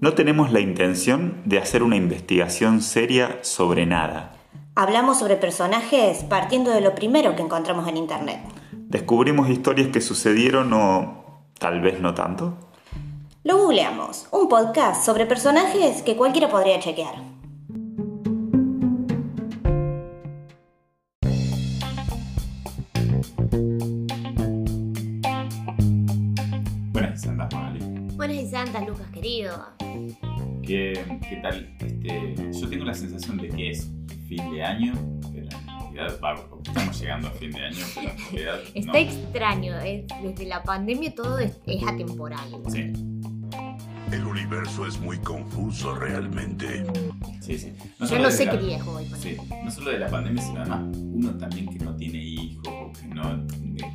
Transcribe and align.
No 0.00 0.14
tenemos 0.14 0.52
la 0.52 0.60
intención 0.60 1.42
de 1.44 1.58
hacer 1.58 1.82
una 1.82 1.96
investigación 1.96 2.82
seria 2.82 3.40
sobre 3.42 3.84
nada. 3.84 4.32
Hablamos 4.76 5.18
sobre 5.18 5.34
personajes 5.34 6.22
partiendo 6.22 6.70
de 6.70 6.80
lo 6.80 6.94
primero 6.94 7.34
que 7.34 7.42
encontramos 7.42 7.88
en 7.88 7.96
Internet. 7.96 8.38
Descubrimos 8.72 9.50
historias 9.50 9.88
que 9.88 10.00
sucedieron 10.00 10.72
o 10.72 11.42
tal 11.58 11.80
vez 11.80 11.98
no 11.98 12.14
tanto. 12.14 12.56
Lo 13.42 13.58
googleamos, 13.58 14.28
un 14.30 14.48
podcast 14.48 15.04
sobre 15.04 15.26
personajes 15.26 16.02
que 16.02 16.14
cualquiera 16.16 16.48
podría 16.48 16.78
chequear. 16.78 17.16
Buenas 26.92 27.26
andas, 27.26 27.52
Magali. 27.52 27.80
Buenas 28.14 28.36
y 28.36 28.48
santas, 28.48 28.86
Lucas, 28.86 29.08
querido. 29.12 29.87
¿Qué, 31.20 31.36
tal? 31.42 31.74
Este, 31.80 32.34
yo 32.52 32.68
tengo 32.68 32.84
la 32.84 32.94
sensación 32.94 33.36
de 33.38 33.48
que 33.48 33.70
es 33.70 33.90
fin 34.28 34.50
de 34.52 34.62
año, 34.62 34.92
pero 35.32 35.46
en 35.48 35.94
realidad 35.94 36.20
va, 36.22 36.34
estamos 36.64 37.00
llegando 37.00 37.28
a 37.28 37.30
fin 37.32 37.50
de 37.50 37.64
año, 37.64 37.76
pero 37.94 38.10
en 38.10 38.18
realidad 38.32 38.60
Está 38.74 38.92
no. 38.92 38.98
extraño, 38.98 39.78
es- 39.80 40.04
desde 40.22 40.46
la 40.46 40.62
pandemia 40.62 41.14
todo 41.14 41.38
es, 41.38 41.58
es 41.66 41.82
atemporal. 41.86 42.48
Sí, 42.70 42.92
El 44.12 44.24
universo 44.24 44.86
es 44.86 44.98
muy 45.00 45.18
confuso 45.18 45.94
realmente. 45.94 46.84
sí, 47.40 47.58
sí. 47.58 47.72
Yo 48.00 48.06
solo 48.06 48.22
no 48.22 48.30
sé 48.30 48.46
la- 48.46 48.52
qué 48.52 48.58
día 48.58 48.76
es 48.78 48.82
hoy. 48.86 49.04
Sí, 49.18 49.36
no 49.64 49.70
solo 49.70 49.90
de 49.90 49.98
la 49.98 50.08
pandemia, 50.08 50.42
sino 50.42 50.60
además 50.60 50.96
uno 50.96 51.30
también 51.36 51.68
que 51.68 51.84
no 51.84 51.94
tiene 51.96 52.18
hijos, 52.22 52.98
que 52.98 53.06
no. 53.08 53.22
eh, 53.34 53.46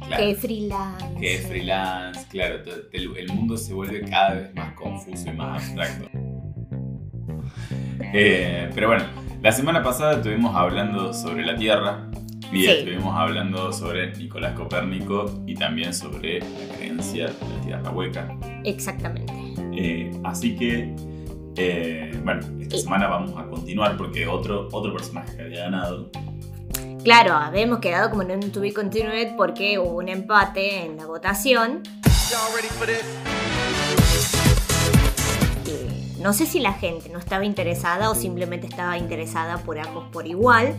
Claro, 0.08 0.18
Que 0.24 0.32
es 0.32 0.40
freelance. 0.40 1.06
que 1.20 1.36
es 1.36 1.48
freelance, 1.48 2.28
claro, 2.30 2.56
el 2.94 3.34
mundo 3.34 3.58
se 3.58 3.74
vuelve 3.74 4.02
cada 4.10 4.34
vez 4.36 4.56
más 4.56 4.74
confuso 4.76 5.30
y 5.30 5.34
más 5.34 5.62
abstracto. 5.64 6.10
Eh, 8.14 8.70
pero 8.74 8.88
bueno, 8.88 9.04
la 9.42 9.52
semana 9.52 9.84
pasada 9.84 10.14
estuvimos 10.14 10.56
hablando 10.56 11.14
sobre 11.14 11.46
la 11.46 11.56
Tierra 11.56 12.08
y 12.52 12.64
Sí. 12.64 12.68
estuvimos 12.70 13.16
hablando 13.18 13.74
sobre 13.74 14.16
Nicolás 14.16 14.54
Copérnico 14.54 15.44
y 15.48 15.56
también 15.56 15.94
sobre 15.94 16.40
la 16.40 16.76
creencia 16.78 17.26
de 17.28 17.34
la 17.58 17.62
Tierra 17.66 17.90
hueca. 17.92 18.36
Exactamente. 18.64 19.34
Eh, 19.76 20.12
así 20.24 20.56
que, 20.56 20.94
eh, 21.58 22.12
bueno, 22.24 22.42
esta 22.62 22.78
semana 22.78 23.08
vamos 23.08 23.34
a 23.38 23.46
continuar 23.48 23.98
porque 23.98 24.28
otro, 24.28 24.68
otro 24.72 24.94
personaje 24.94 25.36
que 25.36 25.42
había 25.44 25.62
ganado 25.64 26.10
Claro, 27.04 27.34
habíamos 27.34 27.80
quedado 27.80 28.10
como 28.12 28.22
en 28.22 28.32
un 28.32 28.52
to 28.54 28.62
be 28.62 28.72
continued 28.72 29.36
porque 29.36 29.78
hubo 29.78 29.98
un 29.98 30.08
empate 30.08 30.86
en 30.86 30.96
la 30.96 31.06
votación. 31.06 31.82
No 36.24 36.32
sé 36.32 36.46
si 36.46 36.60
la 36.62 36.72
gente 36.72 37.10
no 37.10 37.20
estaba 37.20 37.44
interesada 37.44 38.10
o 38.10 38.16
simplemente 38.16 38.66
estaba 38.66 38.98
interesada 38.98 39.58
por 39.58 39.78
ambos 39.78 40.06
por 40.12 40.26
igual, 40.26 40.74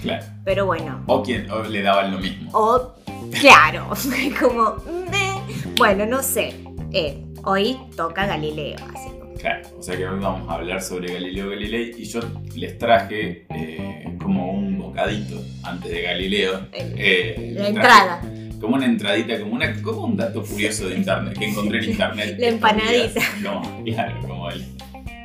Claro. 0.00 0.24
pero 0.44 0.64
bueno. 0.64 1.02
O 1.06 1.22
quien 1.22 1.50
o 1.50 1.62
le 1.62 1.82
daban 1.82 2.10
lo 2.10 2.18
mismo. 2.18 2.50
O, 2.54 2.94
claro, 3.38 3.90
como, 4.40 4.76
meh. 5.10 5.34
bueno, 5.76 6.06
no 6.06 6.22
sé. 6.22 6.54
Eh, 6.92 7.22
hoy 7.44 7.76
toca 7.96 8.26
Galileo, 8.26 8.76
así 8.94 9.08
Claro. 9.38 9.68
O 9.78 9.82
sea 9.82 9.94
que 9.96 10.08
hoy 10.08 10.18
vamos 10.18 10.48
a 10.48 10.54
hablar 10.54 10.80
sobre 10.82 11.12
Galileo 11.12 11.50
Galilei 11.50 11.94
y 11.98 12.04
yo 12.06 12.20
les 12.56 12.76
traje 12.78 13.46
eh, 13.50 14.16
como 14.20 14.50
un 14.50 14.78
bocadito 14.78 15.36
antes 15.62 15.92
de 15.92 16.02
Galileo. 16.02 16.66
Eh, 16.72 17.52
la 17.54 17.60
traje 17.60 17.68
entrada. 17.68 18.20
Como 18.60 18.74
una 18.76 18.86
entradita, 18.86 19.38
como, 19.40 19.52
una, 19.54 19.80
como 19.82 20.04
un 20.04 20.16
dato 20.16 20.42
curioso 20.42 20.88
de 20.88 20.96
internet 20.96 21.38
que 21.38 21.48
encontré 21.48 21.78
en 21.84 21.90
internet. 21.90 22.36
La 22.38 22.48
empanadita. 22.48 23.20
Como, 23.44 23.84
claro, 23.84 24.20
como 24.26 24.50
el, 24.50 24.64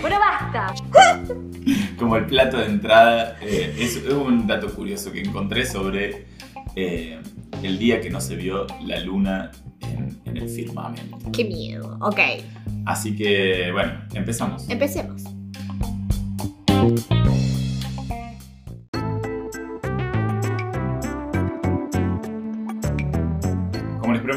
Pero 0.02 0.16
basta. 0.20 0.74
como 1.98 2.18
el 2.18 2.26
plato 2.26 2.58
de 2.58 2.66
entrada. 2.66 3.38
eh, 3.42 3.76
es, 3.80 3.96
es 3.98 4.14
un 4.14 4.46
dato 4.48 4.74
curioso 4.74 5.12
que 5.12 5.22
encontré 5.22 5.66
sobre 5.66 6.26
eh, 6.76 7.20
el 7.64 7.80
día 7.80 8.02
que 8.02 8.10
no 8.10 8.22
se 8.22 8.36
vio 8.36 8.68
la 8.86 9.00
luna 9.00 9.52
en, 9.82 10.20
en 10.26 10.38
el 10.38 10.50
firmamento. 10.50 11.18
Qué 11.32 11.46
miedo. 11.46 11.98
Ok, 12.02 12.20
Así 12.86 13.16
que, 13.16 13.72
bueno, 13.72 13.94
empezamos. 14.14 14.70
empecemos. 14.70 15.24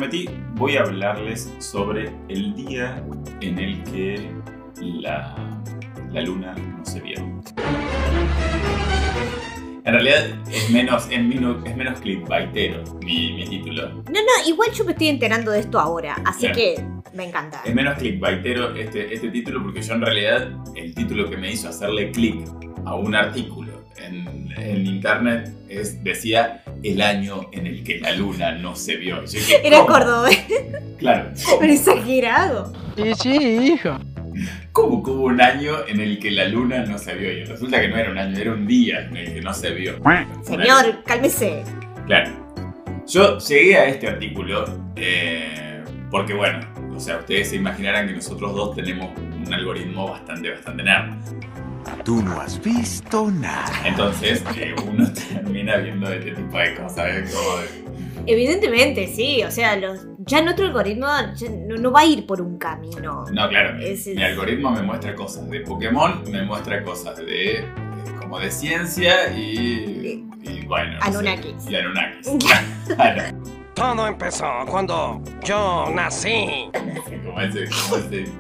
Prometí, 0.07 0.29
voy 0.55 0.77
a 0.77 0.83
hablarles 0.83 1.53
sobre 1.59 2.13
el 2.29 2.55
día 2.55 3.03
en 3.41 3.59
el 3.59 3.83
que 3.85 4.31
la, 4.81 5.35
la 6.13 6.21
luna 6.23 6.55
no 6.55 6.85
se 6.85 7.01
vio. 7.01 7.19
En 9.85 9.93
realidad 9.93 10.27
es 10.51 10.71
menos, 10.71 11.09
es 11.11 11.23
menos, 11.23 11.65
es 11.65 11.77
menos 11.77 12.01
clickbaitero 12.01 12.83
mi, 13.05 13.33
mi 13.35 13.45
título. 13.47 13.89
No, 13.89 14.03
no, 14.05 14.49
igual 14.49 14.71
yo 14.73 14.85
me 14.85 14.93
estoy 14.93 15.09
enterando 15.09 15.53
de 15.53 15.61
esto 15.61 15.79
ahora, 15.79 16.17
así 16.25 16.51
que 16.53 16.83
me 17.15 17.25
encanta. 17.25 17.63
Es 17.65 17.75
menos 17.75 17.97
clickbaitero 17.99 18.75
este, 18.75 19.13
este 19.15 19.31
título 19.31 19.63
porque 19.63 19.83
yo 19.83 19.95
en 19.95 20.01
realidad 20.03 20.51
el 20.75 20.95
título 20.95 21.31
que 21.31 21.37
me 21.37 21.53
hizo 21.53 21.69
hacerle 21.69 22.11
clic 22.11 22.49
a 22.85 22.95
un 22.95 23.15
artículo 23.15 23.85
en, 23.99 24.53
en 24.57 24.87
internet 24.87 25.56
es, 25.69 26.03
decía 26.05 26.63
el 26.83 27.01
año 27.03 27.49
en 27.53 27.67
el 27.67 27.83
que 27.85 27.99
la 28.01 28.13
luna 28.13 28.53
no 28.53 28.77
se 28.77 28.97
vio. 28.97 29.23
Y 29.23 29.27
yo 29.27 29.33
dije, 29.33 29.67
Era 29.67 29.79
¿cómo? 29.79 29.89
cordobés, 29.93 30.45
Claro. 30.99 31.31
pero 31.61 31.73
exagerado. 31.73 32.73
Y 32.97 33.15
sí, 33.15 33.37
hijo. 33.75 33.99
¿Cómo 34.73 35.03
que 35.03 35.11
hubo 35.11 35.25
un 35.27 35.41
año 35.41 35.73
en 35.89 36.01
el 36.01 36.19
que 36.19 36.31
la 36.31 36.45
luna 36.47 36.85
no 36.85 36.99
se 36.99 37.15
vio? 37.15 37.33
Y 37.33 37.45
resulta 37.45 37.81
que 37.81 37.89
no 37.89 37.97
era 37.97 38.11
un 38.11 38.19
año, 38.19 38.39
era 38.39 38.53
un 38.53 38.67
día 38.67 39.01
en 39.07 39.17
el 39.17 39.35
que 39.35 39.41
no 39.41 39.55
se 39.55 39.71
vio. 39.71 39.99
Señor, 40.45 41.03
cálmese. 41.05 41.63
Claro. 42.07 42.31
Yo 43.07 43.39
llegué 43.39 43.77
a 43.77 43.87
este 43.89 44.09
artículo 44.09 44.65
eh, 44.97 45.83
porque, 46.11 46.35
bueno, 46.35 46.61
o 46.97 47.01
sea, 47.01 47.19
ustedes 47.19 47.51
se 47.51 47.57
imaginarán 47.57 48.09
que 48.09 48.15
nosotros 48.15 48.55
dos 48.55 48.75
tenemos 48.75 49.11
un 49.19 49.53
algoritmo 49.53 50.09
bastante, 50.11 50.51
bastante 50.51 50.83
nerd. 50.83 51.15
Tú 52.05 52.23
no 52.23 52.41
has 52.41 52.61
visto 52.63 53.31
nada. 53.31 53.71
Entonces, 53.85 54.43
eh, 54.57 54.75
uno 54.89 55.07
termina 55.33 55.77
viendo 55.77 56.11
este 56.13 56.33
tipo 56.33 56.59
de 56.59 56.75
cosas, 56.75 57.07
¿eh? 57.09 57.25
Como 57.33 57.57
de- 57.59 57.87
Evidentemente, 58.33 59.07
sí, 59.07 59.45
o 59.45 59.51
sea, 59.53 59.77
los, 59.77 60.07
ya 60.19 60.43
nuestro 60.43 60.67
algoritmo 60.67 61.07
ya 61.37 61.49
no, 61.51 61.77
no 61.77 61.93
va 61.93 62.01
a 62.01 62.07
ir 62.07 62.27
por 62.27 62.41
un 62.41 62.59
camino. 62.59 63.25
No, 63.33 63.49
claro, 63.49 63.75
mi, 63.77 64.23
algoritmo 64.23 64.73
me 64.73 64.83
muestra 64.83 65.15
cosas 65.15 65.49
de 65.49 65.61
Pokémon, 65.61 66.23
me 66.31 66.43
muestra 66.43 66.83
cosas 66.83 67.17
de... 67.19 67.59
eh, 67.59 67.65
como 68.21 68.41
de 68.41 68.51
ciencia 68.51 69.33
y... 69.37 70.25
y 70.43 70.67
bueno... 70.67 70.95
no 70.95 71.01
sé. 71.03 71.09
Anunnakis. 71.09 71.71
Y 71.71 71.77
Anunnakis. 71.77 72.29
Claro. 72.97 73.23
Todo 73.77 74.07
empezó 74.07 74.47
cuando 74.69 75.21
yo 75.45 75.87
nací. 75.95 76.69
como 77.25 77.41
ese, 77.41 77.69
como 77.69 77.97
ese. 77.97 78.25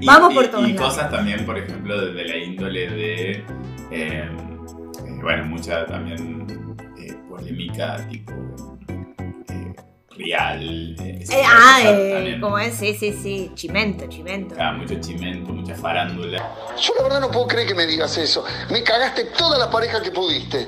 Y, 0.00 0.04
Vamos 0.06 0.32
y- 0.32 0.34
por 0.34 0.46
todos 0.48 0.68
Y 0.68 0.72
lados. 0.74 0.94
cosas 0.94 1.10
también, 1.10 1.44
por 1.46 1.56
ejemplo, 1.58 1.98
desde 2.00 2.28
la 2.28 2.36
índole 2.36 2.88
de. 2.90 3.30
eh, 3.30 3.44
eh, 3.90 4.30
bueno, 5.22 5.44
mucha 5.46 5.86
también 5.86 6.46
eh, 6.98 7.14
polémica 7.30 7.96
tipo. 8.08 8.32
eh, 9.48 9.74
real. 10.18 10.94
eh, 11.00 11.18
Eh, 11.22 11.26
de 11.26 11.42
ah, 11.46 11.78
eh, 11.84 12.38
como 12.40 12.58
es, 12.58 12.74
sí, 12.74 12.94
sí, 12.94 13.12
sí, 13.14 13.50
chimento, 13.54 14.06
chimento. 14.08 14.54
Ah, 14.60 14.72
mucho 14.72 14.94
chimento, 15.00 15.50
mucha 15.52 15.74
farándula. 15.74 16.46
Yo 16.80 16.92
la 16.96 17.02
verdad 17.04 17.20
no 17.20 17.30
puedo 17.30 17.46
creer 17.48 17.66
que 17.68 17.74
me 17.74 17.86
digas 17.86 18.16
eso. 18.18 18.44
Me 18.70 18.82
cagaste 18.82 19.24
toda 19.36 19.58
la 19.58 19.70
pareja 19.70 20.02
que 20.02 20.10
pudiste. 20.10 20.66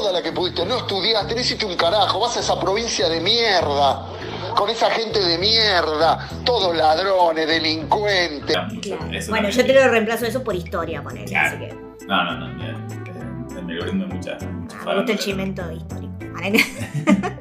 Toda 0.00 0.12
la 0.12 0.22
que 0.22 0.32
pudiste. 0.32 0.64
No 0.64 0.78
estudiaste, 0.78 1.34
no 1.34 1.40
hiciste 1.40 1.66
un 1.66 1.76
carajo. 1.76 2.20
Vas 2.20 2.36
a 2.36 2.40
esa 2.40 2.58
provincia 2.58 3.08
de 3.08 3.20
mierda. 3.20 4.06
Con 4.56 4.70
esa 4.70 4.90
gente 4.90 5.20
de 5.20 5.36
mierda. 5.38 6.26
Todos 6.44 6.74
ladrones, 6.74 7.46
delincuentes. 7.46 8.56
Claro. 8.82 9.08
Bueno, 9.28 9.50
yo 9.50 9.66
te 9.66 9.74
lo 9.74 9.88
reemplazo 9.88 10.24
eso 10.26 10.42
por 10.42 10.54
historia, 10.54 11.02
ponele, 11.02 11.26
Claro. 11.26 11.48
así 11.48 11.58
que 11.58 12.06
No, 12.06 12.24
no, 12.24 12.38
no. 12.38 12.54
mira, 12.54 12.78
mi 13.62 13.72
algoritmo 13.74 14.04
hay 14.04 14.10
mucha, 14.16 14.38
mucha 14.46 14.76
ah, 14.80 14.84
me 14.86 14.94
gusta 14.96 15.12
el 15.12 15.18
chimento 15.18 15.62
histórico. 15.70 16.12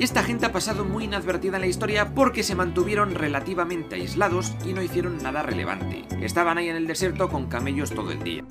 Esta 0.00 0.22
gente 0.22 0.46
ha 0.46 0.52
pasado 0.52 0.84
muy 0.84 1.04
inadvertida 1.04 1.56
en 1.56 1.60
la 1.60 1.66
historia 1.66 2.12
porque 2.14 2.42
se 2.42 2.54
mantuvieron 2.54 3.14
relativamente 3.14 3.96
aislados 3.96 4.52
y 4.66 4.72
no 4.72 4.82
hicieron 4.82 5.18
nada 5.22 5.42
relevante. 5.42 6.04
Estaban 6.22 6.58
ahí 6.58 6.68
en 6.68 6.76
el 6.76 6.86
desierto 6.86 7.28
con 7.28 7.46
camellos 7.48 7.90
todo 7.90 8.10
el 8.10 8.22
día. 8.22 8.42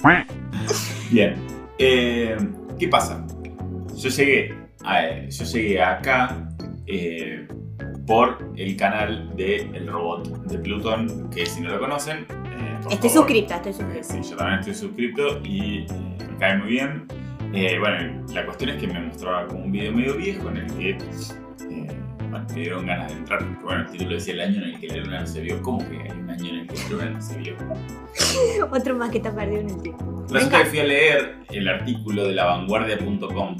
Bien. 1.09 1.35
Eh, 1.79 2.38
¿Qué 2.77 2.88
pasa? 2.88 3.25
Yo 4.01 4.09
llegué, 4.09 4.55
a- 4.85 5.27
yo 5.27 5.43
llegué 5.45 5.81
acá 5.81 6.49
eh, 6.87 7.47
por 8.07 8.51
el 8.55 8.75
canal 8.77 9.35
de 9.35 9.57
El 9.73 9.87
Robot 9.87 10.27
de 10.45 10.57
Plutón, 10.59 11.29
que 11.29 11.45
si 11.45 11.61
no 11.61 11.69
lo 11.69 11.79
conocen... 11.79 12.19
eh, 12.19 12.79
por 12.83 12.93
Estoy 12.93 13.09
favor, 13.09 13.27
suscripta, 13.27 13.55
estoy 13.57 13.71
eh, 13.71 13.75
suscripta. 13.75 14.03
Sí, 14.23 14.29
yo 14.31 14.35
también 14.37 14.59
estoy 14.59 14.73
suscrito 14.75 15.39
y 15.43 15.79
eh, 15.79 15.87
me 16.31 16.37
cae 16.37 16.57
muy 16.57 16.69
bien. 16.69 17.05
Eh, 17.53 17.77
bueno, 17.79 18.25
la 18.33 18.45
cuestión 18.45 18.69
es 18.71 18.77
que 18.77 18.87
me 18.87 18.99
mostraba 19.01 19.47
como 19.47 19.63
un 19.65 19.71
video 19.71 19.91
medio 19.91 20.15
viejo 20.15 20.49
en 20.49 20.57
el 20.57 20.73
que 20.75 20.89
eh, 20.91 20.97
me 22.29 22.53
dieron 22.53 22.85
ganas 22.85 23.11
de 23.11 23.17
entrar. 23.17 23.39
Porque, 23.39 23.63
bueno, 23.63 23.81
el 23.81 23.91
título 23.91 24.11
decía 24.13 24.33
el 24.35 24.41
año 24.41 24.57
en 24.63 24.69
el 24.69 24.79
que 24.79 24.87
la 24.87 24.97
luna 24.97 25.19
no 25.21 25.27
se 25.27 25.41
vio. 25.41 25.61
¿Cómo 25.61 25.79
que 25.79 25.97
hay 25.97 26.11
un 26.19 26.29
año 26.29 26.49
en 26.49 26.55
el 26.61 26.67
que 26.67 26.75
la 26.77 26.89
luna 26.89 27.09
no 27.09 27.21
se 27.21 27.37
vio? 27.39 27.55
Otro 28.71 28.95
más 28.95 29.09
que 29.11 29.17
está 29.17 29.35
perdido 29.35 29.61
en 29.61 29.69
el 29.71 29.81
tiempo. 29.81 30.19
Resulta 30.29 30.59
que 30.63 30.65
fui 30.69 30.79
a 30.79 30.83
leer 30.83 31.35
el 31.51 31.67
artículo 31.67 32.25
de 32.27 32.33
lavanguardia.com. 32.33 33.57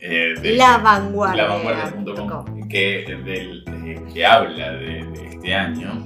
Eh, 0.00 0.34
del- 0.40 0.56
La 0.58 0.78
vanguardia. 0.78 1.42
lavanguardia.com 1.44 2.68
que, 2.68 3.04
del, 3.24 3.64
eh, 3.84 4.02
que 4.12 4.26
habla 4.26 4.72
de, 4.72 5.04
de 5.04 5.28
este 5.30 5.54
año. 5.54 6.04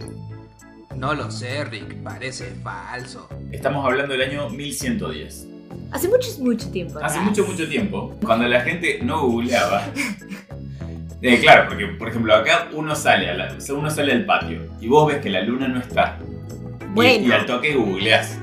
No 0.97 1.15
lo 1.15 1.31
sé, 1.31 1.65
Rick, 1.65 1.97
parece 2.03 2.47
falso. 2.63 3.29
Estamos 3.53 3.85
hablando 3.87 4.13
del 4.17 4.23
año 4.29 4.49
1110. 4.51 5.47
Hace 5.93 6.09
mucho, 6.09 6.29
mucho 6.41 6.71
tiempo. 6.71 6.99
Hace 7.03 7.21
mucho, 7.21 7.45
mucho 7.45 7.69
tiempo, 7.69 8.17
cuando 8.25 8.47
la 8.49 8.61
gente 8.61 9.01
no 9.03 9.23
googleaba. 9.27 9.85
Eh, 11.23 11.39
claro, 11.39 11.67
porque 11.69 11.87
por 11.87 12.09
ejemplo 12.09 12.35
acá 12.35 12.69
uno 12.73 12.95
sale, 12.95 13.29
a 13.29 13.35
la- 13.35 13.55
uno 13.77 13.91
sale 13.91 14.13
al 14.13 14.25
patio 14.25 14.71
y 14.81 14.89
vos 14.89 15.07
ves 15.07 15.21
que 15.21 15.29
la 15.29 15.43
luna 15.43 15.69
no 15.69 15.79
está. 15.79 16.19
Y- 16.81 16.85
Bueno. 16.95 17.27
Y, 17.27 17.33
al 17.33 17.45
toque 17.45 17.75
googleás. 17.75 18.39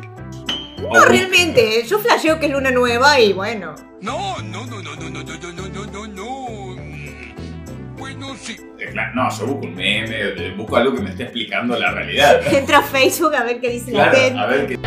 No, 0.82 1.06
realmente, 1.06 1.84
yo 1.88 2.00
flasheo 2.00 2.40
que 2.40 2.46
es 2.48 2.52
luna 2.52 2.72
nueva 2.72 3.20
y 3.20 3.34
bueno. 3.34 3.76
No, 4.02 4.38
no, 4.44 4.66
no, 4.66 4.82
no, 4.82 4.96
no, 4.96 5.10
no, 5.10 5.24
no, 5.24 5.24
no, 5.24 5.52
no, 5.52 5.68
no, 5.68 5.86
no, 5.86 6.08
no. 6.08 6.82
Mm, 6.82 7.96
Bueno, 7.98 8.36
sí. 8.40 8.58
Claro, 8.92 9.16
no, 9.16 9.30
yo 9.38 9.48
busco 9.48 9.66
un 9.66 9.76
meme, 9.76 10.52
busco 10.56 10.76
algo 10.78 10.94
que 10.96 11.02
me 11.02 11.10
esté 11.10 11.24
explicando 11.24 11.78
la 11.80 11.92
realidad. 11.92 12.42
Entra 12.54 12.78
a 12.80 12.84
Facebook 12.84 13.36
a 13.36 13.44
ver 13.44 13.60
qué 13.60 13.70
dice 13.70 13.92
la 13.92 14.12
gente. 14.12 14.40
a 14.40 14.46
ver 14.46 14.68
qué 14.68 14.80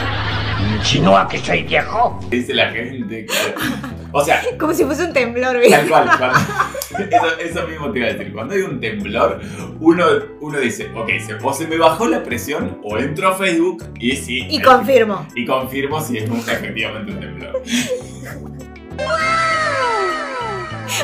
¿Insinúa 0.79 1.29
que 1.29 1.39
soy 1.39 1.63
viejo? 1.65 2.21
dice 2.31 2.55
la 2.55 2.71
gente. 2.71 3.27
claro. 3.27 3.55
O 4.13 4.25
sea, 4.25 4.43
Como 4.59 4.73
si 4.75 4.85
fuese 4.85 5.05
un 5.05 5.13
temblor, 5.13 5.59
¿viste? 5.59 5.77
Tal 5.77 5.89
cual, 5.89 6.09
cuando- 6.19 6.39
eso, 7.17 7.39
eso 7.59 7.69
mismo 7.69 7.93
te 7.93 7.99
iba 8.01 8.09
a 8.09 8.13
decir. 8.13 8.33
Cuando 8.33 8.55
hay 8.55 8.63
un 8.63 8.81
temblor, 8.81 9.41
uno, 9.81 10.05
uno 10.41 10.59
dice, 10.59 10.91
ok, 10.95 11.09
se, 11.25 11.35
o 11.43 11.53
se 11.53 11.67
me 11.67 11.77
bajó 11.79 12.07
la 12.09 12.23
presión, 12.23 12.79
o 12.83 12.99
entro 12.99 13.29
a 13.29 13.35
Facebook 13.37 13.85
y 13.99 14.17
sí. 14.17 14.47
Y 14.51 14.61
confirmo. 14.61 15.27
y 15.35 15.45
confirmo 15.47 16.01
si 16.01 16.19
es 16.19 16.29
un- 16.29 16.39
efectivamente 16.39 17.13
un 17.13 17.21
temblor. 17.21 17.63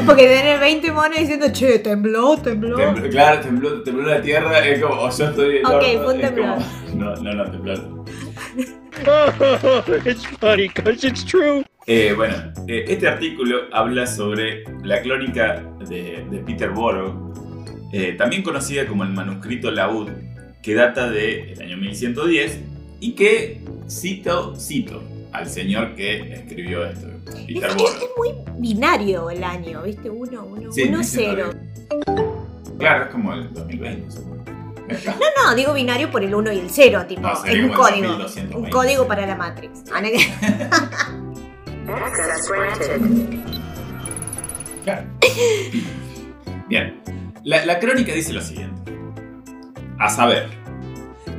Porque 0.05 0.27
tiene 0.29 0.59
20 0.59 0.93
monos 0.93 1.17
diciendo, 1.19 1.47
che, 1.53 1.79
tembló, 1.79 2.37
tembló. 2.37 2.77
Tembló- 2.77 3.09
claro, 3.11 3.41
tembló, 3.41 3.83
tembló 3.83 4.03
la 4.09 4.21
tierra, 4.21 4.59
es 4.67 4.83
como, 4.83 5.01
o 5.01 5.11
yo 5.11 5.25
estoy. 5.25 5.59
Ok, 5.59 5.65
no, 5.65 5.81
fue 5.81 5.97
un 5.97 6.03
como- 6.03 6.21
temblor. 6.21 6.59
no, 6.95 7.17
no, 7.17 7.33
no, 7.45 7.45
temblor. 8.57 10.07
It's 10.07 10.25
funny 10.39 10.69
because 10.69 11.05
it's 11.05 11.25
true. 11.25 11.65
Eh, 11.87 12.13
bueno, 12.17 12.35
eh, 12.67 12.85
este 12.89 13.07
artículo 13.07 13.59
habla 13.73 14.07
sobre 14.07 14.65
la 14.83 15.01
crónica 15.03 15.63
de, 15.89 16.25
de 16.31 16.39
Peter 16.41 16.71
Borough, 16.71 17.33
eh, 17.93 18.13
también 18.19 18.43
conocida 18.43 18.87
como 18.87 19.05
el 19.05 19.11
manuscrito 19.11 19.71
Laúd, 19.71 20.09
que 20.63 20.75
data 20.75 21.09
del 21.09 21.61
año 21.63 21.77
1110 21.77 22.59
y 23.01 23.13
que 23.13 23.61
cito, 23.89 24.57
cito 24.57 25.01
al 25.33 25.49
señor 25.49 25.95
que 25.95 26.33
escribió 26.33 26.85
esto, 26.87 27.07
Es, 27.29 27.35
Peter 27.47 27.71
es- 27.71 27.77
Borough. 27.77 27.97
es 28.03 28.09
muy 28.17 28.31
binario 28.59 29.31
el 29.31 29.45
año, 29.45 29.83
¿viste? 29.85 30.11
1, 30.11 30.45
1, 30.45 30.73
Sí, 30.73 30.83
1, 30.89 30.99
0. 31.05 31.51
1110. 32.07 32.79
Claro, 32.79 33.05
es 33.05 33.11
como 33.11 33.33
el 33.33 33.53
2020. 33.55 34.11
supongo. 34.11 34.45
No, 34.89 35.49
no, 35.51 35.55
digo 35.55 35.73
binario 35.73 36.11
por 36.11 36.23
el 36.23 36.35
1 36.35 36.53
y 36.53 36.59
el 36.61 36.71
0, 36.71 37.05
tipo, 37.09 37.21
No, 37.23 37.33
es 37.33 37.41
sería 37.41 37.65
un 37.65 37.73
código. 37.73 38.09
2220. 38.13 38.57
Un 38.57 38.71
código 38.71 39.07
para 39.09 39.27
la 39.27 39.35
Matrix. 39.35 39.83
Bien. 46.69 47.01
La, 47.45 47.65
la 47.65 47.79
crónica 47.79 48.13
dice 48.13 48.33
lo 48.33 48.41
siguiente. 48.41 48.93
A 49.99 50.09
saber, 50.11 50.49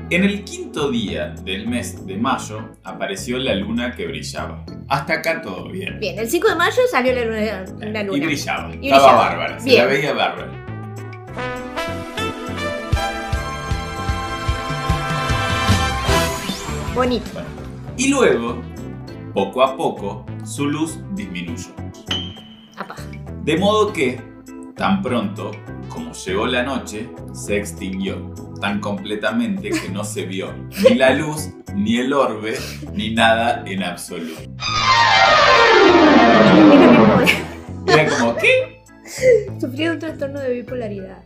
en 0.10 0.24
el 0.24 0.44
quinto 0.44 0.90
día 0.90 1.36
del 1.44 1.68
mes 1.68 2.06
de 2.06 2.16
mayo 2.18 2.70
apareció 2.84 3.38
la 3.38 3.56
luna 3.56 3.94
que 3.96 4.08
brillaba. 4.08 4.64
Hasta 4.90 5.14
acá 5.16 5.42
todo 5.42 5.70
bien. 5.70 6.00
Bien, 6.00 6.18
el 6.18 6.30
5 6.30 6.48
de 6.48 6.56
mayo 6.56 6.82
salió 6.90 7.14
la 7.14 7.26
luna. 7.26 7.66
la 7.92 8.02
Y 8.02 8.06
luna. 8.06 8.26
brillaba. 8.26 8.70
Y 8.76 8.88
Estaba 8.90 9.04
brillaba. 9.04 9.18
bárbara. 9.30 9.60
Se 9.60 9.66
Bien. 9.66 9.78
la 9.80 9.86
veía 9.92 10.14
bárbara. 10.14 10.52
Bonito. 16.98 17.30
Bueno. 17.32 17.48
Y 17.96 18.08
luego, 18.08 18.60
poco 19.32 19.62
a 19.62 19.78
poco, 19.78 20.26
su 20.44 20.66
luz 20.66 20.98
disminuyó. 21.14 21.70
De 23.44 23.56
modo 23.56 23.94
que, 23.94 24.20
tan 24.76 25.04
pronto 25.04 25.52
como 25.90 26.14
llegó 26.14 26.48
la 26.48 26.64
noche, 26.64 27.08
se 27.34 27.58
extinguió 27.58 28.34
tan 28.60 28.80
completamente 28.80 29.70
que 29.70 29.90
no 29.90 30.04
se 30.04 30.26
vio 30.26 30.52
ni 30.90 30.96
la 30.96 31.14
luz, 31.14 31.52
ni 31.76 32.00
el 32.00 32.12
orbe, 32.14 32.56
ni 32.94 33.14
nada 33.14 33.64
en 33.68 33.84
absoluto. 33.84 34.42
Era 37.86 38.10
como, 38.10 38.36
¿qué? 38.38 38.84
Sufría 39.62 39.92
un 39.92 40.00
trastorno 40.00 40.40
de 40.40 40.52
bipolaridad. 40.52 41.24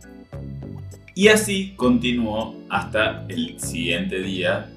Y 1.14 1.28
así 1.28 1.72
continuó 1.76 2.56
hasta 2.68 3.24
el 3.30 3.58
siguiente 3.58 4.18
día 4.18 4.68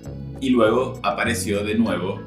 y 0.41 0.49
luego 0.49 0.99
apareció 1.03 1.63
de 1.63 1.75
nuevo 1.75 2.21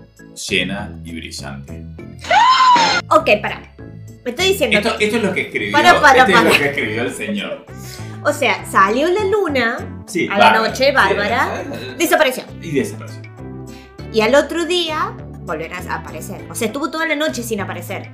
llena 0.48 0.98
y 1.04 1.12
brillante. 1.14 1.84
Ok, 3.10 3.28
pará. 3.40 3.74
Me 4.24 4.30
estoy 4.30 4.48
diciendo 4.48 4.76
Esto, 4.78 4.98
que. 4.98 5.04
esto 5.06 5.16
es 5.16 5.22
lo 5.22 5.32
que 5.32 5.40
escribió, 5.42 5.72
Para, 5.72 6.00
para, 6.00 6.18
este 6.20 6.32
es 6.32 6.38
para. 6.38 6.50
lo 6.50 6.56
que 6.58 6.64
escribió 6.68 7.02
el 7.02 7.12
señor. 7.12 7.66
O 8.24 8.32
sea, 8.32 8.66
salió 8.70 9.08
la 9.10 9.24
luna 9.24 10.02
Sí, 10.06 10.26
a 10.30 10.36
la 10.38 10.50
bárbara. 10.50 10.68
noche, 10.68 10.92
bárbara, 10.92 11.62
Sí, 11.72 11.94
desapareció. 11.98 12.44
Y 12.60 12.70
desapareció. 12.72 13.22
Y 14.12 14.20
al 14.20 14.34
otro 14.34 14.66
día 14.66 15.14
volverás 15.40 15.86
a 15.86 15.96
aparecer. 15.96 16.44
O 16.50 16.54
sea, 16.54 16.66
estuvo 16.66 16.90
toda 16.90 17.06
la 17.06 17.16
noche 17.16 17.42
sin 17.42 17.60
aparecer. 17.60 18.10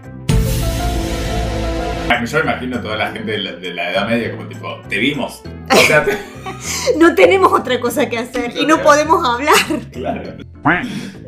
Yo 2.27 2.39
me 2.39 2.43
imagino 2.45 2.77
a 2.77 2.83
toda 2.83 2.97
la 2.97 3.11
gente 3.11 3.33
de 3.33 3.39
la, 3.39 3.53
de 3.53 3.75
la 3.75 3.91
Edad 3.91 4.07
Media 4.09 4.31
como 4.37 4.47
tipo, 4.49 4.81
te 4.89 4.99
vimos. 4.99 5.43
O 5.73 5.77
sea, 5.87 6.05
te- 6.05 6.19
No 6.99 7.15
tenemos 7.15 7.53
otra 7.53 7.81
cosa 7.81 8.09
que 8.09 8.19
hacer 8.19 8.53
y 8.57 8.67
no 8.67 8.83
podemos 8.83 9.27
hablar. 9.27 9.55
claro. 9.93 10.35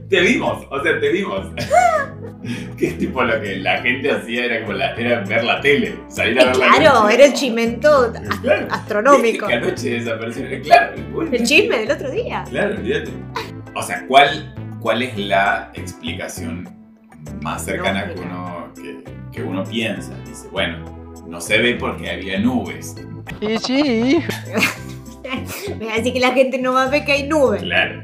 Te 0.09 0.21
vimos, 0.21 0.65
o 0.71 0.83
sea, 0.83 1.01
te 1.01 1.09
vimos. 1.11 1.47
que 2.79 2.87
es 2.89 2.99
tipo 2.99 3.23
lo 3.25 3.41
que 3.41 3.57
la 3.57 3.79
gente 3.83 4.11
hacía 4.13 4.45
era 4.45 4.61
como 4.61 4.75
la, 4.75 4.95
era 4.95 5.21
ver 5.25 5.43
la 5.45 5.61
tele, 5.61 5.99
salir 6.09 6.41
a 6.41 6.45
ver 6.47 6.57
la 6.57 6.69
Claro, 6.77 7.03
tele. 7.03 7.15
era 7.15 7.25
el 7.27 7.33
chimento 7.35 7.89
ast- 8.15 8.41
Claro. 8.41 8.67
astronómico. 8.71 9.47
Que 9.49 9.55
anoche 9.55 9.91
desapareció. 9.91 10.45
Claro, 10.63 10.93
bueno. 11.13 11.31
El 11.33 11.43
chisme 11.45 11.79
del 11.79 11.91
otro 11.91 12.11
día. 12.11 12.45
Claro, 12.49 12.77
olvídate. 12.77 13.11
O 13.75 13.83
sea, 13.83 14.07
¿cuál, 14.07 14.55
¿cuál 14.81 15.03
es 15.03 15.19
la 15.19 15.71
explicación 15.75 16.69
más 17.43 17.65
cercana 17.65 18.07
que 18.15 18.21
uno, 18.21 18.73
que, 18.77 19.05
que 19.33 19.43
uno 19.43 19.65
piensa? 19.65 20.13
Dice, 20.25 20.47
bueno, 20.53 20.85
no 21.29 21.41
se 21.41 21.59
ve 21.59 21.75
porque 21.75 22.09
había 22.11 22.39
nubes. 22.39 22.95
Y 23.41 23.59
sí. 23.59 24.19
Me 25.79 25.87
va 25.87 25.95
a 25.95 25.97
decir 25.97 26.13
que 26.13 26.21
la 26.21 26.33
gente 26.33 26.59
no 26.59 26.73
va 26.73 26.85
a 26.85 26.89
ver 26.89 27.05
que 27.05 27.11
hay 27.13 27.27
nubes. 27.29 27.63
Claro. 27.63 28.03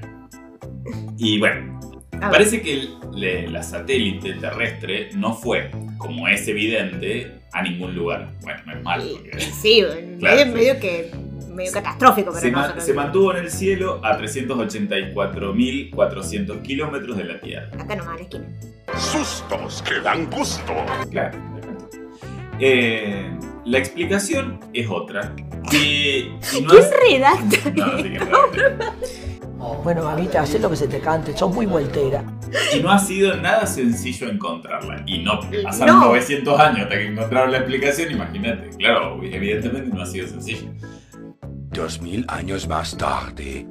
Y 1.19 1.39
bueno, 1.39 1.79
parece 2.19 2.61
que 2.63 2.89
le- 3.15 3.47
la 3.49 3.63
satélite 3.63 4.33
terrestre 4.35 5.11
no 5.15 5.33
fue, 5.35 5.71
como 5.99 6.27
es 6.27 6.49
evidente, 6.49 7.31
a 7.53 7.63
ningún 7.63 7.95
lugar. 7.95 8.33
Bueno, 8.43 8.61
no 8.67 8.73
es 8.77 8.83
malo. 8.83 9.05
Porque- 9.13 9.39
sí, 9.41 9.85
Claro, 10.19 10.37
medio, 10.37 10.45
sí. 10.47 10.51
medio 10.53 10.81
que 10.81 11.11
medio 11.55 11.71
catastrófico, 11.73 12.31
pero 12.31 12.41
Se, 12.41 12.51
no 12.51 12.59
ma- 12.59 12.69
solo- 12.71 12.81
se 12.81 12.95
mantuvo 12.95 13.33
en 13.37 13.45
el 13.45 13.51
cielo 13.51 14.01
a 14.03 14.17
384.400 14.17 16.63
kilómetros 16.63 17.17
de 17.19 17.25
la 17.25 17.39
Tierra. 17.41 17.69
Acá 17.79 17.95
nomás 17.95 18.15
a 18.15 18.17
la 18.17 18.23
esquina. 18.23 18.47
Sustos 18.97 19.83
que 19.83 20.01
dan 20.01 20.29
gusto. 20.31 20.73
Claro. 21.11 21.39
Eh, 22.65 23.29
la 23.65 23.79
explicación 23.79 24.61
es 24.73 24.89
otra. 24.89 25.35
Y, 25.73 25.77
y 25.77 26.61
no 26.63 26.69
¿Quién 26.71 26.83
es- 26.83 26.91
redacta? 27.11 27.71
no, 27.75 27.99
sí 27.99 28.03
redacta. 28.19 28.95
Bueno, 29.85 30.03
mamita, 30.05 30.43
haz 30.43 30.59
lo 30.61 30.71
que 30.71 30.77
se 30.77 30.89
te 30.89 30.99
cante, 31.01 31.37
sos 31.37 31.53
muy 31.55 31.67
voltera. 31.67 32.25
Y 32.77 32.81
no 32.81 32.91
ha 32.91 32.99
sido 32.99 33.37
nada 33.37 33.67
sencillo 33.67 34.29
encontrarla. 34.29 35.03
Y 35.07 35.19
no, 35.23 35.39
pasaron 35.63 36.01
No. 36.01 36.07
900 36.07 36.61
años 36.61 36.81
hasta 36.83 36.95
que 36.99 37.07
encontraron 37.07 37.53
la 37.53 37.59
explicación, 37.59 38.11
imagínate. 38.13 38.71
Claro, 38.77 39.21
evidentemente 39.23 39.91
no 39.95 40.03
ha 40.03 40.07
sido 40.07 40.27
sencillo. 40.29 40.69
Dos 41.71 42.01
mil 42.03 42.25
años 42.29 42.67
más 42.69 42.97
tarde. 42.97 43.67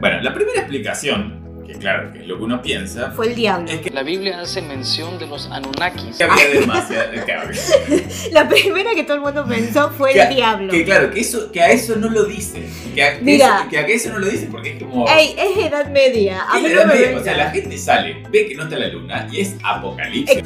Bueno, 0.00 0.20
la 0.22 0.34
primera 0.34 0.60
explicación, 0.60 1.43
que 1.66 1.74
claro, 1.74 2.12
que 2.12 2.20
es 2.20 2.26
lo 2.26 2.36
que 2.38 2.44
uno 2.44 2.60
piensa, 2.62 3.10
Fue 3.12 3.28
el 3.28 3.34
diablo. 3.34 3.70
es 3.70 3.80
que 3.80 3.90
La 3.90 4.02
Biblia 4.02 4.40
hace 4.40 4.62
mención 4.62 5.18
de 5.18 5.26
los 5.26 5.50
Anunnakis. 5.50 6.20
había 6.20 6.48
demasiado... 6.60 7.10
claro, 7.24 7.50
La 8.32 8.48
primera 8.48 8.90
que 8.94 9.04
todo 9.04 9.14
el 9.16 9.22
mundo 9.22 9.44
pensó 9.48 9.90
fue 9.90 10.12
que, 10.12 10.22
el 10.22 10.34
diablo. 10.34 10.70
que 10.72 10.84
claro, 10.84 11.10
que, 11.10 11.20
eso, 11.20 11.50
que 11.52 11.60
a 11.62 11.70
eso 11.70 11.96
no 11.96 12.08
lo 12.10 12.24
dice. 12.24 12.62
Que 12.94 13.02
a, 13.02 13.18
que 13.18 13.24
Mira. 13.24 13.60
eso, 13.60 13.68
que 13.70 13.78
a 13.78 13.86
que 13.86 13.94
eso 13.94 14.10
no 14.12 14.18
lo 14.18 14.26
dice 14.26 14.48
porque 14.50 14.72
es 14.74 14.82
como... 14.82 15.08
Ey, 15.08 15.34
es 15.38 15.66
edad 15.66 15.88
media. 15.90 16.42
A 16.48 16.56
Es 16.58 16.62
mí 16.62 16.68
la 16.68 16.74
no 16.74 16.80
edad 16.82 16.86
me 16.94 17.00
media, 17.00 17.18
o 17.18 17.22
sea, 17.24 17.36
la 17.36 17.50
gente 17.50 17.78
sale, 17.78 18.22
ve 18.30 18.46
que 18.48 18.54
no 18.54 18.64
está 18.64 18.78
la 18.78 18.88
luna 18.88 19.28
y 19.32 19.40
es 19.40 19.54
apocalipsis. 19.62 20.42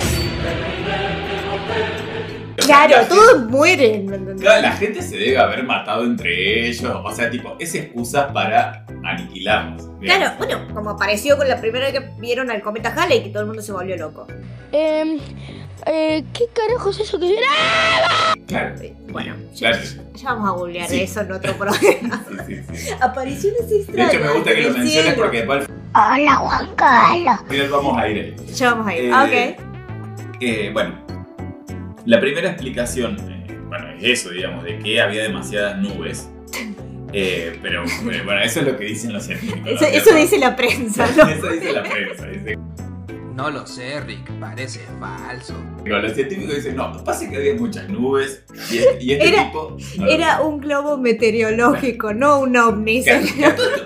Claro, 2.69 2.97
la 3.03 3.09
todos 3.09 3.45
mueren. 3.51 4.07
¿me 4.07 4.17
entendés? 4.17 4.41
Claro, 4.43 4.63
la 4.63 4.73
gente 4.73 5.03
se 5.03 5.17
debe 5.17 5.39
haber 5.39 5.65
matado 5.65 6.05
entre 6.05 6.69
ellos. 6.69 6.91
O 7.05 7.11
sea, 7.13 7.31
tipo, 7.31 7.57
es 7.59 7.75
excusa 7.75 8.33
para 8.33 8.85
aniquilarnos. 9.05 9.89
Claro, 10.01 10.33
bueno, 10.39 10.59
como 10.75 10.91
apareció 10.91 11.37
con 11.37 11.49
la 11.49 11.61
primera 11.61 11.91
vez 11.91 11.99
que 12.01 12.11
vieron 12.21 12.51
al 12.51 12.61
cometa 12.63 12.95
Halley, 12.97 13.23
que 13.25 13.31
todo 13.31 13.41
el 13.43 13.47
mundo 13.49 13.63
se 13.63 13.73
volvió 13.73 13.97
loco. 13.97 14.27
Eh, 14.73 15.19
eh, 15.87 16.25
¿Qué 16.33 16.45
carajo 16.53 16.91
es 16.91 17.01
eso 17.01 17.19
que 17.19 17.27
viene? 17.27 17.43
Claro. 18.47 18.75
Bueno, 19.11 19.35
Claro. 19.59 19.79
ya 20.15 20.33
vamos 20.35 20.49
a 20.49 20.53
googlear 20.53 20.89
Sí. 20.89 21.01
eso 21.01 21.21
en 21.23 21.33
otro 21.33 21.53
programa. 21.59 22.25
Sí, 22.47 22.57
sí, 22.57 22.77
sí. 22.77 22.91
Apariciones 23.01 23.69
De 23.71 23.77
extrañas. 23.79 24.15
hecho, 24.15 24.25
me 24.25 24.33
gusta 24.33 24.55
que 24.55 24.63
lo 24.63 24.71
menciones 24.71 24.93
cielo. 24.93 25.17
porque 25.17 25.37
después 25.39 25.67
Hola, 25.95 26.35
Juan 26.37 26.69
Carlos. 26.77 27.71
vamos 27.71 27.99
a 27.99 28.09
ir 28.09 28.19
ahí. 28.19 28.37
Ya 28.55 28.71
vamos 28.75 28.87
a 28.87 28.97
ir. 28.97 29.05
Eh, 29.05 29.57
ok. 29.57 30.37
Eh, 30.41 30.71
bueno, 30.73 30.95
la 32.09 32.21
primera 32.21 32.49
explicación, 32.49 33.19
eh, 33.29 33.59
bueno, 33.69 33.91
es 33.91 34.03
eso, 34.03 34.31
digamos, 34.31 34.65
de 34.65 34.79
que 34.79 34.99
había 35.01 35.23
demasiadas 35.25 35.79
nubes. 35.79 36.29
Eh, 37.11 37.59
pero 37.63 37.85
eh, 37.87 38.21
bueno, 38.23 38.39
eso 38.43 38.61
es 38.61 38.67
lo 38.67 38.77
que 38.77 38.85
dicen 38.85 39.15
los 39.15 39.25
científicos. 39.25 39.63
¿no? 39.63 39.71
Eso, 39.71 40.15
dice 40.15 40.37
la 40.39 40.55
prensa, 40.55 41.11
¿no? 41.17 41.27
Eso 41.31 41.49
dice 41.53 41.73
la 41.73 41.83
prensa. 41.83 42.27
Dice, 42.27 42.59
No 43.35 43.49
lo 43.49 43.67
sé, 43.67 43.99
Rick, 44.03 44.31
parece 44.39 44.81
falso. 45.01 45.55
Digo, 45.85 45.97
los 46.01 46.13
científicos 46.13 46.57
dicen, 46.57 46.77
no, 46.77 47.03
pasa 47.05 47.31
que 47.31 47.39
había 47.39 47.55
muchas 47.55 47.89
nubes 47.89 48.45
y 48.71 48.77
este, 48.77 48.99
y 49.03 49.13
este 49.13 49.27
Era- 49.27 49.45
tipo... 49.47 49.79
no 49.97 50.07
Era 50.07 50.43
un 50.43 50.61
globo 50.61 50.99
meteorológico, 50.99 52.13
no 52.13 52.41
un 52.41 52.55
ovni. 52.59 53.03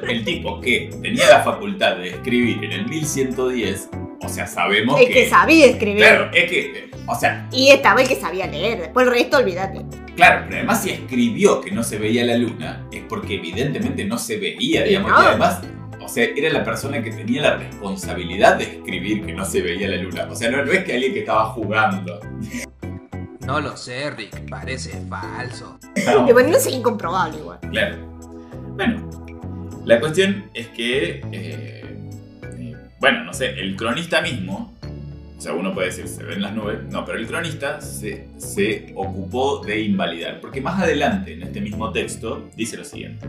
El 0.08 0.24
tipo 0.24 0.60
que 0.60 0.90
tenía 1.00 1.28
la 1.28 1.44
facultad 1.44 1.98
de 1.98 2.08
escribir 2.08 2.64
en 2.64 2.72
el 2.72 2.88
1110, 2.88 3.88
o 4.20 4.28
sea, 4.28 4.48
sabemos 4.48 5.00
El 5.00 5.12
que 5.12 5.28
sabía 5.30 5.66
escribir. 5.66 5.98
Claro, 5.98 6.30
es 6.34 6.50
que, 6.50 6.91
o 7.06 7.14
sea, 7.18 7.49
Y 7.52 7.68
estaba 7.71 8.00
el 8.02 8.09
que 8.09 8.16
sabía 8.16 8.47
leer. 8.47 8.80
Después 8.80 9.06
el 9.06 9.12
resto, 9.12 9.38
olvídate. 9.38 9.85
claro, 10.16 10.42
pero 10.44 10.56
además 10.59 10.82
si 10.82 10.90
escribió 10.90 11.61
que 11.61 11.71
no 11.71 11.82
se 11.82 11.99
veía 11.99 12.25
la 12.25 12.37
luna, 12.37 12.87
es 12.92 13.02
porque 13.09 13.35
evidentemente 13.37 14.04
no 14.04 14.18
se 14.18 14.38
veía, 14.38 14.85
Y 14.87 14.90
digamos, 14.90 15.11
no. 15.11 15.23
y 15.23 15.26
además, 15.26 15.61
o 16.00 16.09
sea, 16.09 16.25
era 16.25 16.50
la 16.50 16.64
persona 16.64 17.02
que 17.02 17.11
tenía 17.11 17.42
la 17.42 17.56
responsabilidad 17.56 18.56
de 18.56 18.64
escribir 18.64 19.25
que 19.25 19.32
no 19.32 19.44
se 19.44 19.62
veía 19.62 19.88
la 19.88 19.97
luna. 19.97 20.26
O 20.30 20.35
sea, 20.35 20.50
no, 20.50 20.64
no 20.64 20.73
es 20.73 20.85
que 20.85 20.94
alguien 20.94 21.12
que 21.12 21.21
estaba 21.21 21.47
jugando. 21.47 22.21
No 23.47 23.61
lo 23.61 23.76
sé, 23.76 24.11
Rick, 24.11 24.49
parece 24.49 24.92
falso. 25.09 25.78
No. 26.06 26.28
Y 26.28 26.32
bueno, 26.32 26.50
no 26.50 26.56
es 26.56 26.66
incomprobable 26.68 27.38
igual. 27.38 27.59
Claro. 27.71 27.97
Bueno, 28.76 29.11
la 29.85 29.99
cuestión 30.00 30.44
es 30.54 30.68
que, 30.68 31.21
eh, 31.32 31.82
eh, 32.42 32.76
bueno, 33.00 33.25
no 33.25 33.32
sé, 33.35 33.50
el 33.50 33.75
cronista 33.76 34.21
mismo, 34.23 34.73
sea, 35.42 35.52
uno 35.54 35.75
puede 35.75 35.88
decir, 35.88 36.06
se 36.08 36.22
ven 36.22 36.40
las 36.40 36.54
nubes, 36.54 36.78
no, 36.90 37.04
pero 37.04 37.18
el 37.18 37.26
cronista 37.26 37.80
se, 37.80 38.28
se 38.37 38.92
ocupó 38.94 39.58
de 39.64 39.80
invalidar, 39.80 40.40
porque 40.40 40.61
más 40.61 40.80
adelante 40.80 41.34
en 41.34 41.42
este 41.42 41.61
mismo 41.61 41.90
texto 41.90 42.49
dice 42.56 42.76
lo 42.76 42.84
siguiente. 42.84 43.28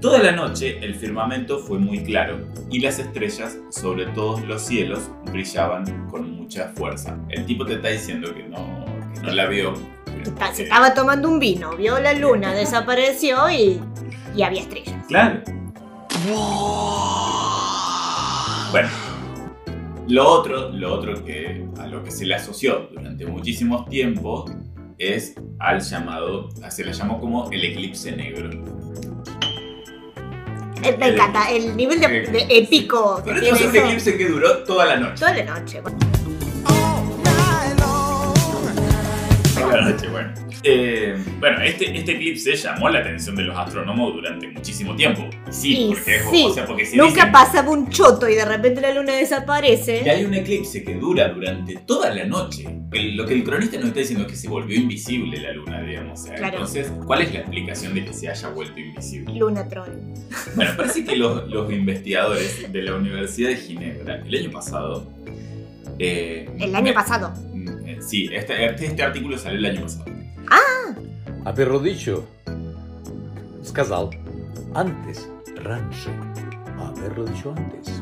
Toda 0.00 0.18
la 0.18 0.32
noche 0.32 0.78
el 0.82 0.94
firmamento 0.94 1.58
fue 1.60 1.78
muy 1.78 2.02
claro 2.04 2.48
y 2.70 2.80
las 2.80 2.98
estrellas 2.98 3.56
sobre 3.70 4.06
todos 4.06 4.42
los 4.44 4.60
cielos 4.62 5.08
brillaban 5.30 6.08
con 6.10 6.30
mucha 6.32 6.68
fuerza. 6.76 7.16
El 7.30 7.46
tipo 7.46 7.64
te 7.64 7.74
está 7.74 7.88
diciendo 7.88 8.34
que 8.34 8.42
no, 8.42 8.84
que 9.14 9.20
no 9.22 9.30
la 9.32 9.46
vio. 9.46 9.72
Está- 10.22 10.52
Se 10.54 10.64
estaba 10.64 10.92
tomando 10.94 11.28
un 11.28 11.38
vino, 11.38 11.76
vio 11.76 11.98
la 12.00 12.12
luna, 12.12 12.52
desapareció 12.52 13.48
y, 13.50 13.80
y 14.36 14.42
había 14.42 14.60
estrellas. 14.62 14.96
Claro. 15.08 15.40
Bueno, 18.72 18.88
lo 20.08 20.28
otro, 20.28 20.70
lo 20.70 20.94
otro 20.94 21.24
que 21.24 21.66
a 21.78 21.86
lo 21.86 22.02
que 22.02 22.10
se 22.10 22.24
le 22.26 22.34
asoció 22.34 22.88
durante 22.92 23.26
muchísimos 23.26 23.88
tiempos 23.88 24.50
es 24.98 25.34
al 25.58 25.80
llamado, 25.80 26.48
se 26.70 26.84
le 26.84 26.92
llamó 26.92 27.20
como 27.20 27.50
el 27.50 27.64
eclipse 27.64 28.12
negro. 28.12 28.50
Eh, 30.82 30.96
Me 30.98 31.08
encanta 31.08 31.50
el 31.50 31.76
nivel 31.76 32.00
de, 32.00 32.08
de 32.08 32.46
épico 32.50 33.16
que 33.16 33.30
Pero 33.30 33.40
tiene 33.40 33.56
esto 33.56 33.64
es 33.64 33.70
un 33.70 33.76
eso. 33.76 33.86
eclipse 33.86 34.16
que 34.18 34.28
duró 34.28 34.58
toda 34.64 34.86
la 34.86 34.96
noche. 34.98 35.14
Toda 35.20 35.34
la 35.34 35.58
noche. 35.60 35.82
Bueno. 39.64 40.34
Eh, 40.62 41.16
bueno, 41.38 41.60
este, 41.62 41.96
este 41.96 42.12
eclipse 42.12 42.56
llamó 42.56 42.88
la 42.88 43.00
atención 43.00 43.36
de 43.36 43.42
los 43.44 43.56
astrónomos 43.56 44.14
durante 44.14 44.48
muchísimo 44.48 44.94
tiempo. 44.96 45.28
Y 45.48 45.52
Sí, 45.52 45.76
Y 45.76 45.88
porque, 45.94 46.16
es- 46.16 46.30
sí. 46.30 46.44
o 46.46 46.54
sea, 46.54 46.66
porque 46.66 46.84
si 46.86 46.96
Nunca 46.96 47.14
dicen 47.14 47.32
pasaba 47.32 47.70
un 47.70 47.88
choto 47.90 48.28
y 48.28 48.34
de 48.34 48.44
repente 48.44 48.80
la 48.80 48.92
luna 48.92 49.12
desaparece. 49.14 50.02
que 50.02 50.10
hay 50.10 50.24
un 50.24 50.34
eclipse 50.34 50.82
que 50.82 50.94
dura 50.94 51.28
durante 51.28 51.76
toda 51.76 52.12
la 52.12 52.24
noche, 52.24 52.66
el- 52.92 53.16
lo 53.16 53.26
que 53.26 53.34
el 53.34 53.44
cronista 53.44 53.76
nos 53.78 53.86
está 53.88 54.00
diciendo 54.00 54.24
es 54.26 54.32
que 54.32 54.36
se 54.38 54.48
volvió 54.48 54.76
invisible 54.78 55.38
la 55.40 55.52
luna, 55.52 55.80
digamos. 55.82 56.20
o 56.20 56.24
sea, 56.26 56.34
Claro. 56.34 56.54
Entonces, 56.54 56.90
¿cuál 57.06 57.22
es 57.22 57.32
la 57.32 57.40
explicación 57.40 57.94
de 57.94 58.04
que 58.04 58.12
se 58.12 58.28
haya 58.28 58.48
vuelto 58.48 58.78
invisible? 58.80 59.34
Luna 59.38 59.68
Troll. 59.68 59.90
Bueno, 60.56 60.70
parece 60.76 61.04
que 61.04 61.16
los, 61.16 61.48
los 61.48 61.72
investigadores 61.72 62.72
de 62.72 62.82
la 62.82 62.94
Universidad 62.94 63.50
de 63.50 63.56
Ginebra, 63.56 64.16
el 64.26 64.34
año 64.34 64.50
pasado... 64.50 65.10
eh, 65.98 66.48
El 66.58 66.74
año 66.74 66.84
me- 66.86 66.92
pasado. 66.92 67.32
mm, 68.05 68.05
eh, 68.05 68.05
Sí, 68.05 68.29
este, 68.31 68.65
este, 68.65 68.85
este 68.87 69.03
artículo 69.03 69.37
salió 69.37 69.59
el 69.59 69.65
año 69.65 69.81
pasado. 69.81 70.05
А 71.43 71.53
перво 71.55 71.79
dicho 71.79 72.27
сказал 73.63 74.09
antes, 74.75 75.27
раньше. 75.55 76.09
Haberlo 76.79 77.25
dicho 77.25 77.53
antes. 77.57 78.01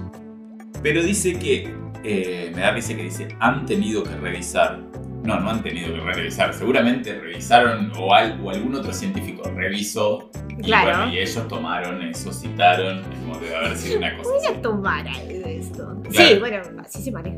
Pero 0.81 1.01
dice 1.03 1.38
que, 1.39 1.73
eh, 2.03 2.51
me 2.55 2.61
da 2.61 2.71
risa 2.71 2.95
que 2.95 3.03
dice, 3.03 3.27
han 3.39 3.65
tenido 3.65 4.03
que 4.03 4.15
revisar. 4.15 4.79
No, 5.23 5.39
no 5.39 5.49
han 5.49 5.61
tenido 5.61 5.93
que 5.93 5.99
revisar. 6.13 6.53
Seguramente 6.53 7.19
revisaron 7.19 7.91
o, 7.97 8.13
al- 8.13 8.39
o 8.43 8.49
algún 8.49 8.75
otro 8.75 8.93
científico 8.93 9.43
revisó. 9.55 10.29
Y, 10.57 10.61
Claro. 10.63 10.97
bueno, 10.97 11.13
y 11.13 11.19
ellos 11.19 11.47
tomaron 11.47 12.01
eso, 12.01 12.31
citaron. 12.33 12.99
Es 12.99 13.19
como 13.19 13.38
debe 13.39 13.55
haber 13.55 13.77
sido 13.77 13.97
una 13.99 14.17
cosa 14.17 14.29
Voy 14.29 14.39
así. 14.39 14.47
a 14.53 14.61
tomar 14.61 15.07
esto. 15.07 16.01
Sí, 16.09 16.17
Claro. 16.17 16.39
bueno, 16.39 16.57
así 16.85 17.01
se 17.03 17.11
maneja. 17.11 17.38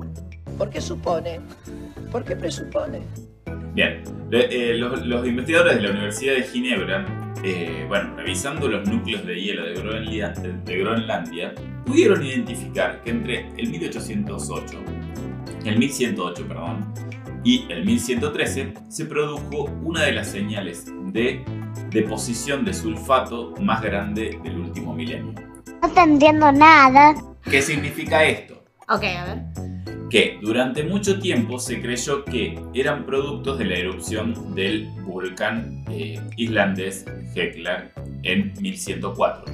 ¿Por 0.57 0.69
qué 0.69 0.81
supone? 0.81 1.39
¿Por 2.16 2.25
qué 2.25 2.35
presupone? 2.35 3.02
Bien, 3.75 4.02
Le- 4.30 4.46
eh, 4.70 4.75
los, 4.78 5.04
los 5.04 5.26
investigadores 5.26 5.76
de 5.76 5.82
la 5.82 5.90
Universidad 5.90 6.32
de 6.37 6.44
Ginebra, 6.44 7.04
eh, 7.44 7.85
bueno, 7.88 8.16
revisando 8.16 8.68
los 8.68 8.88
núcleos 8.88 9.26
de 9.26 9.38
hielo 9.38 9.66
de 9.66 9.75
Groenlandia, 9.75 10.30
de 10.64 10.78
Groenlandia, 10.78 11.54
pudieron 11.85 12.25
identificar 12.25 13.02
que 13.02 13.11
entre 13.11 13.50
el 13.58 13.68
1808, 13.68 14.78
el 15.66 15.78
1108, 15.78 16.49
perdón, 16.49 16.94
y 17.44 17.66
el 17.70 17.85
1113 17.85 18.73
se 18.88 19.04
produjo 19.04 19.64
una 19.82 20.04
de 20.04 20.12
las 20.12 20.28
señales 20.28 20.87
de 21.12 21.44
deposición 21.90 22.64
de 22.64 22.73
sulfato 22.73 23.52
más 23.61 23.82
grande 23.82 24.40
del 24.42 24.56
último 24.58 24.94
milenio. 24.94 25.35
No 25.82 25.90
te 25.90 26.00
entiendo 26.00 26.50
nada. 26.50 27.14
¿Qué 27.42 27.61
significa 27.61 28.25
esto? 28.25 28.54
Ok, 28.88 29.04
a 29.04 29.25
ver. 29.26 29.75
Que 30.10 30.38
durante 30.40 30.84
mucho 30.84 31.18
tiempo 31.18 31.58
se 31.58 31.80
creyó 31.80 32.25
que 32.25 32.58
eran 32.75 33.06
productos 33.06 33.58
de 33.58 33.64
la 33.64 33.76
erupción 33.76 34.54
del 34.54 34.88
volcán 35.04 35.84
eh, 35.90 36.20
islandés 36.36 37.04
Hekla 37.34 37.90
en 38.22 38.52
1104. 38.60 39.44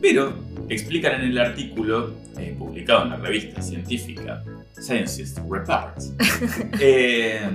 Pero 0.00 0.34
explican 0.68 1.20
en 1.20 1.30
el 1.30 1.38
artículo 1.38 2.14
eh, 2.38 2.54
publicado 2.58 3.04
en 3.04 3.10
la 3.10 3.16
revista 3.16 3.62
científica 3.62 4.42
Scientist 4.78 5.38
Reports 5.48 6.12
eh, 6.80 7.48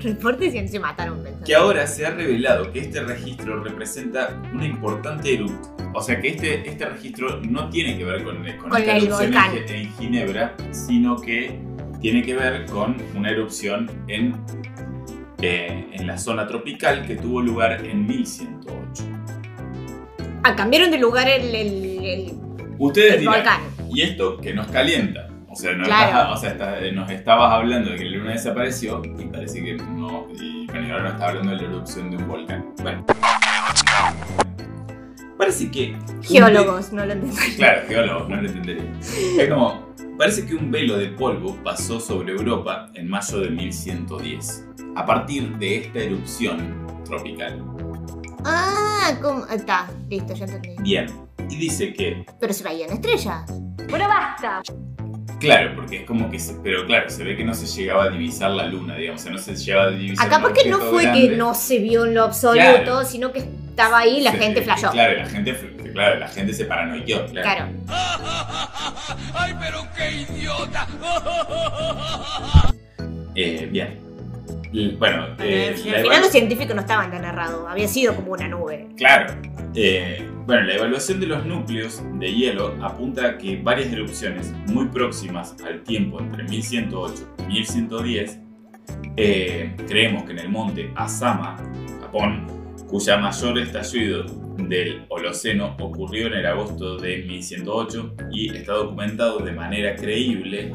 Reportes 0.00 0.74
y 0.74 0.78
mataron 0.78 1.24
que 1.44 1.54
ahora 1.54 1.86
se 1.86 2.06
ha 2.06 2.10
revelado 2.10 2.72
que 2.72 2.80
este 2.80 3.02
registro 3.02 3.64
representa 3.64 4.40
una 4.52 4.66
importante 4.66 5.34
erupción. 5.34 5.76
O 5.94 6.02
sea 6.02 6.20
que 6.20 6.28
este, 6.28 6.68
este 6.68 6.84
registro 6.84 7.40
no 7.40 7.68
tiene 7.70 7.98
que 7.98 8.04
ver 8.04 8.22
con, 8.22 8.36
con, 8.36 8.70
Con 8.70 8.80
esta 8.80 8.96
el 8.96 9.08
volcán. 9.08 9.56
en, 9.56 9.68
en 9.68 9.92
Ginebra, 9.94 10.54
sino 10.70 11.16
que 11.16 11.58
tiene 12.00 12.22
que 12.22 12.34
ver 12.34 12.66
con 12.66 12.96
una 13.16 13.30
erupción 13.30 13.90
en, 14.08 14.34
eh, 15.42 15.88
en 15.92 16.06
la 16.06 16.16
zona 16.18 16.46
tropical 16.46 17.06
que 17.06 17.16
tuvo 17.16 17.40
lugar 17.42 17.84
en 17.84 18.06
1108. 18.06 19.04
Ah, 20.44 20.54
cambiaron 20.54 20.90
de 20.90 20.98
lugar 20.98 21.28
el, 21.28 21.54
el- 21.54 22.04
el- 22.04 22.32
Ustedes 22.78 23.14
el 23.14 23.20
dirán, 23.20 23.34
volcán. 23.34 23.60
¿y 23.90 24.02
esto 24.02 24.38
que 24.38 24.54
nos 24.54 24.66
calienta? 24.68 25.28
O 25.48 25.56
sea, 25.56 25.72
nos, 25.72 25.88
Claro. 25.88 26.06
estás- 26.06 26.30
o 26.30 26.36
sea, 26.40 26.50
está- 26.50 26.92
nos 26.92 27.10
estabas 27.10 27.52
hablando 27.52 27.90
de 27.90 27.96
que 27.96 28.04
la 28.04 28.18
luna 28.18 28.32
desapareció 28.32 29.02
y 29.18 29.24
parece 29.26 29.64
que 29.64 29.74
no. 29.76 30.28
Y 30.40 30.66
bueno, 30.66 30.92
ahora 30.94 31.02
nos 31.04 31.12
está 31.14 31.28
hablando 31.28 31.50
de 31.52 31.56
la 31.56 31.62
erupción 31.64 32.10
de 32.10 32.16
un 32.18 32.28
volcán. 32.28 32.64
Bueno. 32.82 33.04
Parece 35.36 35.70
que. 35.70 35.96
Geólogos, 36.22 36.92
no 36.92 37.04
lo 37.06 37.12
entiendo. 37.12 37.40
Claro, 37.56 37.80
geólogos, 37.88 38.28
no 38.28 38.36
lo 38.36 38.48
entendería. 38.48 38.84
Es 39.00 39.48
como, 39.48 39.87
parece 40.18 40.44
que 40.46 40.54
un 40.54 40.70
velo 40.70 40.96
de 40.98 41.08
polvo 41.08 41.56
pasó 41.62 42.00
sobre 42.00 42.32
Europa 42.32 42.90
en 42.94 43.08
mayo 43.08 43.38
de 43.40 43.50
1110, 43.50 44.66
a 44.96 45.06
partir 45.06 45.56
de 45.58 45.76
esta 45.76 46.00
erupción 46.00 46.86
tropical. 47.04 47.62
Ah, 48.44 49.16
¿cómo? 49.22 49.46
Está, 49.46 49.88
listo, 50.08 50.34
ya 50.34 50.44
entendí. 50.44 50.74
Bien, 50.82 51.06
y 51.48 51.56
dice 51.56 51.92
que 51.92 52.26
Pero 52.40 52.52
se 52.52 52.64
veían 52.64 52.90
estrellas. 52.90 53.50
Bueno, 53.88 54.06
basta. 54.08 54.60
Claro, 55.40 55.76
porque 55.76 55.98
es 55.98 56.04
como 56.04 56.28
que 56.30 56.38
se, 56.40 56.54
pero 56.64 56.84
claro, 56.86 57.08
se 57.08 57.22
ve 57.22 57.36
que 57.36 57.44
no 57.44 57.54
se 57.54 57.66
llegaba 57.66 58.04
a 58.04 58.10
divisar 58.10 58.50
la 58.50 58.66
luna, 58.66 58.96
digamos, 58.96 59.20
o 59.20 59.24
sea, 59.24 59.32
no 59.32 59.38
se 59.38 59.54
llegaba 59.54 59.84
a 59.86 59.90
divisar 59.90 60.26
Acá 60.26 60.40
porque 60.42 60.68
no 60.68 60.78
fue 60.78 61.04
grande. 61.04 61.28
que 61.28 61.36
no 61.36 61.54
se 61.54 61.78
vio 61.78 62.04
en 62.06 62.14
lo 62.14 62.24
absoluto, 62.24 62.58
Claro. 62.60 63.04
sino 63.04 63.32
que 63.32 63.44
estaba 63.78 63.98
ahí 64.00 64.16
y 64.18 64.20
la 64.22 64.32
gente 64.32 64.60
flasheó. 64.62 64.90
Claro, 64.90 65.14
la 65.18 65.26
gente, 65.26 65.54
claro, 65.92 66.18
la 66.18 66.26
gente 66.28 66.52
se 66.52 66.64
paranoiqueó, 66.64 67.26
claro. 67.26 67.42
Claro. 67.42 67.68
¡Ay, 69.34 69.54
pero 69.60 69.86
qué 69.96 70.10
idiota! 70.32 70.86
Eh, 73.40 73.68
bien. 73.70 74.00
Bueno, 74.98 75.28
eh, 75.38 75.68
al 75.68 75.74
final 75.76 76.04
evalu- 76.04 76.20
los 76.22 76.32
científicos 76.32 76.74
no 76.74 76.80
estaban 76.80 77.08
tan 77.12 77.24
errados, 77.24 77.64
había 77.68 77.86
sido 77.86 78.16
como 78.16 78.32
una 78.32 78.48
nube. 78.48 78.88
Claro. 78.96 79.32
Eh, 79.76 80.28
bueno, 80.44 80.62
la 80.62 80.74
evaluación 80.74 81.20
de 81.20 81.26
los 81.28 81.46
núcleos 81.46 82.02
de 82.18 82.32
hielo 82.34 82.74
apunta 82.82 83.24
a 83.28 83.38
que 83.38 83.56
varias 83.62 83.92
erupciones 83.92 84.52
muy 84.66 84.86
próximas 84.86 85.54
al 85.64 85.84
tiempo 85.84 86.18
entre 86.20 86.42
1108 86.48 87.36
y 87.48 87.52
1110, 87.52 88.40
eh, 89.16 89.76
creemos 89.86 90.24
que 90.24 90.32
en 90.32 90.38
el 90.40 90.48
monte 90.48 90.90
Asama, 90.96 91.56
Japón, 92.00 92.44
cuya 92.88 93.18
mayor 93.18 93.58
estallido 93.58 94.24
del 94.56 95.04
Holoceno 95.08 95.76
ocurrió 95.78 96.26
en 96.28 96.34
el 96.34 96.46
agosto 96.46 96.96
de 96.96 97.18
1108 97.18 98.14
y 98.32 98.56
está 98.56 98.72
documentado 98.72 99.38
de 99.40 99.52
manera 99.52 99.94
creíble 99.94 100.72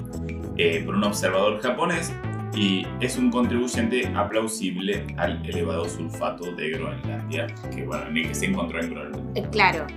eh, 0.57 0.81
por 0.85 0.95
un 0.95 1.03
observador 1.03 1.61
japonés 1.61 2.13
y 2.55 2.85
es 3.01 3.17
un 3.17 3.31
contribuyente 3.31 4.07
aplausible 4.15 5.05
al 5.17 5.43
elevado 5.45 5.89
sulfato 5.89 6.51
de 6.51 6.69
Groenlandia, 6.69 7.47
que 7.73 7.83
bueno, 7.83 8.05
que 8.13 8.35
se 8.35 8.45
encontró 8.45 8.79
en 8.79 8.89
Groenlandia. 8.91 9.43
Eh, 9.43 9.47
claro. 9.51 9.87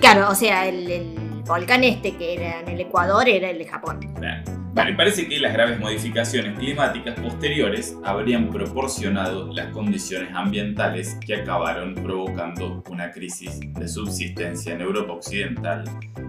Claro, 0.00 0.28
o 0.28 0.34
sea, 0.34 0.68
el, 0.68 0.90
el 0.90 1.25
volcán 1.46 1.84
este 1.84 2.16
que 2.16 2.34
era 2.34 2.60
en 2.60 2.68
el 2.68 2.80
Ecuador 2.80 3.28
era 3.28 3.50
el 3.50 3.58
de 3.58 3.66
Japón. 3.66 4.00
Claro. 4.16 4.42
Vale, 4.74 4.92
parece 4.92 5.26
que 5.26 5.38
las 5.38 5.54
graves 5.54 5.80
modificaciones 5.80 6.58
climáticas 6.58 7.18
posteriores 7.18 7.96
habrían 8.04 8.50
proporcionado 8.50 9.50
las 9.54 9.68
condiciones 9.72 10.28
ambientales 10.34 11.16
que 11.26 11.34
acabaron 11.36 11.94
provocando 11.94 12.84
una 12.90 13.10
crisis 13.10 13.58
de 13.72 13.88
subsistencia 13.88 14.74
en 14.74 14.82
Europa 14.82 15.14
Occidental 15.14 15.84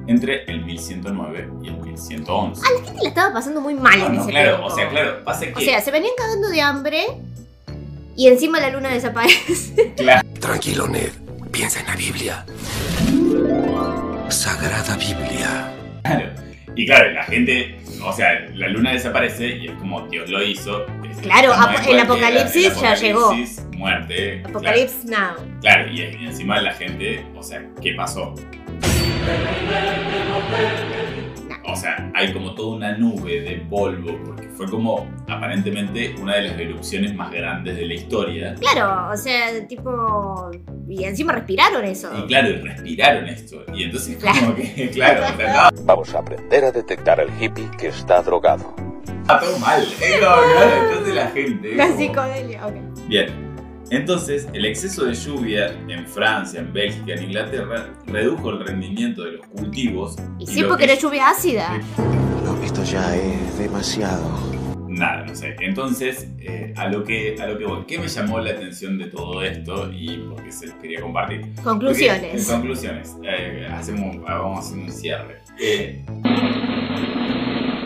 entre 0.08 0.46
el 0.46 0.64
1109 0.64 1.50
y 1.62 1.68
el 1.68 1.78
1111. 1.78 2.62
A 2.66 2.80
la 2.80 2.86
gente 2.86 3.02
le 3.04 3.10
estaba 3.10 3.34
pasando 3.34 3.60
muy 3.60 3.74
mal 3.74 4.00
No, 4.00 4.06
en 4.08 4.16
no, 4.16 4.22
ese 4.22 4.32
claro, 4.32 4.50
tiempo. 4.52 4.66
o 4.68 4.76
sea, 4.76 4.90
claro, 4.90 5.24
pasa 5.26 5.46
que... 5.48 5.54
O 5.54 5.60
sea, 5.60 5.82
se 5.82 5.92
venían 5.92 6.14
cagando 6.18 6.48
de 6.48 6.62
hambre 6.62 7.02
y 8.16 8.28
encima 8.28 8.62
la 8.62 8.70
luna 8.70 8.88
desaparece. 8.94 9.94
claro, 9.98 10.26
Tranquilo, 10.40 10.88
Ned. 10.88 11.12
Piensa 11.52 11.82
en 11.82 11.88
la 11.88 11.96
Biblia. 11.98 12.46
Sagrada 14.30 14.96
Biblia. 14.98 15.72
claro. 16.04 16.30
Y 16.76 16.86
claro, 16.86 17.12
la 17.12 17.24
gente, 17.24 17.80
o 18.04 18.14
sea, 18.14 18.46
la 18.54 18.68
luna 18.68 18.92
desaparece 18.92 19.48
y 19.48 19.68
es 19.68 19.74
como 19.80 20.08
Dios 20.10 20.30
lo 20.30 20.44
hizo. 20.44 20.86
Claro, 21.24 21.52
ap- 21.54 21.84
en 21.84 21.94
el 21.94 22.00
apocalipsis 22.02 22.80
ya 22.80 22.94
llegó. 22.94 23.20
apocalipsis, 23.26 23.66
Muerte. 23.76 24.42
claro. 24.44 24.50
Apocalipsis 24.60 25.06
Now. 25.06 25.60
Claro, 25.62 25.92
y, 25.92 26.02
y 26.02 26.26
encima 26.28 26.62
la 26.62 26.74
gente, 26.74 27.26
o 27.36 27.42
sea, 27.42 27.64
¿qué 27.82 27.94
pasó? 27.94 28.36
O 31.70 31.76
sea, 31.76 32.10
hay 32.16 32.32
como 32.32 32.56
toda 32.56 32.78
una 32.78 32.98
nube 32.98 33.42
de 33.42 33.58
polvo, 33.70 34.18
porque 34.26 34.48
fue 34.50 34.70
como 34.70 35.06
aparentemente 35.28 36.16
una 36.22 36.36
de 36.36 36.44
las 36.44 36.60
erupciones 36.60 37.14
más 37.14 37.30
grandes 37.32 37.76
de 37.76 37.86
la 37.86 37.94
historia. 37.94 38.56
Claro, 38.56 39.12
o 39.14 39.18
sea, 39.18 39.68
tipo. 39.68 40.50
Y 40.88 41.04
encima 41.04 41.34
respiraron 41.34 41.84
eso. 41.84 42.10
Y 42.18 42.28
claro, 42.28 42.50
y 42.50 42.54
respiraron 42.62 43.28
esto. 43.28 43.64
Y 43.74 43.84
entonces 43.84 44.16
Claro. 44.18 44.40
como 44.40 44.56
que, 44.56 44.90
claro, 44.94 45.26
o 45.34 45.38
sea, 45.38 45.72
no, 45.76 45.84
Vamos 45.84 46.16
a 46.16 46.20
aprender 46.20 46.64
a 46.64 46.72
detectar 46.72 47.20
al 47.20 47.30
hippie 47.42 47.70
que 47.78 47.88
está 47.88 48.22
drogado. 48.22 48.74
está 49.22 49.40
todo 49.42 49.60
mal. 49.60 49.82
Es 49.84 50.20
como, 50.20 50.36
claro, 50.54 50.90
entonces 50.90 51.16
la 51.16 51.28
gente... 51.28 51.76
La 51.76 51.88
como- 51.88 51.98
psicodelia, 52.00 52.68
ok. 52.68 52.74
Bien. 53.08 53.47
Entonces, 53.90 54.48
el 54.54 54.66
exceso 54.66 55.06
de 55.06 55.14
lluvia 55.14 55.68
en 55.88 56.06
Francia, 56.08 56.60
en 56.60 56.74
Bélgica, 56.74 57.14
en 57.14 57.24
Inglaterra, 57.24 57.88
redujo 58.06 58.50
el 58.50 58.66
rendimiento 58.66 59.24
de 59.24 59.34
los 59.34 59.48
cultivos. 59.48 60.16
Y 60.40 60.46
sí, 60.48 60.64
porque 60.64 60.86
que- 60.86 60.92
era 60.92 61.02
lluvia 61.02 61.30
ácida. 61.30 61.80
No, 62.44 62.62
esto 62.64 62.84
ya 62.84 63.16
es 63.16 63.58
demasiado. 63.58 64.58
Nada, 64.90 65.26
no 65.26 65.36
sé. 65.36 65.56
Entonces, 65.60 66.28
eh, 66.40 66.74
a, 66.76 66.88
lo 66.90 67.04
que, 67.04 67.36
a 67.40 67.46
lo 67.48 67.58
que 67.58 67.66
voy. 67.66 67.86
¿Qué 67.86 68.00
me 68.00 68.08
llamó 68.08 68.40
la 68.40 68.52
atención 68.52 68.98
de 68.98 69.06
todo 69.06 69.42
esto? 69.44 69.92
Y 69.94 70.18
porque 70.30 70.52
se 70.52 70.68
los 70.68 70.76
quería 70.78 71.02
compartir. 71.02 71.42
Conclusiones. 71.64 72.32
Porque- 72.46 72.52
conclusiones. 72.52 73.16
Eh, 73.24 73.68
hacemos, 73.72 74.20
vamos 74.22 74.58
a 74.58 74.60
hacer 74.68 74.80
un 74.80 74.92
cierre. 74.92 75.38
Eh, 75.62 76.04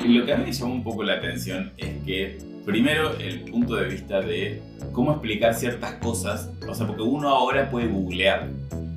lo 0.07 0.25
que 0.25 0.33
a 0.33 0.37
mí 0.37 0.45
me 0.45 0.51
llamó 0.51 0.73
un 0.73 0.83
poco 0.83 1.03
la 1.03 1.13
atención 1.15 1.71
es 1.77 1.89
que, 2.05 2.37
primero, 2.65 3.15
el 3.19 3.41
punto 3.41 3.75
de 3.75 3.87
vista 3.87 4.21
de 4.21 4.61
cómo 4.91 5.11
explicar 5.13 5.53
ciertas 5.55 5.93
cosas. 5.95 6.49
O 6.67 6.73
sea, 6.75 6.87
porque 6.87 7.01
uno 7.03 7.29
ahora 7.29 7.69
puede 7.69 7.87
googlear 7.87 8.49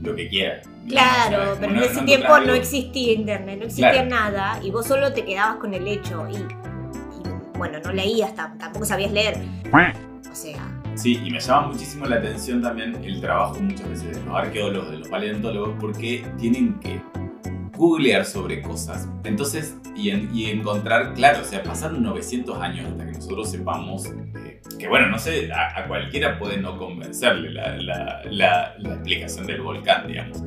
lo 0.03 0.15
que 0.15 0.29
quiera. 0.29 0.61
Claro, 0.89 1.57
pero 1.59 1.73
en 1.73 1.79
ese 1.83 2.01
no 2.01 2.05
tiempo 2.05 2.39
no 2.41 2.53
existía 2.55 3.13
internet, 3.15 3.59
no 3.59 3.65
existía 3.65 3.91
Claro. 4.07 4.09
nada 4.11 4.61
y 4.63 4.71
vos 4.71 4.87
solo 4.87 5.13
te 5.15 5.25
quedabas 5.25 5.57
con 5.57 5.73
el 5.73 5.89
hecho 5.89 6.27
y, 6.29 6.35
y, 6.37 7.59
bueno, 7.59 7.79
no 7.83 7.93
leías, 7.93 8.35
tam- 8.37 8.59
tampoco 8.59 8.85
sabías 8.85 9.11
leer. 9.13 9.39
O 10.31 10.35
sea, 10.35 10.81
Sí, 10.95 11.21
y 11.25 11.31
me 11.31 11.41
llama 11.41 11.69
muchísimo 11.69 12.05
la 12.07 12.17
atención 12.17 12.63
también 12.63 13.03
el 13.03 13.21
trabajo 13.21 13.59
muchas 13.61 13.89
veces 13.89 14.17
de 14.17 14.25
los 14.27 14.35
arqueólogos, 14.37 14.91
de 14.93 14.99
los 14.99 15.09
paleontólogos, 15.09 15.75
porque 15.81 16.25
tienen 16.39 16.79
que 16.81 17.01
googlear 17.77 18.25
sobre 18.25 18.63
cosas. 18.63 19.09
Entonces, 19.25 19.77
y, 19.97 20.11
en- 20.11 20.31
y 20.35 20.51
encontrar, 20.51 21.15
claro, 21.15 21.41
o 21.43 21.45
sea, 21.45 21.63
pasaron 21.63 22.03
900 22.03 22.61
años 22.61 22.87
hasta 22.91 23.05
que 23.07 23.13
nosotros 23.13 23.51
sepamos 23.51 24.07
eh, 24.07 24.61
que, 24.79 24.89
bueno, 24.89 25.09
no 25.09 25.19
sé, 25.19 25.53
a, 25.53 25.79
a 25.81 25.87
cualquiera 25.87 26.39
puede 26.39 26.57
no 26.59 26.77
convencerle 26.79 27.51
la, 27.53 27.77
la- 27.77 28.23
la- 28.31 28.75
la 28.79 28.95
explicación 28.95 29.47
del 29.47 29.61
volcán, 29.63 30.07
digamos. 30.07 30.43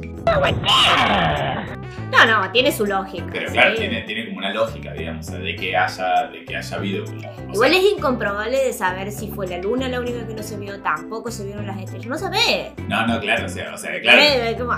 no, 2.11 2.25
no, 2.25 2.51
tiene 2.51 2.71
su 2.71 2.85
lógica. 2.85 3.25
Pero 3.31 3.47
¿sí? 3.47 3.53
claro, 3.53 3.75
tiene, 3.75 4.01
tiene 4.03 4.25
como 4.27 4.37
una 4.39 4.51
lógica, 4.53 4.93
digamos, 4.93 5.27
o 5.27 5.31
sea, 5.31 5.39
de 5.39 5.55
que 5.55 5.75
haya, 5.77 6.27
de 6.31 6.45
que 6.45 6.55
haya 6.55 6.75
habido 6.77 7.05
como... 7.05 7.19
Igual 7.53 7.71
sea, 7.71 7.79
es 7.79 7.85
incomprobable 7.97 8.57
de 8.57 8.73
saber 8.73 9.11
si 9.11 9.29
fue 9.29 9.47
la 9.47 9.57
luna 9.59 9.87
la 9.87 9.99
única 9.99 10.25
que 10.27 10.33
no 10.33 10.43
se 10.43 10.57
vio, 10.57 10.79
tampoco 10.81 11.31
se 11.31 11.45
vieron 11.45 11.65
las 11.65 11.77
estrellas. 11.79 12.07
No 12.07 12.17
sabés. 12.17 12.71
No, 12.87 13.05
no, 13.07 13.19
claro, 13.19 13.45
o 13.45 13.49
sea, 13.49 13.73
o 13.73 13.77
sea 13.77 13.99
claro. 14.01 14.19
Eh, 14.21 14.55
como- 14.57 14.73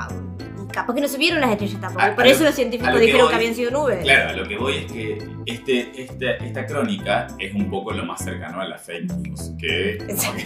capaz 0.81 0.93
que 0.95 1.01
no 1.01 1.07
se 1.07 1.17
vieron 1.17 1.41
las 1.41 1.51
estrellas 1.51 1.79
tampoco. 1.81 2.05
A- 2.05 2.15
por 2.15 2.23
a 2.25 2.27
eso 2.27 2.39
lo- 2.41 2.45
los 2.47 2.55
científicos 2.55 2.93
lo 2.93 2.99
que 2.99 3.05
dijeron 3.05 3.25
voy- 3.25 3.29
que 3.31 3.35
habían 3.35 3.55
sido 3.55 3.71
nubes. 3.71 3.99
Claro, 4.03 4.29
a 4.29 4.33
lo 4.33 4.47
que 4.47 4.57
voy 4.57 4.77
es 4.77 4.91
que 4.91 5.17
este, 5.45 5.91
este- 6.01 6.45
esta 6.45 6.65
crónica 6.65 7.27
es 7.39 7.53
un 7.53 7.69
poco 7.69 7.91
lo 7.91 8.05
más 8.05 8.23
cercano 8.23 8.61
a 8.61 8.67
la 8.67 8.77
fake 8.77 9.11
news. 9.17 9.51
Que. 9.59 9.97
que- 10.07 10.45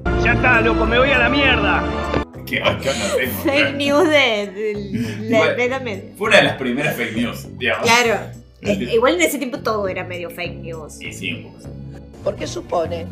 Ya 0.24 0.32
está, 0.32 0.60
loco, 0.60 0.84
me 0.86 0.98
voy 0.98 1.10
a 1.10 1.18
la 1.18 1.28
mierda. 1.28 1.84
que 2.46 2.56
yo 2.58 2.64
no 2.64 3.16
tengo. 3.16 3.38
Fake 3.44 3.74
news 3.76 4.08
de, 4.08 4.50
de 4.52 4.72
la 5.30 5.38
Igual- 5.38 5.60
Edad 5.60 5.80
Media. 5.80 6.04
Fue 6.18 6.28
una 6.28 6.36
de 6.38 6.42
las 6.42 6.56
primeras 6.56 6.96
fake 6.96 7.16
news, 7.16 7.46
digamos. 7.58 7.84
Claro. 7.88 8.18
Eh, 8.60 8.88
Igual 8.94 9.14
en 9.14 9.22
ese 9.22 9.38
tiempo 9.38 9.58
todo 9.60 9.86
era 9.88 10.04
medio 10.04 10.30
fake 10.30 10.56
news. 10.56 10.94
Sí, 10.94 11.12
sí, 11.12 11.32
un 11.32 11.42
poco 11.44 11.58
así. 11.58 11.68
¿Por 12.24 12.36
qué 12.36 12.46
supone? 12.46 13.06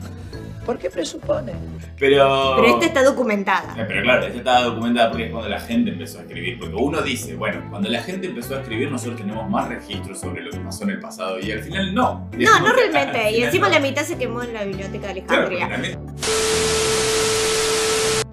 ¿Por 0.64 0.78
qué 0.78 0.90
presupone? 0.90 1.52
Pero. 1.98 2.54
Pero 2.56 2.68
esta 2.68 2.86
está 2.86 3.02
documentada. 3.02 3.74
Eh, 3.76 3.84
Pero 3.88 4.02
claro, 4.02 4.26
esta 4.26 4.38
estaba 4.38 4.60
documentada 4.62 5.10
porque 5.10 5.26
es 5.26 5.30
cuando 5.32 5.48
la 5.48 5.60
gente 5.60 5.90
empezó 5.90 6.18
a 6.18 6.22
escribir. 6.22 6.58
Porque 6.58 6.74
uno 6.76 7.02
dice, 7.02 7.34
bueno, 7.34 7.66
cuando 7.68 7.88
la 7.88 8.00
gente 8.02 8.28
empezó 8.28 8.56
a 8.56 8.60
escribir, 8.60 8.90
nosotros 8.90 9.16
tenemos 9.20 9.48
más 9.50 9.68
registros 9.68 10.20
sobre 10.20 10.42
lo 10.42 10.50
que 10.50 10.58
pasó 10.60 10.84
en 10.84 10.90
el 10.90 11.00
pasado. 11.00 11.40
Y 11.40 11.50
al 11.50 11.60
final 11.62 11.92
no. 11.94 12.28
No, 12.38 12.60
no 12.60 12.66
Al 12.68 12.76
realmente. 12.76 13.32
Y 13.32 13.42
encima 13.42 13.66
no. 13.68 13.74
la 13.74 13.80
mitad 13.80 14.02
se 14.04 14.16
quemó 14.16 14.42
en 14.42 14.52
la 14.54 14.64
biblioteca 14.64 15.12
de 15.12 15.22
Claro, 15.24 15.42
porque 15.48 15.62
Alejandría. 15.62 15.98
también. 15.98 15.98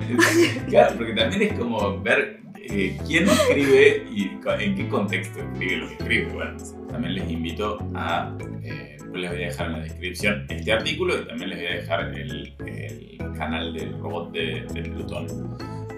claro, 0.70 0.96
porque 0.98 1.14
también 1.14 1.42
es 1.44 1.60
como 1.60 2.00
ver 2.02 2.42
eh, 2.56 2.98
quién 3.08 3.28
escribe 3.28 4.06
y 4.12 4.32
en 4.60 4.76
qué 4.76 4.88
contexto 4.88 5.40
escribe 5.40 5.78
lo 5.78 5.88
que 5.88 5.94
escribe. 5.96 6.26
Bueno, 6.34 6.58
también 6.92 7.16
les 7.16 7.30
invito 7.30 7.78
a. 7.96 8.32
eh, 8.64 8.99
después 9.12 9.22
les 9.22 9.32
voy 9.32 9.44
a 9.44 9.46
dejar 9.48 9.66
en 9.68 9.72
la 9.74 9.80
descripción 9.80 10.46
este 10.50 10.72
artículo 10.72 11.20
y 11.22 11.28
también 11.28 11.50
les 11.50 11.60
voy 11.60 11.68
a 11.68 11.72
dejar 11.76 12.00
el, 12.16 12.54
el 12.66 13.18
canal 13.38 13.74
del 13.74 13.98
robot 14.00 14.32
de, 14.32 14.66
de 14.74 14.82
Plutón 14.90 15.28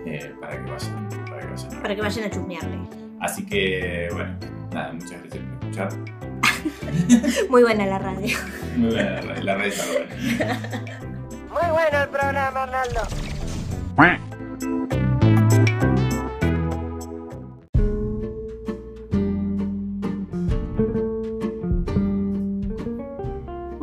eh, 0.05 0.31
para, 0.39 0.63
que 0.63 0.71
vayan, 0.71 1.09
para 1.09 1.39
que 1.41 1.45
vayan 1.51 1.73
a. 1.77 1.81
Para 1.81 1.95
que 1.95 2.01
vayan 2.01 2.25
a 2.25 2.29
chusmearle. 2.29 2.77
Así 3.19 3.45
que, 3.45 4.09
bueno, 4.13 4.35
nada, 4.73 4.93
muchas 4.93 5.11
gracias 5.21 5.43
por 5.43 5.53
escuchar. 5.69 5.89
Muy 7.49 7.61
buena 7.63 7.85
la 7.85 7.99
radio. 7.99 8.37
Muy 8.77 8.89
buena 8.91 9.21
la, 9.21 9.21
ra- 9.21 9.43
la 9.43 9.65
está 9.65 9.83
buena. 9.91 10.59
Muy 11.49 11.71
bueno 11.71 12.03
el 12.03 12.09
programa, 12.09 12.63
Arnaldo. 12.63 13.01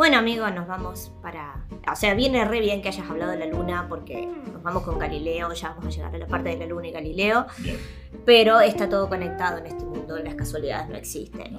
Bueno, 0.08 0.20
amigos, 0.20 0.50
nos 0.54 0.66
vamos 0.66 1.12
para. 1.20 1.66
O 1.92 1.94
sea, 1.94 2.14
viene 2.14 2.42
re 2.46 2.60
bien 2.60 2.80
que 2.80 2.88
hayas 2.88 3.10
hablado 3.10 3.32
de 3.32 3.40
la 3.40 3.44
luna 3.44 3.84
porque 3.90 4.26
nos 4.26 4.62
vamos 4.62 4.82
con 4.82 4.98
Galileo, 4.98 5.52
ya 5.52 5.74
vamos 5.74 5.84
a 5.84 5.90
llegar 5.90 6.14
a 6.14 6.16
la 6.16 6.26
parte 6.26 6.48
de 6.48 6.56
la 6.56 6.64
luna 6.64 6.88
y 6.88 6.92
Galileo. 6.92 7.44
Bien. 7.58 7.76
Pero 8.24 8.58
está 8.58 8.88
todo 8.88 9.10
conectado 9.10 9.58
en 9.58 9.66
este 9.66 9.84
mundo. 9.84 10.18
las 10.18 10.34
casualidades 10.34 10.88
no 10.88 10.96
existen. 10.96 11.58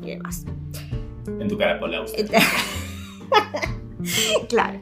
Y 0.00 0.10
demás. 0.10 0.44
En 1.26 1.48
tu 1.48 1.58
cara, 1.58 1.80
Paul 1.80 1.92
Auster. 1.92 2.28
claro. 4.48 4.80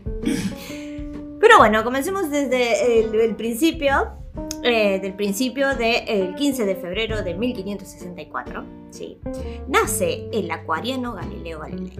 Pero 1.40 1.56
bueno, 1.56 1.82
comencemos 1.84 2.30
desde 2.30 3.00
el, 3.00 3.14
el 3.14 3.34
principio. 3.34 4.12
Eh, 4.62 4.98
del 5.00 5.14
principio 5.14 5.74
del 5.74 6.34
15 6.34 6.64
de 6.64 6.76
febrero 6.76 7.22
de 7.22 7.34
1564. 7.34 8.64
Sí. 8.90 9.18
Nace 9.68 10.28
el 10.32 10.50
acuariano 10.50 11.14
Galileo 11.14 11.60
Galilei. 11.60 11.96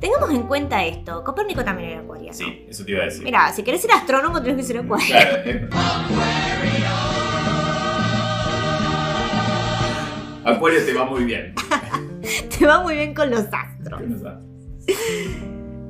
Tengamos 0.00 0.30
en 0.30 0.42
cuenta 0.42 0.84
esto. 0.84 1.24
Copérnico 1.24 1.64
también 1.64 1.90
era 1.90 2.00
acuariano. 2.00 2.36
Sí, 2.36 2.66
eso 2.68 2.84
te 2.84 2.92
iba 2.92 3.02
a 3.02 3.04
decir. 3.06 3.24
Mira, 3.24 3.52
si 3.52 3.62
querés 3.62 3.80
ser 3.80 3.92
astrónomo 3.92 4.42
tenés 4.42 4.58
que 4.58 4.62
ser 4.64 4.78
acuariano. 4.78 5.30
Claro, 5.30 5.50
eh. 5.50 5.68
Acuario 10.44 10.84
te 10.84 10.92
va 10.92 11.06
muy 11.06 11.24
bien. 11.24 11.54
Te 12.58 12.66
va 12.66 12.82
muy 12.82 12.94
bien 12.94 13.14
con 13.14 13.30
los 13.30 13.46
astros. 13.50 14.02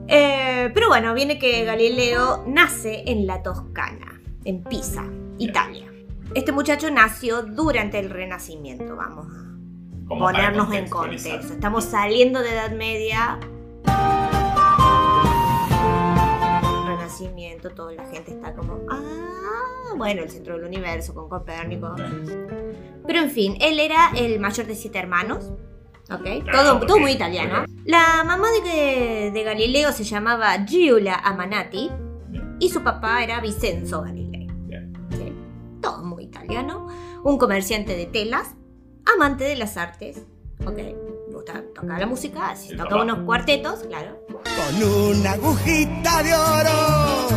Eh, 0.06 0.70
pero 0.74 0.88
bueno, 0.88 1.14
viene 1.14 1.38
que 1.38 1.64
Galileo 1.64 2.44
nace 2.46 3.04
en 3.06 3.26
la 3.26 3.42
Toscana, 3.42 4.20
en 4.44 4.62
Pisa, 4.62 5.04
Italia. 5.38 5.90
Este 6.34 6.52
muchacho 6.52 6.90
nació 6.90 7.42
durante 7.42 7.98
el 7.98 8.10
Renacimiento, 8.10 8.96
vamos 8.96 9.26
Como 10.06 10.26
ponernos 10.26 10.72
en 10.74 10.88
contexto. 10.88 11.54
Estamos 11.54 11.84
saliendo 11.84 12.40
de 12.40 12.50
Edad 12.50 12.72
Media. 12.72 13.38
Renacimiento, 16.86 17.70
toda 17.70 17.92
la 17.92 18.04
gente 18.06 18.32
está 18.32 18.54
como, 18.54 18.80
ah, 18.90 19.94
bueno, 19.96 20.22
el 20.22 20.30
centro 20.30 20.54
del 20.56 20.64
universo 20.64 21.14
con 21.14 21.28
Copérnico. 21.28 21.94
Pero 23.06 23.20
en 23.20 23.30
fin, 23.30 23.56
él 23.60 23.80
era 23.80 24.10
el 24.16 24.40
mayor 24.40 24.66
de 24.66 24.74
siete 24.74 24.98
hermanos. 24.98 25.52
¿Ok? 26.10 26.44
Todo, 26.52 26.80
todo 26.80 26.98
muy 26.98 27.12
italiano. 27.12 27.64
La 27.84 28.22
mamá 28.24 28.48
de, 28.62 29.30
de 29.32 29.42
Galileo 29.42 29.92
se 29.92 30.04
llamaba 30.04 30.64
Giulia 30.64 31.16
Amanati 31.16 31.90
y 32.58 32.68
su 32.68 32.82
papá 32.82 33.22
era 33.22 33.40
Vincenzo 33.40 34.02
Galilei. 34.02 34.48
Sí, 35.10 35.32
Todo 35.80 36.02
muy 36.04 36.24
italiano. 36.24 36.88
Un 37.22 37.38
comerciante 37.38 37.96
de 37.96 38.06
telas, 38.06 38.54
amante 39.14 39.44
de 39.44 39.56
las 39.56 39.76
artes. 39.76 40.26
Ok, 40.66 40.78
tocar 41.74 41.98
la 41.98 42.06
música, 42.06 42.50
así 42.50 42.70
El 42.70 42.78
tocaba 42.78 43.02
unos 43.02 43.18
cuartetos, 43.20 43.80
claro. 43.80 44.18
Con 44.28 44.82
una 44.82 45.32
agujita 45.32 46.22
de 46.22 46.34
oro 46.34 47.28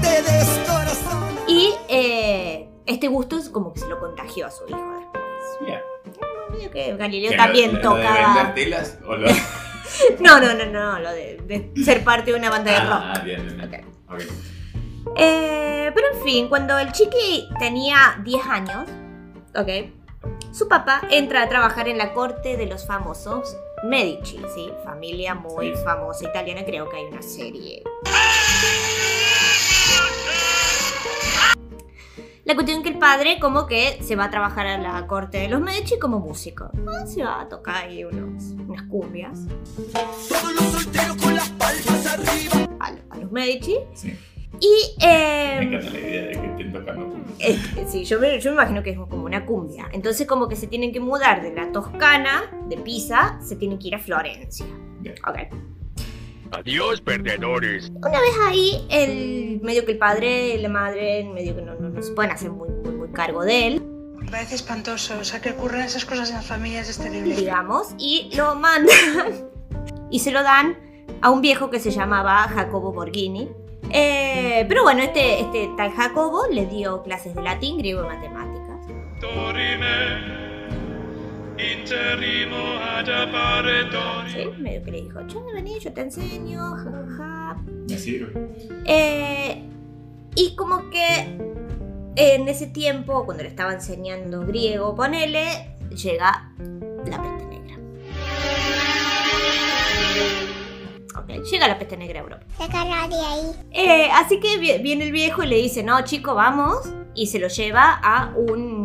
te 0.00 0.22
descorazona. 0.22 1.40
Y 1.48 1.74
eh, 1.88 2.68
este 2.86 3.08
gusto 3.08 3.36
es 3.36 3.48
como 3.48 3.72
que 3.72 3.80
se 3.80 3.88
lo 3.88 3.98
contagió 3.98 4.46
a 4.46 4.50
su 4.50 4.64
hijo 4.66 4.78
después. 4.78 5.22
Bien. 5.66 5.80
Medio 6.60 6.70
que 6.70 6.96
Galileo 6.96 7.30
¿Qué, 7.30 7.36
también 7.36 7.74
lo- 7.74 7.82
lo 7.82 7.94
de 7.96 8.02
tocaba. 8.02 8.34
vender 8.34 8.54
telas 8.54 8.98
o 9.06 9.16
lo.? 9.16 9.28
No, 10.20 10.40
no, 10.40 10.54
no, 10.54 10.64
no, 10.66 10.98
lo 11.00 11.10
de, 11.12 11.40
de 11.46 11.84
ser 11.84 12.04
parte 12.04 12.30
de 12.30 12.38
una 12.38 12.48
banda 12.48 12.70
de 12.72 12.78
rock. 12.80 13.02
Ah, 13.02 13.20
bien, 13.24 13.44
bien, 13.44 13.70
bien. 13.70 13.84
Ok. 14.08 14.20
Eh, 15.16 15.90
pero 15.94 16.06
en 16.14 16.22
fin, 16.22 16.48
cuando 16.48 16.78
el 16.78 16.92
chiqui 16.92 17.48
tenía 17.58 18.18
10 18.24 18.46
años, 18.46 18.88
¿ok? 19.54 19.68
Su 20.52 20.68
papá 20.68 21.02
entra 21.10 21.42
a 21.42 21.48
trabajar 21.48 21.88
en 21.88 21.98
la 21.98 22.12
corte 22.12 22.56
de 22.56 22.66
los 22.66 22.86
famosos 22.86 23.56
Medici, 23.82 24.40
¿sí? 24.54 24.70
Familia 24.84 25.34
muy 25.34 25.74
famosa 25.84 26.24
italiana, 26.28 26.64
creo 26.64 26.88
que 26.88 26.96
hay 26.98 27.04
una 27.06 27.22
serie. 27.22 27.82
La 32.44 32.54
cuestión 32.54 32.82
que 32.82 32.88
el 32.88 32.98
padre 32.98 33.38
como 33.40 33.66
que 33.66 33.98
se 34.02 34.16
va 34.16 34.24
a 34.24 34.30
trabajar 34.30 34.66
a 34.66 34.78
la 34.78 35.06
corte 35.06 35.38
de 35.38 35.48
los 35.48 35.60
Medici 35.60 35.98
como 35.98 36.18
músico. 36.20 36.70
Ah, 36.88 37.06
Se 37.06 37.22
va 37.22 37.42
a 37.42 37.48
tocar 37.48 37.84
ahí 37.84 38.02
unos, 38.04 38.42
unas 38.66 38.82
cumbias. 38.84 39.38
A, 42.80 42.92
a 43.10 43.16
los 43.18 43.30
Medici. 43.30 43.76
Y 44.58 44.96
eh, 45.02 45.56
Me 45.60 45.66
encanta 45.76 45.90
la 45.90 45.98
idea 45.98 46.22
de 46.26 46.32
que 46.32 46.46
estén 46.46 46.72
tocando 46.72 47.08
cumbia. 47.08 47.34
eh, 47.38 47.58
sí, 47.88 48.04
yo 48.04 48.18
me, 48.20 48.38
yo 48.40 48.50
me 48.50 48.54
imagino 48.56 48.82
que 48.82 48.90
es 48.90 48.98
como 48.98 49.24
una 49.24 49.46
cumbia. 49.46 49.88
Entonces 49.92 50.26
como 50.26 50.48
que 50.48 50.56
se 50.56 50.66
tienen 50.66 50.92
que 50.92 51.00
mudar 51.00 51.42
de 51.42 51.52
la 51.54 51.70
Toscana, 51.72 52.42
de 52.68 52.76
Pisa, 52.78 53.38
se 53.42 53.56
tienen 53.56 53.78
que 53.78 53.88
ir 53.88 53.94
a 53.94 53.98
Florencia. 53.98 54.66
Ok. 55.28 55.38
Adiós, 56.52 57.00
perdedores. 57.00 57.90
Una 57.94 58.20
vez 58.20 58.34
ahí, 58.46 58.86
el 58.90 59.60
medio 59.62 59.84
que 59.84 59.92
el 59.92 59.98
padre 59.98 60.54
y 60.54 60.58
la 60.58 60.68
madre, 60.68 61.24
medio 61.24 61.54
que 61.54 61.62
no, 61.62 61.74
no, 61.76 61.90
no 61.90 62.02
se 62.02 62.12
pueden 62.12 62.32
hacer 62.32 62.50
muy, 62.50 62.68
muy, 62.68 62.92
muy 62.92 63.08
cargo 63.12 63.44
de 63.44 63.66
él, 63.68 63.82
Me 64.16 64.30
parece 64.30 64.56
espantoso. 64.56 65.18
O 65.20 65.24
sea, 65.24 65.40
que 65.40 65.50
ocurran 65.50 65.82
esas 65.82 66.04
cosas 66.04 66.30
en 66.30 66.36
las 66.36 66.46
familias 66.46 66.88
es 66.88 66.98
terrible. 66.98 67.36
digamos, 67.36 67.94
y 67.98 68.30
lo 68.34 68.54
mandan 68.56 69.50
y 70.10 70.18
se 70.18 70.32
lo 70.32 70.42
dan 70.42 70.76
a 71.22 71.30
un 71.30 71.40
viejo 71.40 71.70
que 71.70 71.78
se 71.78 71.90
llamaba 71.90 72.48
Jacobo 72.48 72.92
Borghini. 72.92 73.48
Eh, 73.92 74.64
pero 74.68 74.82
bueno, 74.82 75.02
este, 75.02 75.40
este 75.40 75.70
tal 75.76 75.92
Jacobo 75.92 76.46
le 76.50 76.66
dio 76.66 77.02
clases 77.02 77.34
de 77.34 77.42
latín, 77.42 77.78
griego 77.78 78.04
y 78.04 78.06
matemáticas. 78.06 78.86
Sí, 84.28 84.44
medio 84.58 84.82
que 84.84 84.90
le 84.92 85.02
dijo, 85.02 85.20
che, 85.26 85.38
vení, 85.54 85.78
yo 85.80 85.92
te 85.92 86.00
enseño, 86.02 86.60
jajaja. 86.76 87.56
Me 87.88 87.98
sirve. 87.98 88.32
Eh, 88.86 89.62
y 90.36 90.54
como 90.56 90.88
que 90.90 91.38
en 92.16 92.48
ese 92.48 92.66
tiempo, 92.66 93.24
cuando 93.24 93.42
le 93.42 93.48
estaba 93.48 93.72
enseñando 93.72 94.44
griego, 94.46 94.94
ponele, 94.94 95.76
llega 95.90 96.52
la 97.06 97.22
peste 97.22 97.46
negra. 97.46 97.76
Ok, 101.16 101.28
llega 101.50 101.68
la 101.68 101.78
peste 101.78 101.96
negra 101.96 102.20
a 102.20 102.22
Europa. 102.22 102.46
de 103.08 103.16
ahí. 103.16 103.50
Eh, 103.72 104.08
así 104.12 104.38
que 104.40 104.58
vi- 104.58 104.78
viene 104.82 105.04
el 105.04 105.12
viejo 105.12 105.42
y 105.42 105.46
le 105.46 105.56
dice, 105.56 105.82
no, 105.82 106.02
chico, 106.04 106.34
vamos. 106.34 106.76
Y 107.14 107.26
se 107.26 107.40
lo 107.40 107.48
lleva 107.48 108.00
a 108.02 108.32
un, 108.36 108.79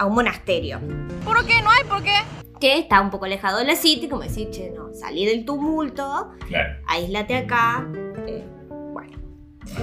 a 0.00 0.06
un 0.06 0.14
monasterio. 0.14 0.80
¿Por 1.26 1.44
qué? 1.46 1.60
¿No 1.62 1.68
hay 1.70 1.84
por 1.84 2.02
qué? 2.02 2.14
Que 2.58 2.78
está 2.78 3.02
un 3.02 3.10
poco 3.10 3.26
alejado 3.26 3.58
de 3.58 3.66
la 3.66 3.76
city, 3.76 4.08
como 4.08 4.22
decir, 4.22 4.50
che, 4.50 4.70
no, 4.70 4.94
salí 4.94 5.26
del 5.26 5.44
tumulto, 5.44 6.30
Claro. 6.48 6.74
aíslate 6.88 7.36
acá. 7.36 7.86
eh, 8.26 8.44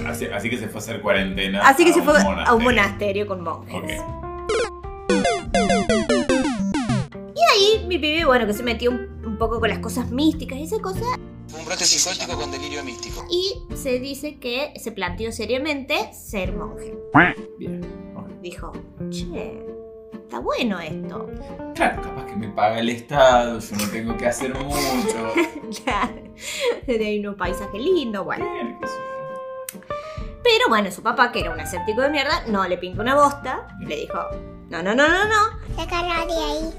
Así, 0.06 0.26
así 0.26 0.50
que 0.50 0.58
se 0.58 0.66
fue 0.68 0.80
a 0.80 0.82
hacer 0.82 1.00
cuarentena. 1.00 1.62
Así 1.66 1.84
que 1.84 1.92
se 1.94 2.02
fue 2.02 2.12
un 2.14 2.18
a 2.20 2.52
un 2.52 2.62
monasterio. 2.62 3.24
monasterio 3.24 3.26
con 3.26 3.42
monjes. 3.42 3.74
Ok. 3.74 3.88
Y 7.34 7.40
ahí 7.52 7.86
mi 7.86 7.98
pibe, 7.98 8.24
bueno, 8.26 8.46
que 8.46 8.52
se 8.52 8.62
metió 8.62 8.90
un, 8.90 9.08
un 9.24 9.38
poco 9.38 9.60
con 9.60 9.68
las 9.70 9.78
cosas 9.78 10.10
místicas 10.10 10.58
y 10.58 10.64
esa 10.64 10.78
cosa. 10.80 11.04
Un 11.58 11.64
brote 11.64 11.84
psicótico 11.84 12.38
con 12.38 12.50
delirio 12.50 12.84
místico. 12.84 13.24
Y 13.30 13.54
se 13.76 13.98
dice 13.98 14.38
que 14.38 14.72
se 14.78 14.92
planteó 14.92 15.32
seriamente 15.32 16.12
ser 16.12 16.52
monje. 16.54 16.94
Bien. 17.58 17.80
Dijo, 18.42 18.72
che, 19.10 19.58
está 20.28 20.40
bueno 20.40 20.78
esto. 20.78 21.26
Claro, 21.74 22.02
capaz 22.02 22.26
que 22.26 22.36
me 22.36 22.48
paga 22.48 22.80
el 22.80 22.90
Estado, 22.90 23.58
yo 23.60 23.76
no 23.76 23.90
tengo 23.90 24.16
que 24.18 24.26
hacer 24.26 24.54
mucho. 24.54 25.32
Claro. 25.84 26.22
De 26.86 27.06
ahí 27.06 27.26
un 27.26 27.36
paisaje 27.36 27.78
lindo, 27.78 28.24
bueno. 28.24 28.46
Pero 30.42 30.68
bueno, 30.68 30.90
su 30.90 31.02
papá, 31.02 31.30
que 31.30 31.40
era 31.40 31.50
un 31.50 31.60
escéptico 31.60 32.00
de 32.00 32.08
mierda, 32.08 32.42
no 32.46 32.66
le 32.66 32.78
pintó 32.78 33.02
una 33.02 33.14
bosta. 33.14 33.66
Le 33.80 33.96
dijo, 33.96 34.18
no, 34.70 34.82
no, 34.82 34.94
no, 34.94 35.08
no, 35.08 35.24
no. 35.26 35.76
Sacarla 35.76 36.24
de 36.24 36.32
ahí. 36.32 36.72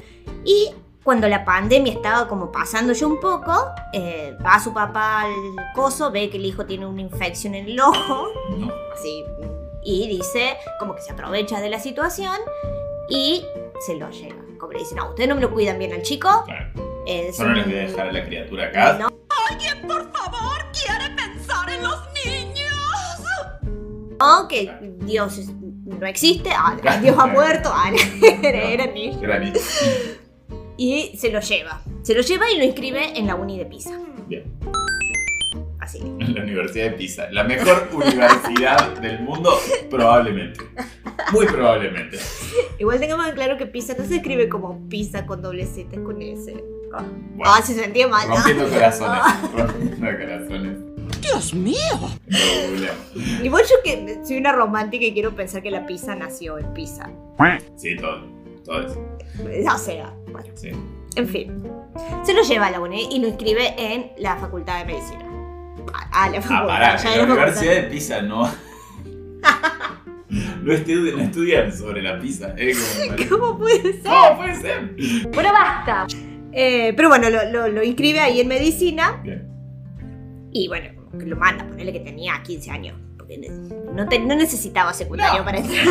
Y 0.43 0.71
cuando 1.03 1.27
la 1.27 1.45
pandemia 1.45 1.93
estaba 1.93 2.27
como 2.27 2.51
pasando 2.51 2.93
ya 2.93 3.05
un 3.05 3.19
poco, 3.19 3.53
eh, 3.93 4.35
va 4.43 4.59
su 4.59 4.73
papá 4.73 5.21
al 5.21 5.33
coso, 5.75 6.09
ve 6.09 6.31
que 6.31 6.37
el 6.37 6.45
hijo 6.45 6.65
tiene 6.65 6.87
una 6.87 7.01
infección 7.01 7.53
en 7.53 7.67
el 7.67 7.79
ojo, 7.79 8.27
así, 8.93 9.23
y 9.83 10.07
dice, 10.07 10.57
como 10.79 10.95
que 10.95 11.01
se 11.01 11.11
aprovecha 11.11 11.61
de 11.61 11.69
la 11.69 11.79
situación 11.79 12.37
y 13.09 13.43
se 13.85 13.95
lo 13.95 14.09
lleva. 14.09 14.35
Como 14.57 14.73
le 14.73 14.79
dice, 14.79 14.95
no, 14.95 15.09
ustedes 15.09 15.29
no 15.29 15.35
me 15.35 15.41
lo 15.41 15.51
cuidan 15.51 15.79
bien 15.79 15.93
al 15.93 16.01
chico. 16.01 16.45
Es 17.05 17.37
Yo 17.37 17.45
no 17.45 17.53
les 17.53 17.65
voy 17.65 17.75
a 17.75 17.81
dejar 17.87 18.07
a 18.09 18.11
la 18.11 18.25
criatura 18.25 18.65
acá. 18.67 18.97
No. 18.99 19.07
¿Alguien, 19.49 19.81
por 19.87 20.11
favor, 20.11 20.57
quiere 20.73 21.15
pensar 21.15 21.69
en 21.69 21.83
los 21.83 21.99
niños? 22.25 22.69
No, 24.19 24.47
que 24.47 24.71
Dios 25.05 25.37
es- 25.37 25.49
no 25.49 26.05
existe, 26.05 26.51
ah, 26.53 26.75
Dios 27.01 27.15
ha 27.17 27.25
muerto, 27.25 27.71
ah, 27.73 27.89
era, 28.43 28.61
era 28.61 28.85
niño. 28.87 29.19
Y 30.77 31.17
se 31.17 31.31
lo 31.31 31.39
lleva. 31.39 31.81
Se 32.03 32.13
lo 32.13 32.21
lleva 32.21 32.49
y 32.51 32.57
lo 32.57 32.63
inscribe 32.63 33.17
en 33.17 33.27
la 33.27 33.35
uni 33.35 33.57
de 33.57 33.65
Pisa. 33.65 33.97
Bien. 34.27 34.43
En 35.97 36.33
la 36.35 36.41
Universidad 36.43 36.85
de 36.85 36.91
Pisa. 36.91 37.27
La 37.31 37.43
mejor 37.43 37.87
universidad 37.93 38.97
del 38.99 39.21
mundo, 39.21 39.51
probablemente. 39.89 40.59
Muy 41.31 41.45
probablemente. 41.45 42.17
Igual 42.77 42.99
tengamos 42.99 43.27
en 43.27 43.35
claro 43.35 43.57
que 43.57 43.65
Pisa 43.65 43.95
no 43.97 44.05
se 44.05 44.17
escribe 44.17 44.47
como 44.49 44.87
Pisa 44.89 45.25
con 45.25 45.41
doble 45.41 45.65
Z, 45.65 46.01
con 46.03 46.21
S. 46.21 46.63
Ah, 46.93 47.03
Bueno. 47.35 47.43
ah, 47.55 47.61
se 47.61 47.73
sentía 47.75 48.07
mal. 48.07 48.27
¿no? 48.27 48.35
Rompiendo 48.35 48.67
corazones. 48.69 49.21
Rompiendo 49.55 49.97
corazones. 50.17 50.77
¿Qué 51.21 51.27
Dios 51.27 51.53
mío. 51.53 51.77
Igual 53.43 53.63
yo 53.69 53.75
que 53.83 54.19
soy 54.25 54.37
una 54.37 54.51
romántica 54.53 55.05
y 55.05 55.13
quiero 55.13 55.35
pensar 55.35 55.61
que 55.61 55.69
la 55.71 55.85
pizza 55.85 56.15
nació 56.15 56.57
en 56.57 56.73
Pisa. 56.73 57.09
Sí, 57.75 57.95
todo. 57.97 58.25
Todo 58.63 58.81
eso. 58.87 59.05
O 59.73 59.77
sea, 59.77 60.13
bueno. 60.31 60.47
Sí. 60.55 60.69
En 61.15 61.27
fin. 61.27 61.63
Se 62.25 62.33
lo 62.33 62.43
lleva 62.43 62.67
a 62.67 62.71
la 62.71 62.79
UNI 62.79 63.09
y 63.11 63.19
lo 63.19 63.27
inscribe 63.27 63.73
en 63.77 64.11
la 64.17 64.37
Facultad 64.37 64.79
de 64.79 64.85
Medicina. 64.85 65.25
A, 65.93 66.23
a 66.25 66.29
la 66.29 66.37
Ah, 66.37 66.41
facultad. 66.41 66.67
pará, 66.67 66.97
ya 66.97 67.13
en 67.15 67.17
la. 67.27 67.33
Universidad 67.33 67.73
de 67.75 67.83
Pisa 67.83 68.21
no. 68.21 68.49
No 70.61 70.73
estudian, 70.73 71.17
no 71.17 71.23
estudian 71.23 71.75
sobre 71.75 72.01
la 72.03 72.19
pizza. 72.19 72.53
eh, 72.57 72.73
como- 72.75 73.29
¿Cómo 73.29 73.57
puede 73.57 73.93
ser? 73.93 74.03
¿Cómo 74.03 74.37
puede 74.37 74.55
ser? 74.55 74.95
Bueno, 75.33 75.51
basta. 75.53 76.05
Eh, 76.51 76.93
pero 76.95 77.09
bueno, 77.09 77.29
lo, 77.31 77.49
lo- 77.51 77.67
lo 77.67 77.83
inscribe 77.83 78.19
ahí 78.19 78.39
en 78.41 78.47
medicina. 78.47 79.23
Y 80.51 80.67
bueno, 80.67 80.89
como 80.95 81.17
que 81.19 81.25
lo 81.25 81.35
manda, 81.35 81.65
ponerle 81.65 81.93
que 81.93 81.99
tenía 82.01 82.41
15 82.43 82.69
años. 82.71 82.97
Porque 83.17 83.39
no, 83.93 84.07
te- 84.07 84.19
no 84.19 84.35
necesitaba 84.35 84.93
secundario 84.93 85.43
para 85.43 85.59
entrar. 85.59 85.85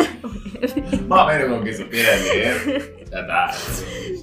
Más 1.07 1.21
o 1.21 1.27
menos 1.27 1.49
con 1.49 1.63
que 1.65 1.73
supiera 1.73 2.15
leer. 2.15 2.95
Ya 3.11 3.19
está. 3.19 3.51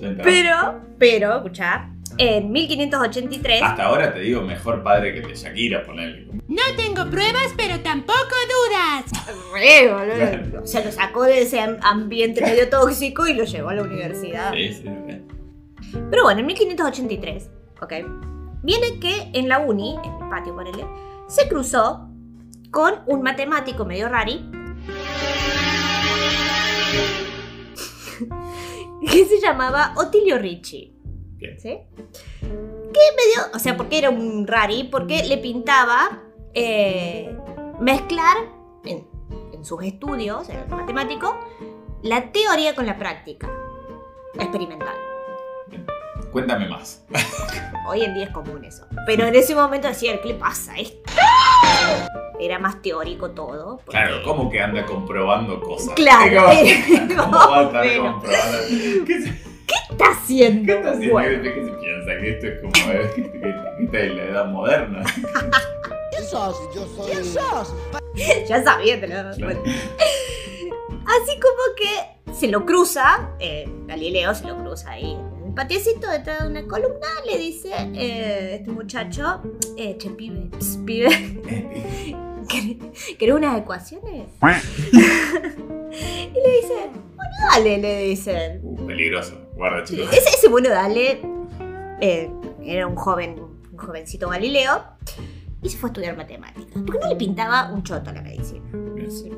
ya 0.01 0.09
está. 0.11 0.23
Pero, 0.23 0.81
pero, 0.99 1.37
escucha, 1.37 1.91
en 2.19 2.51
1583. 2.53 3.63
Hasta 3.63 3.85
ahora 3.85 4.13
te 4.15 4.21
digo 4.21 4.43
mejor 4.43 4.83
padre 4.83 5.13
que 5.13 5.21
el 5.21 5.29
de 5.29 5.35
Shakira, 5.35 5.83
ponerle. 5.85 6.27
No 6.49 6.63
tengo 6.77 7.09
pruebas, 7.11 7.53
pero 7.57 7.81
tampoco 7.81 8.21
dudas. 8.21 9.05
Re, 9.53 9.93
boludo. 9.93 10.67
Sea, 10.67 10.85
lo 10.85 10.93
sacó 10.93 11.25
de 11.25 11.43
ese 11.43 11.61
am- 11.61 11.79
ambiente 11.83 12.41
medio 12.41 12.69
tóxico 12.69 13.27
y 13.27 13.35
lo 13.35 13.45
llevó 13.45 13.71
a 13.71 13.75
la 13.75 13.83
universidad. 13.83 14.53
Sí, 14.53 14.73
sí, 14.73 14.83
sí. 14.85 15.99
Pero 16.11 16.25
bueno, 16.25 16.41
en 16.41 16.47
1583, 16.47 17.51
ok, 17.81 17.93
viene 18.63 18.99
que 19.01 19.31
en 19.35 19.49
la 19.49 19.59
uni, 19.61 19.97
en 20.05 20.13
el 20.23 20.29
patio 20.31 20.55
por 20.55 20.67
se 21.29 21.49
cruzó 21.49 22.09
con 22.71 22.95
un 23.07 23.23
matemático 23.23 23.85
medio 23.85 24.09
rari 24.09 24.49
que 29.11 29.25
se 29.25 29.41
llamaba 29.41 29.95
Otilio 29.97 30.39
Ricci. 30.39 30.93
¿Sí? 31.59 31.79
Que 32.41 33.01
medio, 33.17 33.51
o 33.55 33.59
sea, 33.59 33.77
porque 33.77 33.99
era 33.99 34.11
un 34.11 34.47
rari, 34.47 34.85
porque 34.85 35.25
le 35.25 35.39
pintaba 35.39 36.23
eh, 36.55 37.37
mezclar 37.81 38.37
en, 38.85 39.07
en 39.53 39.65
sus 39.65 39.83
estudios, 39.85 40.49
en 40.49 40.59
el 40.61 40.69
matemático, 40.69 41.39
la 42.03 42.33
teoría 42.33 42.75
con 42.75 42.87
la 42.87 42.97
práctica 42.99 43.51
experimental. 44.39 44.95
Cuéntame 46.33 46.69
más. 46.69 47.05
Hoy 47.89 48.03
en 48.03 48.15
día 48.15 48.25
es 48.25 48.31
común 48.31 48.65
eso. 48.65 48.85
Pero 49.07 49.27
en 49.27 49.35
ese 49.35 49.55
momento 49.55 49.89
decía, 49.89 50.21
¿qué 50.21 50.29
le 50.29 50.35
pasa 50.35 50.77
esto? 50.77 50.99
Era 52.41 52.59
más 52.59 52.83
teórico 52.83 53.31
todo. 53.31 53.77
porque- 53.79 53.91
Claro, 53.93 54.23
¿cómo 54.25 54.51
que 54.51 54.61
anda 54.61 54.85
comprobando 54.85 55.61
cosas? 55.61 55.95
Claro, 55.95 56.45
¿Cómo, 56.47 57.17
cómo 57.25 57.39
va 57.39 57.59
a 57.59 57.63
estar 57.65 57.97
comprobando? 57.99 59.05
¿Qué, 59.07 59.33
¿Qué 59.67 59.75
está 59.91 60.05
haciendo? 60.13 60.67
qué 60.67 60.79
está 60.79 60.91
haciendo? 60.93 61.13
Bueno. 61.15 61.43
¿Qué, 61.43 61.55
qué 61.55 61.65
se 61.65 61.71
piensa? 61.73 62.21
Que 62.21 62.31
esto 62.31 62.47
es 62.47 62.61
como 62.61 62.93
eh, 62.93 63.11
esta 63.85 63.99
es 64.01 64.15
la 64.15 64.23
edad 64.25 64.47
moderna. 64.47 65.03
¿Quién 66.11 66.25
sos? 66.25 66.57
Yo 66.75 66.87
soy. 66.97 67.11
¿Quién 67.11 67.25
sos? 67.25 67.75
ya 68.49 68.63
sabía, 68.65 69.01
te 69.01 69.09
lo. 69.09 69.15
Así 71.09 71.39
como 71.41 71.63
que 71.77 72.33
se 72.35 72.49
lo 72.49 72.67
cruza, 72.67 73.31
eh, 73.39 73.69
Galileo 73.87 74.35
se 74.35 74.47
lo 74.47 74.57
cruza 74.59 74.91
ahí 74.91 75.13
en 75.13 75.47
el 75.49 75.55
patiecito 75.55 76.11
detrás 76.11 76.43
de 76.43 76.49
una 76.49 76.67
columna, 76.67 77.07
le 77.25 77.39
dice 77.39 77.71
eh, 77.95 78.57
este 78.57 78.71
muchacho, 78.73 79.41
eh, 79.79 79.97
che 79.99 80.11
pibe, 80.11 80.51
ps, 80.59 80.79
pibe, 80.85 81.09
¿querés- 82.49 83.17
¿querés 83.17 83.35
unas 83.35 83.57
ecuaciones? 83.59 84.27
y 84.43 86.41
le 86.41 86.57
dice, 86.61 86.75
bueno, 87.15 87.33
dale, 87.53 87.79
le 87.79 88.03
dice. 88.03 88.61
Uh, 88.63 88.87
peligroso. 88.87 89.46
Guarda, 89.57 89.85
chicos. 89.85 90.13
Ese, 90.13 90.29
ese 90.37 90.49
bueno, 90.49 90.69
dale, 90.69 91.21
eh, 92.01 92.31
era 92.63 92.87
un 92.87 92.95
joven, 92.97 93.41
un 93.73 93.77
jovencito 93.79 94.29
Galileo, 94.29 94.83
y 95.63 95.69
se 95.69 95.79
fue 95.79 95.89
a 95.89 95.93
estudiar 95.93 96.17
matemáticas. 96.17 96.83
Porque 96.87 96.99
no 97.01 97.09
le 97.09 97.17
pintaba 97.17 97.73
un 97.73 97.83
choto 97.83 98.11
a 98.11 98.13
la 98.13 98.23
medicina. 98.23 98.65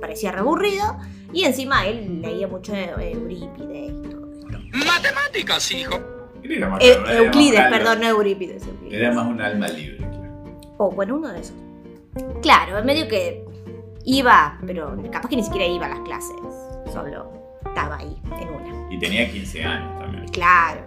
Parecía 0.01 0.33
reaburrido, 0.33 0.99
y 1.33 1.45
encima 1.45 1.87
él 1.87 2.21
leía 2.23 2.49
mucho 2.49 2.73
de 2.73 3.13
Eurípides 3.13 3.93
y 3.93 4.09
todo 4.11 4.31
esto. 4.33 4.59
Matemáticas, 4.87 5.71
hijo. 5.73 5.95
Era 6.43 6.69
más- 6.69 6.83
Eh, 6.83 6.93
era 6.93 7.01
más 7.03 7.11
Euclides, 7.15 7.61
perdón, 7.71 8.01
no 8.01 8.07
Eurípides. 8.09 8.67
Euclides. 8.67 8.99
Era 9.01 9.13
más 9.13 9.27
un 9.27 9.41
alma 9.41 9.69
libre. 9.69 9.99
O 10.79 10.91
bueno, 10.91 11.17
uno 11.17 11.29
de 11.33 11.41
esos. 11.41 11.55
Claro, 12.43 12.79
en 12.79 12.87
medio 12.87 13.07
que 13.09 13.45
iba, 14.05 14.59
pero 14.67 14.97
capaz 15.11 15.29
que 15.29 15.37
ni 15.37 15.43
siquiera 15.45 15.67
iba 15.67 15.87
a 15.87 15.91
las 15.91 16.01
clases. 16.01 16.37
Solo 16.93 17.31
estaba 17.67 17.99
ahí, 17.99 18.17
en 18.41 18.49
una. 18.49 18.78
Y 18.91 18.99
tenía 18.99 19.31
15 19.31 19.65
años 19.65 19.99
también. 19.99 20.29
Claro. 20.29 20.81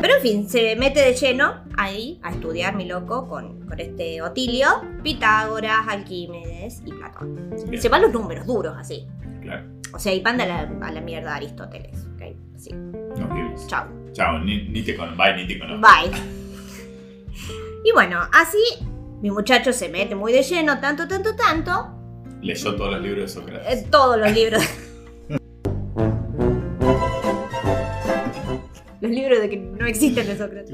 Pero 0.00 0.14
en 0.16 0.22
fin, 0.22 0.48
se 0.48 0.74
mete 0.76 1.00
de 1.00 1.14
lleno 1.14 1.64
ahí 1.76 2.18
a 2.22 2.30
estudiar, 2.30 2.74
mi 2.74 2.86
loco, 2.86 3.28
con, 3.28 3.66
con 3.66 3.78
este 3.78 4.20
Otilio, 4.22 4.68
Pitágoras, 5.02 5.86
Alquímedes 5.88 6.82
y 6.84 6.92
Platón. 6.92 7.50
Bien. 7.68 7.80
Se 7.80 7.88
van 7.88 8.02
los 8.02 8.12
números 8.12 8.46
duros 8.46 8.74
así. 8.78 9.06
Claro. 9.42 9.64
O 9.94 9.98
sea, 9.98 10.14
y 10.14 10.22
manda 10.22 10.44
a 10.44 10.48
la, 10.48 10.86
a 10.86 10.92
la 10.92 11.00
mierda 11.00 11.32
a 11.32 11.36
Aristóteles. 11.36 12.06
¿ok? 12.14 12.22
Así. 12.56 12.72
Nos 12.72 13.34
vimos. 13.34 13.66
Chao. 13.66 13.86
Chao, 14.12 14.38
ni, 14.40 14.68
ni 14.68 14.82
te 14.82 14.96
conozco. 14.96 15.22
Bye, 15.22 15.36
ni 15.36 15.46
te 15.46 15.58
conozco. 15.58 15.86
Bye. 15.86 16.12
Y 17.84 17.90
bueno, 17.90 18.20
así 18.32 18.58
mi 19.22 19.30
muchacho 19.30 19.72
se 19.72 19.88
mete 19.88 20.14
muy 20.14 20.32
de 20.32 20.42
lleno, 20.42 20.78
tanto, 20.78 21.08
tanto, 21.08 21.34
tanto, 21.34 21.90
Leyó 22.42 22.74
todos 22.74 22.90
los 22.90 23.00
libros 23.00 23.22
de 23.22 23.28
Sócrates. 23.40 23.84
en 23.84 23.90
todos 23.90 24.18
los 24.18 24.32
libros. 24.32 24.62
los 29.00 29.10
libros 29.10 29.40
de 29.40 29.48
que 29.48 29.56
no 29.56 29.86
existen 29.86 30.26
de 30.26 30.36
Sócrates. 30.36 30.72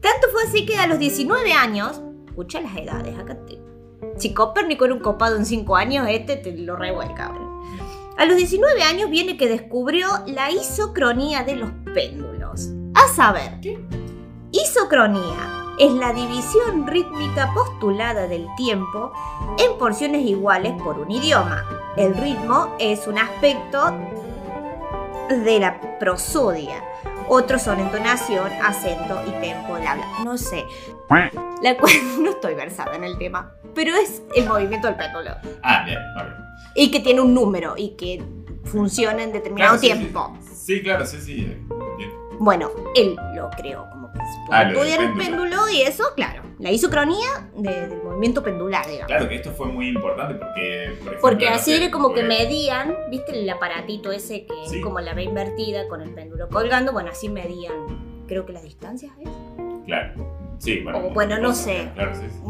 Tanto 0.00 0.28
fue 0.30 0.42
así 0.46 0.66
que 0.66 0.76
a 0.76 0.86
los 0.86 0.98
19 0.98 1.54
años, 1.54 2.02
escucha 2.26 2.60
las 2.60 2.76
edades 2.76 3.18
acá. 3.18 3.38
Te, 3.46 3.58
si 4.18 4.34
Copérnico 4.34 4.84
era 4.84 4.92
un 4.92 5.00
copado 5.00 5.36
en 5.36 5.46
5 5.46 5.74
años, 5.74 6.06
este 6.10 6.36
te 6.36 6.54
lo 6.54 6.76
revuelca. 6.76 7.32
A 8.18 8.26
los 8.26 8.36
19 8.36 8.82
años 8.82 9.08
viene 9.08 9.38
que 9.38 9.48
descubrió 9.48 10.08
la 10.26 10.50
isocronía 10.50 11.44
de 11.44 11.56
los 11.56 11.70
péndulos. 11.94 12.68
A 12.94 13.08
saber, 13.08 13.58
isocronía 14.52 15.63
es 15.78 15.92
la 15.92 16.12
división 16.12 16.86
rítmica 16.86 17.52
postulada 17.52 18.26
del 18.28 18.48
tiempo 18.56 19.12
en 19.58 19.76
porciones 19.78 20.24
iguales 20.24 20.74
por 20.82 20.98
un 20.98 21.10
idioma. 21.10 21.64
El 21.96 22.14
ritmo 22.14 22.74
es 22.78 23.06
un 23.06 23.18
aspecto 23.18 23.92
de 25.28 25.58
la 25.60 25.98
prosodia. 25.98 26.82
Otros 27.28 27.62
son 27.62 27.80
entonación, 27.80 28.50
acento 28.62 29.20
y 29.26 29.30
tempo, 29.40 29.74
bla, 29.74 29.94
bla. 29.94 30.06
No 30.24 30.36
sé. 30.36 30.64
La 31.62 31.76
cual 31.76 31.92
no 32.20 32.30
estoy 32.30 32.54
versada 32.54 32.94
en 32.96 33.04
el 33.04 33.18
tema. 33.18 33.52
Pero 33.74 33.94
es 33.96 34.22
el 34.34 34.46
movimiento 34.46 34.86
del 34.86 34.96
péndulo. 34.96 35.30
Ah, 35.62 35.82
bien, 35.84 35.98
ok. 36.16 36.44
Y 36.76 36.90
que 36.90 37.00
tiene 37.00 37.20
un 37.20 37.34
número 37.34 37.74
y 37.76 37.90
que 37.96 38.22
funciona 38.64 39.22
en 39.22 39.32
determinado 39.32 39.78
Claro, 39.78 39.94
sí, 39.94 40.00
tiempo. 40.00 40.38
Sí, 40.52 40.82
claro, 40.82 41.06
sí, 41.06 41.20
sí. 41.20 41.34
Bien. 41.98 42.23
Bueno, 42.38 42.70
él 42.94 43.16
lo 43.34 43.50
creó 43.50 43.88
como 43.90 44.12
que 44.12 44.18
Ah, 44.50 44.64
estudiar 44.64 45.02
el 45.02 45.12
péndulo. 45.14 45.68
y 45.72 45.82
eso, 45.82 46.04
claro. 46.16 46.42
La 46.58 46.70
isocronía 46.70 47.50
de- 47.56 47.88
del 47.88 48.02
movimiento 48.02 48.42
pendular, 48.42 48.86
digamos. 48.86 49.06
Claro 49.08 49.28
que 49.28 49.34
esto 49.36 49.50
fue 49.52 49.66
muy 49.66 49.88
importante 49.88 50.34
porque. 50.34 50.86
Por 50.88 50.96
ejemplo, 50.96 51.18
Porque 51.20 51.48
así 51.48 51.72
era 51.74 51.90
como 51.90 52.12
que 52.14 52.22
medían, 52.22 52.94
¿viste 53.10 53.38
el 53.38 53.48
aparatito 53.50 54.12
ese 54.12 54.46
que 54.46 54.54
Sí. 54.66 54.76
es 54.78 54.82
como 54.82 55.00
la 55.00 55.12
V 55.14 55.22
invertida 55.24 55.88
con 55.88 56.00
el 56.00 56.10
péndulo 56.10 56.48
colgando? 56.48 56.92
Bueno, 56.92 57.10
así 57.10 57.28
medían, 57.28 58.24
creo 58.28 58.46
que 58.46 58.52
las 58.52 58.62
distancias, 58.62 59.12
¿ves? 59.18 59.28
Claro. 59.86 60.14
Sí, 60.58 60.80
bueno. 60.80 60.98
O 60.98 61.10
bueno, 61.10 61.38
no 61.38 61.52
sé. 61.54 61.90
Claro, 61.94 62.14
sí, 62.14 62.22
sí. 62.30 62.40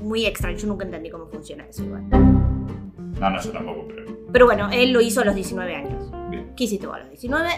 Muy 0.00 0.26
extraño, 0.26 0.56
yo 0.58 0.68
nunca 0.68 0.84
entendí 0.84 1.10
cómo 1.10 1.26
funciona 1.26 1.64
eso 1.66 1.82
igual. 1.82 2.08
No, 2.10 3.30
no, 3.30 3.40
yo 3.40 3.50
tampoco, 3.50 3.84
pero. 3.88 4.06
Pero 4.32 4.44
bueno, 4.46 4.68
él 4.70 4.92
lo 4.92 5.00
hizo 5.00 5.22
a 5.22 5.24
los 5.24 5.34
19 5.34 5.74
años. 5.74 6.10
Bien. 6.30 6.52
¿Qué 6.56 6.64
hiciste 6.64 6.86
vos 6.86 6.96
a 6.96 6.98
los 7.00 7.08
19? 7.10 7.48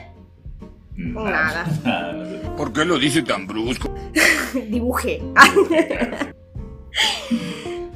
Nada. 0.99 1.65
¿Por 2.57 2.73
qué 2.73 2.85
lo 2.85 2.99
dice 2.99 3.23
tan 3.23 3.47
brusco? 3.47 3.95
Dibujé. 4.69 5.23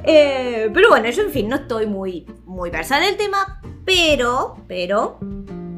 Eh, 0.04 0.68
pero 0.74 0.88
bueno, 0.88 1.08
yo 1.10 1.22
en 1.22 1.30
fin, 1.30 1.48
no 1.48 1.54
estoy 1.54 1.86
muy, 1.86 2.26
muy 2.44 2.70
versada 2.70 3.04
en 3.04 3.12
el 3.12 3.16
tema, 3.16 3.62
pero, 3.84 4.56
pero, 4.66 5.20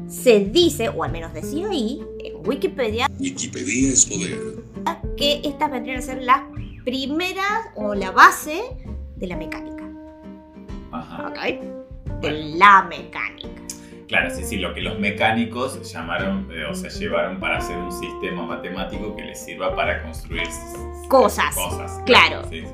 se 0.07 0.39
dice, 0.45 0.89
o 0.89 1.03
al 1.03 1.11
menos 1.11 1.31
decía 1.31 1.69
ahí, 1.69 2.01
en 2.23 2.33
Wikipedia, 2.47 3.07
Wikipedia 3.19 3.89
es 3.89 4.03
poder. 4.07 4.39
que 5.15 5.41
estas 5.43 5.71
vendrían 5.71 5.99
a 5.99 6.01
ser 6.01 6.23
las 6.23 6.41
primeras 6.83 7.67
o 7.75 7.93
la 7.93 8.09
base 8.09 8.63
de 9.15 9.27
la 9.27 9.37
mecánica. 9.37 9.87
Ajá. 10.91 11.27
¿Ok? 11.29 12.21
De 12.21 12.31
la 12.57 12.81
mecánica. 12.83 13.61
Claro, 14.07 14.29
sí, 14.29 14.43
sí, 14.43 14.57
lo 14.57 14.73
que 14.73 14.81
los 14.81 14.99
mecánicos 14.99 15.81
llamaron, 15.91 16.47
eh, 16.51 16.65
o 16.69 16.75
sea, 16.75 16.89
llevaron 16.91 17.39
para 17.39 17.57
hacer 17.57 17.75
un 17.77 17.91
sistema 17.91 18.45
matemático 18.45 19.15
que 19.15 19.23
les 19.23 19.43
sirva 19.43 19.75
para 19.75 20.03
construir 20.03 20.43
Cosas. 21.09 21.55
cosas. 21.55 22.01
Claro. 22.05 22.43
Sí, 22.49 22.61
sí. 22.61 22.67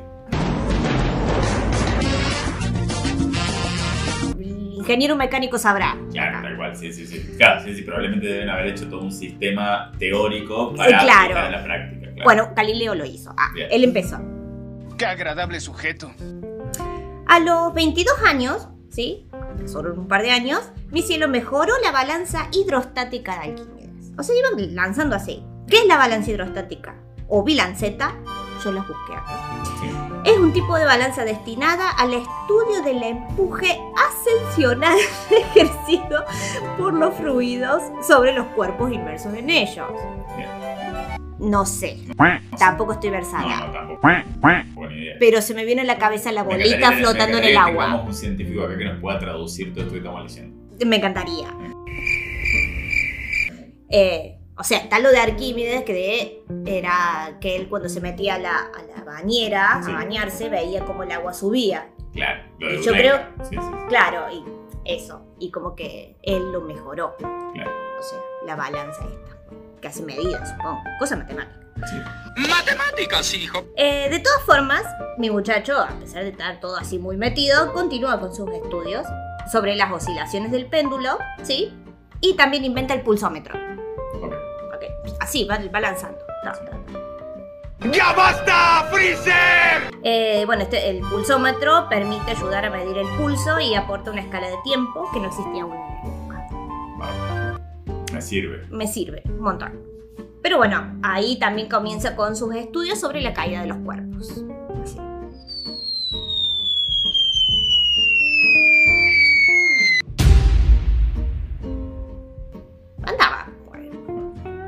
Ingeniero 4.78 5.16
mecánico 5.16 5.58
sabrá. 5.58 5.96
Claro, 6.12 6.42
tal 6.42 6.58
cual, 6.58 6.76
sí, 6.76 6.92
sí, 6.92 7.06
sí. 7.06 7.36
Claro, 7.38 7.62
sí, 7.64 7.76
sí, 7.76 7.84
probablemente 7.84 8.28
deben 8.28 8.50
haber 8.50 8.68
hecho 8.68 8.88
todo 8.90 9.02
un 9.02 9.12
sistema 9.12 9.92
teórico 10.00 10.72
Eh, 10.74 10.78
para 10.78 11.00
claro. 11.00 11.22
aplicar 11.22 11.46
en 11.46 11.52
la 11.52 11.64
práctica. 11.64 12.02
Claro. 12.12 12.24
Bueno, 12.24 12.50
Galileo 12.56 12.96
lo 12.96 13.06
hizo. 13.06 13.34
Ah, 13.38 13.52
Bien. 13.54 13.68
él 13.72 13.84
empezó. 13.84 14.20
Qué 14.98 15.06
agradable 15.06 15.60
sujeto. 15.60 16.12
A 17.28 17.40
los 17.40 17.74
22 17.74 18.16
años, 18.26 18.68
¿sí? 18.90 19.28
Solo 19.66 19.94
un 19.94 20.08
par 20.08 20.22
de 20.22 20.32
años, 20.32 20.62
mi 20.90 21.02
cielo 21.02 21.28
mejoró 21.28 21.74
la 21.84 21.92
balanza 21.92 22.48
hidrostática 22.52 23.34
de 23.34 23.52
Arquímedes. 23.52 24.12
O 24.18 24.24
sea, 24.24 24.36
iban 24.36 24.76
lanzando 24.76 25.16
así. 25.16 25.44
¿Qué 25.68 25.78
es 25.78 25.86
la 25.86 25.98
balanza 25.98 26.32
hidrostática? 26.32 26.96
O 27.28 27.44
bilanceta, 27.44 28.16
yo 28.64 28.72
las 28.72 28.88
busqué 28.88 29.14
acá. 29.14 29.62
Es 30.26 30.38
un 30.38 30.54
tipo 30.54 30.76
de 30.78 30.86
balanza 30.86 31.24
destinada 31.24 31.90
al 31.92 32.14
estudio 32.14 32.84
del 32.84 33.02
empuje 33.02 33.80
ascensional 33.96 34.98
ejercido 35.30 36.26
por 36.78 36.94
los 36.94 37.16
fluidos 37.16 37.82
sobre 38.06 38.34
los 38.34 38.46
cuerpos 38.48 38.92
inmersos 38.92 39.34
en 39.34 39.50
ellos. 39.50 39.88
No 41.42 41.66
sé, 41.66 41.98
tampoco 42.58 42.94
estoy 42.94 43.10
versada. 43.10 43.42
No, 43.42 43.68
no, 43.68 43.74
tampoco. 43.74 44.02
Buena 44.76 44.94
idea. 44.96 45.16
Pero 45.20 45.42
se 45.42 45.54
me 45.56 45.66
viene 45.66 45.82
a 45.82 45.86
la 45.86 45.98
cabeza 45.98 46.32
la 46.32 46.44
bolita 46.44 46.92
flotando 46.92 47.38
en 47.40 47.44
el 47.46 47.58
agua. 47.58 48.04
un 48.04 48.14
científico 48.14 48.64
acá 48.64 48.78
que 48.78 48.86
nos 48.86 49.00
pueda 49.02 49.18
traducir 49.20 49.72
todo 49.74 49.82
esto 49.82 49.92
que 49.94 49.98
estamos 50.00 50.24
leyendo. 50.24 50.56
Me 50.86 50.96
encantaría. 50.98 51.48
Eh, 53.90 54.38
o 54.58 54.64
sea, 54.64 54.78
está 54.80 55.00
lo 55.00 55.10
de 55.12 55.20
Arquímedes, 55.20 55.84
que 55.84 55.94
de- 55.94 56.44
era 56.66 57.38
que 57.42 57.56
él 57.56 57.68
cuando 57.68 57.90
se 57.90 58.00
metía 58.02 58.36
a 58.36 58.40
la, 58.40 58.56
a 58.58 58.84
la 58.98 59.04
bañera 59.04 59.82
Sí. 59.84 59.92
a 59.92 59.96
bañarse 59.96 60.50
veía 60.50 60.86
como 60.86 61.04
el 61.04 61.12
agua 61.12 61.34
subía. 61.34 61.90
Claro, 62.14 62.44
lo 62.60 62.68
de 62.70 62.76
Y 62.80 62.84
yo 62.84 62.92
creo- 62.94 63.20
Sí, 63.50 63.56
sí, 63.56 63.68
Claro, 63.90 64.26
y 64.32 64.44
eso. 64.86 65.26
Y 65.40 65.50
como 65.52 65.76
que 65.76 66.18
él 66.22 66.52
lo 66.52 66.62
mejoró. 66.62 67.16
claro. 67.18 67.72
O 68.00 68.04
sea, 68.04 68.20
la 68.46 68.56
balanza 68.56 69.04
esta. 69.06 69.41
Que 69.82 69.88
hace 69.88 70.04
medidas, 70.04 70.50
supongo. 70.50 70.84
Cosa 71.00 71.16
matemática. 71.16 71.60
Matemáticas, 72.38 73.34
hijo. 73.34 73.66
Eh, 73.76 74.10
de 74.10 74.20
todas 74.20 74.44
formas, 74.44 74.84
mi 75.18 75.30
muchacho, 75.30 75.78
a 75.80 75.90
pesar 76.00 76.24
de 76.24 76.30
estar 76.30 76.60
todo 76.60 76.78
así 76.78 77.00
muy 77.00 77.18
metido, 77.18 77.74
continúa 77.74 78.20
con 78.20 78.34
sus 78.34 78.50
estudios 78.52 79.06
sobre 79.52 79.76
las 79.76 79.92
oscilaciones 79.92 80.52
del 80.52 80.68
péndulo, 80.68 81.18
¿sí? 81.42 81.74
Y 82.20 82.36
también 82.36 82.64
inventa 82.64 82.94
el 82.94 83.02
pulsómetro. 83.02 83.56
Ok. 84.16 84.84
Así 85.20 85.46
va, 85.46 85.60
va 85.74 85.80
lanzando. 85.80 86.20
Ta, 86.44 86.52
ta, 86.54 86.66
ta. 86.66 87.90
¡Ya 87.92 88.14
basta, 88.14 88.88
Freezer! 88.92 89.92
Eh, 90.04 90.44
bueno, 90.46 90.62
este, 90.62 90.92
el 90.92 91.00
pulsómetro 91.00 91.90
permite 91.90 92.32
ayudar 92.32 92.66
a 92.66 92.70
medir 92.70 92.96
el 92.96 93.08
pulso 93.18 93.60
y 93.60 93.74
aporta 93.74 94.12
una 94.12 94.22
escala 94.22 94.48
de 94.50 94.58
tiempo 94.64 95.10
que 95.12 95.20
no 95.20 95.30
existía 95.30 95.64
aún. 95.64 95.91
Me 98.22 98.28
sirve. 98.28 98.68
Me 98.70 98.86
sirve 98.88 99.24
un 99.26 99.40
montón. 99.42 99.72
Pero 100.44 100.58
bueno, 100.58 101.00
ahí 101.02 101.40
también 101.40 101.68
comienza 101.68 102.16
con 102.16 102.36
sus 102.36 102.54
estudios 102.54 103.00
sobre 103.00 103.20
la 103.20 103.34
caída 103.34 103.62
de 103.62 103.68
los 103.68 103.78
cuerpos. 103.78 104.44
Así. 104.84 104.98
Andaba. 113.04 113.48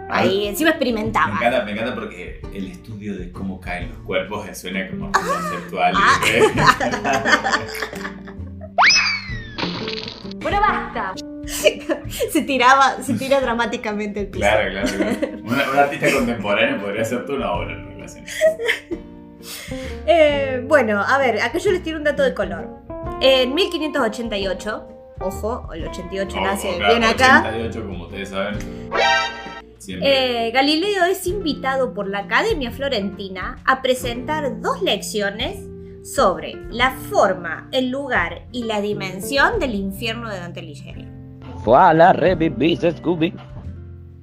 Ahí 0.09 0.47
encima 0.47 0.69
Me 0.69 0.75
experimentaba. 0.75 1.35
encanta, 1.35 1.63
me 1.65 1.71
encanta 1.71 1.95
porque 1.95 2.41
el 2.53 2.67
estudio 2.67 3.17
de 3.17 3.31
cómo 3.31 3.59
caen 3.59 3.89
los 3.89 3.97
cuerpos 3.99 4.45
suena 4.57 4.87
como 4.89 5.11
conceptual. 5.11 5.93
Ah. 5.95 6.19
¿eh? 6.27 6.43
Bueno, 10.41 10.59
basta. 10.59 11.13
se 12.31 12.41
tiraba, 12.41 13.01
se 13.03 13.13
tira 13.15 13.39
dramáticamente 13.41 14.21
el 14.21 14.27
piso. 14.27 14.39
claro, 14.45 14.69
claro. 14.71 14.87
claro. 14.97 15.37
Una- 15.43 15.71
un 15.71 15.77
artista 15.77 16.11
contemporáneo 16.13 16.81
podría 16.81 17.01
hacer 17.01 17.25
toda 17.25 17.37
una 17.37 17.51
obra 17.53 17.73
en 17.73 17.87
relación. 17.89 18.25
Eh, 20.07 20.63
bueno, 20.67 21.01
a 21.05 21.17
ver, 21.17 21.41
acá 21.41 21.57
yo 21.57 21.69
les 21.71 21.83
tiro 21.83 21.97
un 21.97 22.05
dato 22.05 22.23
de 22.23 22.33
color. 22.33 22.69
En 23.21 23.53
1588, 23.53 24.87
ojo, 25.19 25.69
el 25.73 25.85
88 25.87 26.41
nace 26.41 26.69
Ojo, 26.69 26.77
claro, 26.77 26.93
bien 26.93 27.03
acá. 27.03 27.39
88, 27.49 27.85
como 27.85 28.05
ustedes 28.05 28.29
saben. 28.29 28.57
Eh, 29.87 30.51
Galileo 30.53 31.03
es 31.03 31.27
invitado 31.27 31.93
por 31.93 32.07
la 32.07 32.19
Academia 32.19 32.71
Florentina 32.71 33.57
a 33.65 33.81
presentar 33.81 34.61
dos 34.61 34.81
lecciones 34.81 35.57
sobre 36.03 36.55
la 36.69 36.91
forma, 36.91 37.67
el 37.73 37.89
lugar 37.89 38.45
y 38.53 38.63
la 38.63 38.79
dimensión 38.79 39.59
del 39.59 39.75
infierno 39.75 40.29
de 40.29 40.37
Dante 40.39 40.61
Alighieri. 40.61 41.07
Voilà, 41.63 42.13
revivís, 42.13 42.79
Scooby. 42.97 43.33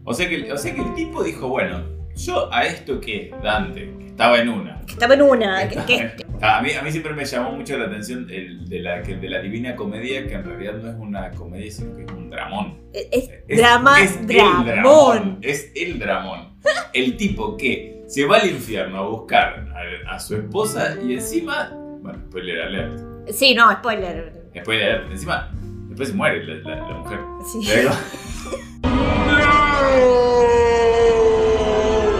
O 0.04 0.12
sea, 0.14 0.28
que, 0.28 0.52
o 0.52 0.56
sea 0.58 0.74
que 0.74 0.80
el 0.82 0.94
tipo 0.94 1.22
dijo, 1.22 1.48
bueno, 1.48 1.82
yo 2.16 2.52
a 2.52 2.64
esto 2.66 3.00
que 3.00 3.32
Dante, 3.42 3.94
que 3.98 4.06
estaba 4.06 4.38
en 4.40 4.48
una. 4.48 4.80
Que 4.86 4.92
estaba 4.92 5.14
en 5.14 5.22
una. 5.22 5.68
que- 5.68 5.76
que- 5.86 6.10
A 6.42 6.60
mí, 6.62 6.70
a 6.72 6.82
mí 6.82 6.90
siempre 6.90 7.12
me 7.12 7.24
llamó 7.24 7.52
mucho 7.52 7.76
la 7.78 7.84
atención 7.86 8.26
el 8.30 8.66
de, 8.68 8.80
la, 8.80 9.02
que- 9.02 9.16
de 9.16 9.28
la 9.28 9.40
Divina 9.40 9.76
Comedia, 9.76 10.26
que 10.26 10.34
en 10.34 10.44
realidad 10.44 10.74
no 10.74 10.88
es 10.90 10.96
una 10.96 11.30
comedia, 11.32 11.70
sino 11.70 11.94
que 11.96 12.04
es 12.04 12.10
un 12.12 12.30
dramón. 12.30 12.78
es, 12.92 13.30
Es- 13.46 13.58
drama, 13.58 14.00
es 14.00 14.16
el 14.16 14.26
dramón. 14.26 15.38
Es 15.42 15.72
el 15.76 15.98
dramón. 15.98 16.54
El 16.92 17.16
tipo 17.16 17.56
que 17.56 18.02
se 18.06 18.26
va 18.26 18.38
al 18.38 18.48
infierno 18.50 18.98
a 18.98 19.08
buscar 19.08 19.66
a, 20.08 20.14
a 20.14 20.18
su 20.18 20.34
esposa 20.36 20.96
y 21.02 21.14
encima. 21.14 21.70
Bueno, 22.02 22.18
spoiler 22.28 22.62
alert. 22.62 23.00
Sí, 23.28 23.54
no, 23.54 23.70
spoiler. 23.72 24.32
Spoiler 24.58 24.90
alert. 24.92 25.10
Encima, 25.12 25.50
después 25.90 26.14
muere 26.14 26.42
la, 26.44 26.54
la- 26.76 26.88
la 26.88 26.94
mujer. 26.94 27.18
Sí. 27.52 27.66
Luego- 27.66 27.90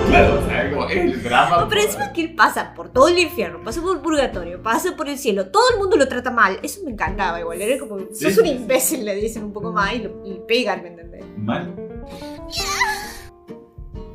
Claro, 0.08 0.40
o 0.40 0.46
sea, 0.48 0.70
como 0.70 0.88
el 0.88 1.22
drama. 1.22 1.60
No, 1.60 1.68
pero 1.68 1.82
encima 1.82 2.12
que 2.12 2.22
él 2.22 2.34
pasa 2.34 2.74
por 2.74 2.88
todo 2.88 3.06
el 3.08 3.18
infierno, 3.18 3.60
pasa 3.62 3.80
por 3.80 3.96
el 3.96 4.02
purgatorio, 4.02 4.60
pasa 4.60 4.96
por 4.96 5.08
el 5.08 5.16
cielo, 5.18 5.46
todo 5.50 5.62
el 5.72 5.78
mundo 5.78 5.96
lo 5.96 6.08
trata 6.08 6.32
mal. 6.32 6.58
Eso 6.64 6.80
me 6.84 6.90
encantaba 6.90 7.38
igual. 7.38 7.62
Era 7.62 7.78
como, 7.78 7.98
Sí. 8.12 8.24
sos 8.24 8.38
un 8.38 8.46
imbécil, 8.46 9.04
le 9.04 9.14
dicen 9.14 9.44
un 9.44 9.52
poco 9.52 9.72
más 9.72 9.94
y, 9.94 9.98
lo, 10.00 10.10
y 10.26 10.40
pegan, 10.48 10.82
¿me 10.82 10.88
entendés? 10.88 11.24
Mal. 11.36 11.72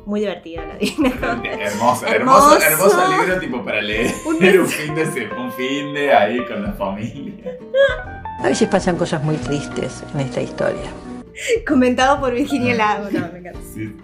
Muy 0.04 0.20
divertida 0.20 0.62
la 0.66 0.74
Comedia. 1.34 1.66
Hermoso, 1.66 2.06
hermoso, 2.06 2.58
Hermoso. 2.60 2.62
hermoso 2.62 3.22
libro 3.22 3.40
tipo 3.40 3.64
para 3.64 3.80
leer 3.80 4.12
Un 4.26 4.34
un, 4.60 4.66
fin 4.68 4.94
de 4.94 5.30
un 5.36 5.50
fin 5.52 5.94
de 5.94 6.12
ahí 6.12 6.44
con 6.44 6.62
la 6.62 6.72
familia. 6.74 7.56
A 8.38 8.48
veces 8.48 8.68
pasan 8.68 8.96
cosas 8.96 9.22
muy 9.22 9.36
tristes 9.36 10.02
en 10.14 10.20
esta 10.20 10.40
historia. 10.40 10.90
Comentado 11.66 12.20
por 12.20 12.32
Virginia 12.32 12.74
Lago. 12.74 13.08
No, 13.10 13.32
me 13.32 13.38
encanta. 13.38 13.60
Sí. 13.74 13.96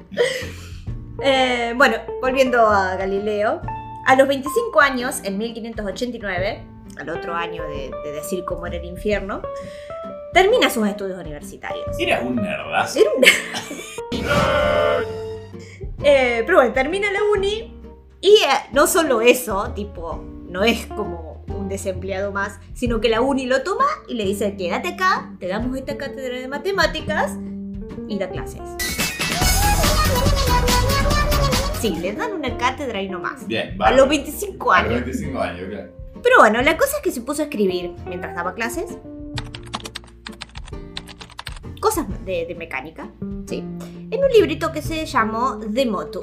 Eh, 1.23 1.73
bueno, 1.77 1.97
volviendo 2.21 2.67
a 2.67 2.97
Galileo. 2.97 3.61
A 4.07 4.17
los 4.17 4.27
25 4.27 4.81
años, 4.81 5.21
en 5.23 5.39
1589, 5.39 6.65
al 6.99 7.09
otro 7.09 7.35
año 7.35 7.63
de, 7.69 7.93
de 8.05 8.13
decir 8.13 8.45
cómo 8.45 8.67
era 8.67 8.77
el 8.77 8.85
infierno, 8.85 9.43
termina 10.33 10.69
sus 10.71 10.89
estudios 10.89 11.21
universitarios. 11.21 11.87
Era 11.99 12.21
un 12.21 12.37
nerdazo. 12.37 12.99
Era 12.99 13.11
un... 13.17 13.25
Eh, 16.05 16.43
pero 16.45 16.59
bueno, 16.59 16.73
termina 16.73 17.13
la 17.13 17.21
uni 17.33 17.81
y 18.21 18.31
eh, 18.31 18.69
no 18.73 18.89
solo 18.89 19.21
eso, 19.21 19.73
tipo, 19.73 20.21
no 20.49 20.65
es 20.65 20.87
como 20.87 21.32
un 21.53 21.69
desempleado 21.69 22.33
más, 22.33 22.59
sino 22.75 23.01
que 23.01 23.09
la 23.09 23.21
uni 23.21 23.47
lo 23.47 23.63
toma 23.63 23.85
y 24.09 24.15
le 24.15 24.25
dice, 24.25 24.57
quédate 24.57 24.89
acá, 24.89 25.35
te 25.39 25.49
damos 25.49 25.77
esta 25.77 25.97
cátedra 25.97 26.39
de 26.39 26.49
matemáticas 26.49 27.37
y 28.09 28.19
da 28.19 28.29
clases. 28.31 28.61
Sí, 31.81 31.97
le 32.01 32.13
dan 32.13 32.33
una 32.33 32.57
cátedra 32.57 33.03
y 33.03 33.09
no 33.09 33.19
más. 33.19 33.47
Bien, 33.47 33.77
A 33.81 33.91
los 33.91 34.09
25 34.09 34.73
A 34.73 34.83
los 34.83 34.93
años. 34.93 35.05
25 35.05 35.41
años, 35.41 35.69
claro. 35.69 35.93
Pero 36.23 36.37
bueno, 36.39 36.63
la 36.63 36.77
cosa 36.77 36.97
es 36.99 37.03
que 37.03 37.11
se 37.11 37.21
puso 37.23 37.43
a 37.43 37.47
escribir 37.47 37.93
mientras 38.07 38.35
daba 38.37 38.55
clases. 38.55 38.97
Cosas 41.81 42.07
de, 42.25 42.47
de 42.47 42.55
mecánica, 42.55 43.11
¿sí? 43.49 43.65
En 44.11 44.23
un 44.23 44.31
librito 44.33 44.71
que 44.71 44.83
se 44.83 45.05
llamó 45.05 45.59
The 45.59 45.87
Motu. 45.87 46.23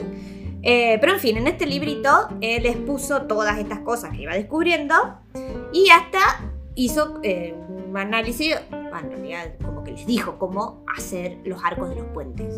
Eh, 0.62 0.98
pero 1.00 1.14
en 1.14 1.20
fin, 1.20 1.38
en 1.38 1.48
este 1.48 1.66
librito 1.66 2.10
él 2.42 2.64
les 2.64 2.76
puso 2.78 3.22
todas 3.24 3.58
estas 3.58 3.80
cosas 3.80 4.12
que 4.12 4.24
iba 4.24 4.34
descubriendo 4.34 4.94
y 5.72 5.90
hasta 5.90 6.20
hizo 6.76 7.20
eh, 7.24 7.56
un 7.88 7.96
análisis, 7.98 8.56
bueno, 8.70 9.00
en 9.00 9.10
realidad 9.12 9.54
como 9.64 9.84
que 9.84 9.92
les 9.92 10.06
dijo 10.06 10.38
cómo 10.38 10.84
hacer 10.98 11.38
los 11.46 11.64
arcos 11.64 11.90
de 11.90 11.96
los 11.96 12.06
puentes, 12.08 12.54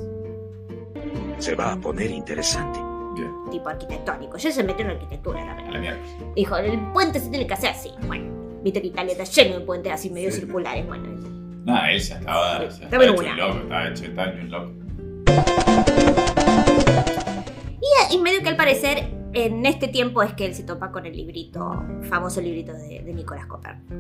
Se 1.38 1.56
va 1.56 1.74
a 1.74 1.78
poner 1.78 2.12
interesante. 2.12 2.80
Bien, 3.16 3.32
tipo 3.52 3.68
arquitectónico. 3.68 4.38
Ya 4.38 4.52
se 4.52 4.64
metió 4.64 4.86
en 4.86 4.92
arquitectura 4.92 5.44
la 5.70 5.80
mierda. 5.80 5.98
Dijo, 6.36 6.56
el 6.58 6.80
puente 6.94 7.20
se 7.20 7.30
tiene 7.30 7.46
que 7.46 7.54
hacer 7.54 7.72
así. 7.72 7.92
Bueno, 8.08 8.62
viste 8.64 8.82
que 8.82 8.88
Italia 8.88 9.12
está 9.14 9.24
lleno 9.26 9.60
de 9.60 9.66
puentes 9.66 9.92
así 9.92 10.10
medio 10.10 10.32
Sí. 10.32 10.42
circulares. 10.42 10.88
Bueno, 10.88 11.10
No, 11.66 11.86
él 11.86 12.00
ya 12.00 12.18
estaba, 12.20 12.60
ya 12.60 12.66
Estaba 12.86 13.04
hecho 13.04 13.14
una. 13.20 13.32
un 13.32 13.38
loco, 13.38 13.58
estaba 13.60 13.88
hecho, 13.90 14.06
estaba 14.06 14.30
hecho 14.32 14.42
un 14.42 14.50
loco. 14.52 14.72
Y, 18.12 18.16
y 18.16 18.18
medio 18.20 18.42
que 18.42 18.50
al 18.50 18.56
parecer 18.58 19.10
en 19.34 19.66
este 19.66 19.88
tiempo 19.88 20.22
es 20.24 20.34
que 20.34 20.46
él 20.46 20.54
se 20.56 20.64
topa 20.64 20.92
con 20.92 21.06
el 21.06 21.16
librito, 21.16 21.84
famoso 22.10 22.42
librito 22.42 22.74
de, 22.74 23.02
de 23.04 23.14
Nicolás 23.14 23.46
Copérnico. 23.48 23.96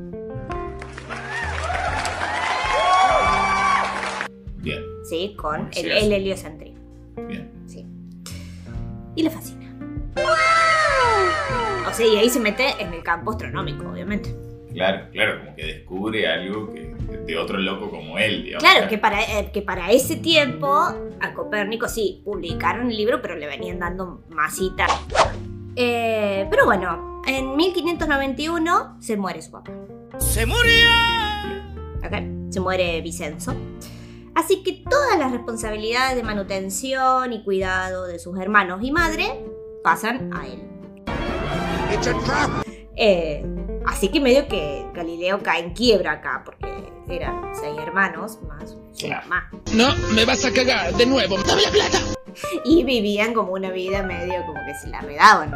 Bien, 4.57 4.83
¿Sí? 5.03 5.35
Con 5.37 5.73
Sí, 5.73 5.81
el, 5.81 5.91
el 5.91 6.11
heliocentrismo. 6.13 6.79
bien. 7.27 7.51
Sí. 7.65 7.85
Y 9.15 9.23
le 9.23 9.29
fascina. 9.29 9.75
O 11.89 11.93
sea, 11.93 12.05
y 12.07 12.15
ahí 12.17 12.29
se 12.29 12.39
mete 12.39 12.65
en 12.79 12.93
el 12.93 13.03
campo 13.03 13.31
astronómico, 13.31 13.89
obviamente. 13.89 14.33
Claro, 14.73 15.07
claro, 15.11 15.39
como 15.39 15.55
que 15.55 15.65
descubre 15.65 16.27
algo 16.27 16.71
que, 16.71 16.90
de 17.26 17.38
otro 17.38 17.57
loco 17.57 17.89
como 17.89 18.18
él, 18.18 18.43
digamos. 18.43 18.64
Claro, 18.64 18.88
que 18.88 18.97
para, 18.97 19.22
eh, 19.22 19.51
que 19.53 19.62
para 19.62 19.91
ese 19.91 20.16
tiempo 20.16 20.70
a 20.70 21.34
Copérnico 21.34 21.88
sí, 21.88 22.22
publicaron 22.26 22.89
el 22.89 22.97
libro, 22.97 23.22
pero 23.22 23.36
le 23.36 23.47
venían 23.47 23.80
dando 23.80 24.24
masita. 24.30 24.88
Eh, 25.76 26.47
pero 26.49 26.66
bueno, 26.66 27.22
en 27.26 27.55
1591 27.55 28.97
se 28.99 29.18
muere 29.18 29.41
su 29.41 29.51
papá. 29.51 29.72
¡Se 30.18 30.45
murió! 30.45 30.89
¿ok? 32.05 32.51
Se 32.51 32.59
muere 32.59 33.01
Vicenzo. 33.01 33.53
Así 34.34 34.64
que 34.64 34.84
todas 34.89 35.20
las 35.20 35.32
responsabilidades 35.32 36.16
de 36.16 36.24
manutención 36.24 37.34
y 37.34 37.43
cuidado 37.43 38.07
de 38.07 38.18
sus 38.20 38.39
hermanos 38.39 38.80
y 38.82 38.91
madre 38.91 39.45
pasan 39.84 40.34
a 40.34 40.47
él. 40.47 40.64
Eh, 42.95 43.45
así 43.88 44.09
que 44.09 44.19
medio 44.19 44.47
que 44.47 44.86
Galileo 44.93 45.41
cae 45.41 45.61
en 45.61 45.73
quiebra 45.73 46.13
acá, 46.13 46.43
porque 46.45 46.67
eran 47.09 47.53
seis 47.53 47.77
hermanos 47.79 48.39
más 48.47 48.75
su 48.93 49.07
mamá. 49.07 49.49
No, 49.73 49.95
me 50.13 50.25
vas 50.25 50.45
a 50.45 50.51
cagar 50.51 50.93
de 50.93 51.05
nuevo. 51.05 51.38
¡Dame 51.43 51.61
la 51.61 51.71
plata! 51.71 51.99
Y 52.63 52.84
vivían 52.84 53.34
como 53.34 53.53
una 53.53 53.71
vida 53.71 54.03
medio 54.03 54.45
como 54.45 54.59
que 54.65 54.73
se 54.82 54.88
la 54.88 55.01
redaban. 55.01 55.53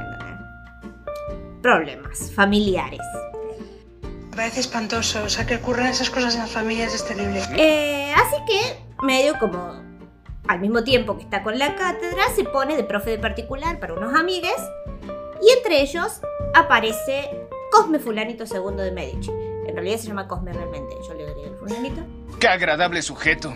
Problemas 1.62 2.32
familiares. 2.32 3.00
Me 4.02 4.36
parece 4.36 4.60
espantoso. 4.60 5.24
O 5.24 5.30
sea, 5.30 5.46
que 5.46 5.56
ocurran 5.56 5.88
esas 5.88 6.10
cosas 6.10 6.36
en 6.36 6.42
las 6.42 6.52
familias 6.52 6.94
es 6.94 7.06
terrible. 7.06 7.42
Eh, 7.58 8.14
así 8.14 8.36
que, 8.48 9.06
medio 9.06 9.40
como 9.40 9.82
al 10.48 10.60
mismo 10.60 10.84
tiempo 10.84 11.18
que 11.18 11.24
está 11.24 11.42
con 11.42 11.58
la 11.58 11.76
cátedra, 11.76 12.24
se 12.36 12.44
pone 12.44 12.76
de 12.76 12.84
profe 12.84 13.12
de 13.12 13.20
particular 13.20 13.80
para 13.80 13.94
unos 13.94 14.14
amigues. 14.14 14.58
Y 15.42 15.52
entre 15.58 15.82
ellos 15.82 16.22
aparece 16.54 17.45
Cosme 17.72 18.00
Fulanito 18.00 18.44
II 18.46 18.76
de 18.84 18.92
Medici. 18.92 19.32
En 19.68 19.74
realidad 19.74 19.98
se 19.98 20.08
llama 20.08 20.28
Cosme 20.28 20.54
realmente, 20.54 20.96
yo 21.08 21.14
le 21.14 21.28
agregué 21.28 21.48
el 21.48 21.56
Fulanito. 21.56 22.02
¡Qué 22.40 22.48
agradable 22.48 23.02
sujeto! 23.02 23.54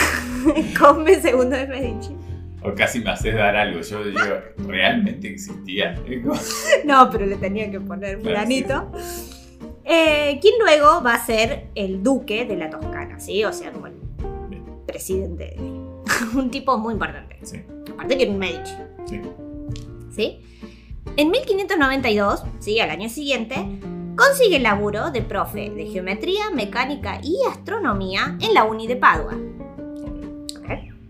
Cosme 0.78 1.12
II 1.12 1.48
de 1.48 1.66
Medici. 1.66 2.16
O 2.62 2.74
casi 2.74 3.00
me 3.00 3.10
haces 3.10 3.34
dar 3.34 3.54
algo. 3.54 3.80
Yo 3.80 4.04
digo, 4.04 4.20
realmente 4.66 5.28
existía. 5.28 5.94
No, 6.84 7.10
pero 7.10 7.26
le 7.26 7.36
tenía 7.36 7.70
que 7.70 7.80
poner 7.80 8.20
Fulanito. 8.20 8.90
Eh, 9.84 10.38
quien 10.40 10.54
luego 10.58 11.02
va 11.02 11.14
a 11.14 11.24
ser 11.24 11.68
el 11.74 12.02
duque 12.02 12.44
de 12.44 12.56
la 12.56 12.70
Toscana, 12.70 13.20
¿sí? 13.20 13.44
O 13.44 13.52
sea, 13.52 13.70
como 13.70 13.86
el 13.86 13.94
presidente. 14.86 15.56
Un 16.34 16.50
tipo 16.50 16.76
muy 16.78 16.94
importante. 16.94 17.38
Sí. 17.42 17.62
Aparte 17.92 18.16
que 18.16 18.24
era 18.24 18.32
un 18.32 18.38
Medici. 18.38 18.74
Sí. 19.06 19.20
¿Sí? 20.10 20.40
En 21.16 21.30
1592, 21.30 22.42
¿sí? 22.58 22.80
Al 22.80 22.90
año 22.90 23.08
siguiente, 23.08 23.54
consigue 24.16 24.56
el 24.56 24.64
laburo 24.64 25.10
de 25.10 25.22
profe 25.22 25.70
de 25.70 25.86
geometría, 25.86 26.50
mecánica 26.50 27.20
y 27.22 27.38
astronomía 27.50 28.36
en 28.40 28.54
la 28.54 28.64
Uni 28.64 28.86
de 28.86 28.96
Padua. 28.96 29.34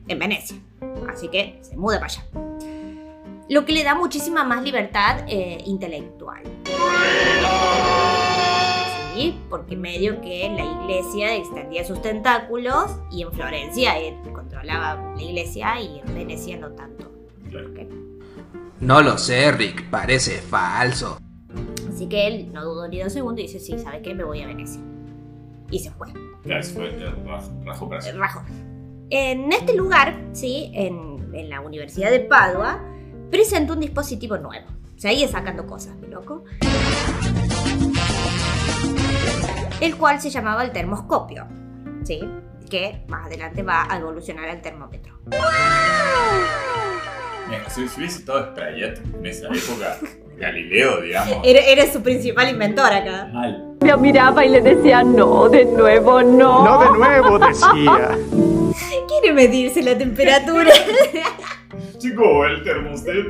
En 0.08 0.20
Venecia. 0.20 0.56
Así 1.08 1.28
que 1.28 1.58
se 1.62 1.76
muda 1.76 1.98
para 1.98 2.12
allá. 2.12 2.24
Lo 3.48 3.64
que 3.64 3.72
le 3.72 3.84
da 3.84 3.94
muchísima 3.94 4.44
más 4.44 4.62
libertad 4.62 5.24
eh, 5.28 5.58
intelectual. 5.66 6.42
Sí, 9.14 9.34
porque 9.48 9.76
medio 9.76 10.20
que 10.20 10.48
la 10.50 10.64
iglesia 10.64 11.34
extendía 11.36 11.84
sus 11.84 12.02
tentáculos 12.02 12.90
y 13.10 13.22
en 13.22 13.32
Florencia 13.32 13.98
él 13.98 14.14
controlaba 14.32 15.14
la 15.16 15.22
iglesia 15.22 15.80
y 15.80 16.00
en 16.00 16.14
Venecia 16.14 16.56
no 16.58 16.70
tanto. 16.72 17.10
No 18.80 19.00
lo 19.00 19.16
sé, 19.16 19.50
Rick, 19.52 19.88
parece 19.88 20.38
falso. 20.38 21.18
Así 21.88 22.08
que 22.08 22.26
él 22.26 22.52
no 22.52 22.62
dudó 22.64 22.86
ni 22.88 23.00
dos 23.00 23.12
segundos 23.12 23.40
y 23.40 23.44
dice, 23.44 23.58
sí, 23.58 23.78
¿sabe 23.78 24.02
qué? 24.02 24.14
Me 24.14 24.22
voy 24.22 24.42
a 24.42 24.46
Venecia. 24.46 24.82
Y 25.70 25.78
se 25.78 25.90
fue. 25.90 26.08
Claro, 26.42 26.60
eso 26.60 26.74
fue 26.74 26.88
el 26.94 27.24
rajo, 27.24 27.50
rajo 27.64 27.88
para 27.88 28.02
siempre. 28.02 28.22
Rajo. 28.22 28.42
En 29.08 29.50
este 29.52 29.74
lugar, 29.74 30.14
sí, 30.32 30.70
en, 30.74 31.34
en 31.34 31.48
la 31.48 31.60
Universidad 31.60 32.10
de 32.10 32.20
Padua, 32.20 32.84
presentó 33.30 33.72
un 33.72 33.80
dispositivo 33.80 34.36
nuevo. 34.36 34.66
Seguía 34.96 35.28
sacando 35.28 35.66
cosas, 35.66 35.96
mi 35.96 36.08
loco. 36.08 36.44
El 39.80 39.96
cual 39.96 40.20
se 40.20 40.30
llamaba 40.30 40.64
el 40.64 40.72
termoscopio, 40.72 41.46
¿sí? 42.04 42.20
Que 42.68 43.04
más 43.08 43.26
adelante 43.26 43.62
va 43.62 43.86
a 43.90 43.98
evolucionar 43.98 44.48
al 44.48 44.60
termómetro. 44.60 45.18
Mira, 45.26 45.40
si 47.68 47.88
si 47.88 47.98
hubiese 47.98 48.18
estado 48.18 48.52
Sprayet 48.52 49.00
en 49.14 49.26
esa 49.26 49.46
época, 49.46 49.98
Galileo, 50.38 51.00
digamos. 51.00 51.38
Era, 51.44 51.60
era 51.60 51.92
su 51.92 52.02
principal 52.02 52.48
inventor 52.48 52.92
acá. 52.92 53.28
Mal. 53.32 53.76
Me 53.80 53.96
miraba 53.96 54.44
y 54.44 54.48
le 54.48 54.60
decía, 54.60 55.02
no, 55.02 55.48
de 55.48 55.64
nuevo, 55.64 56.22
no. 56.22 56.64
No 56.64 56.80
de 56.80 56.98
nuevo, 56.98 57.38
decía. 57.38 58.18
Quiere 59.08 59.32
medirse 59.32 59.82
la 59.82 59.96
temperatura. 59.96 60.72
Chico, 61.98 62.44
el 62.44 62.62
termoset. 62.64 63.26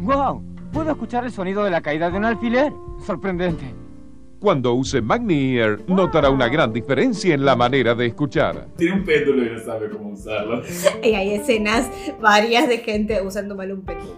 ¡Wow! 0.00 0.42
¿Puedo 0.72 0.90
escuchar 0.90 1.24
el 1.24 1.32
sonido 1.32 1.64
de 1.64 1.70
la 1.70 1.80
caída 1.80 2.10
de 2.10 2.18
un 2.18 2.24
alfiler? 2.24 2.72
Sorprendente. 3.04 3.85
Cuando 4.46 4.74
use 4.74 5.02
Magni 5.02 5.56
Ear, 5.56 5.80
notará 5.88 6.30
una 6.30 6.48
gran 6.48 6.72
diferencia 6.72 7.34
en 7.34 7.44
la 7.44 7.56
manera 7.56 7.96
de 7.96 8.06
escuchar. 8.06 8.68
Tiene 8.76 8.94
un 8.94 9.04
péndulo 9.04 9.44
y 9.44 9.50
no 9.50 9.58
sabe 9.58 9.90
cómo 9.90 10.10
usarlo. 10.10 10.62
y 11.02 11.14
hay 11.14 11.34
escenas 11.34 11.90
varias 12.20 12.68
de 12.68 12.78
gente 12.78 13.20
usando 13.22 13.56
mal 13.56 13.72
un 13.72 13.82
péndulo. 13.82 14.14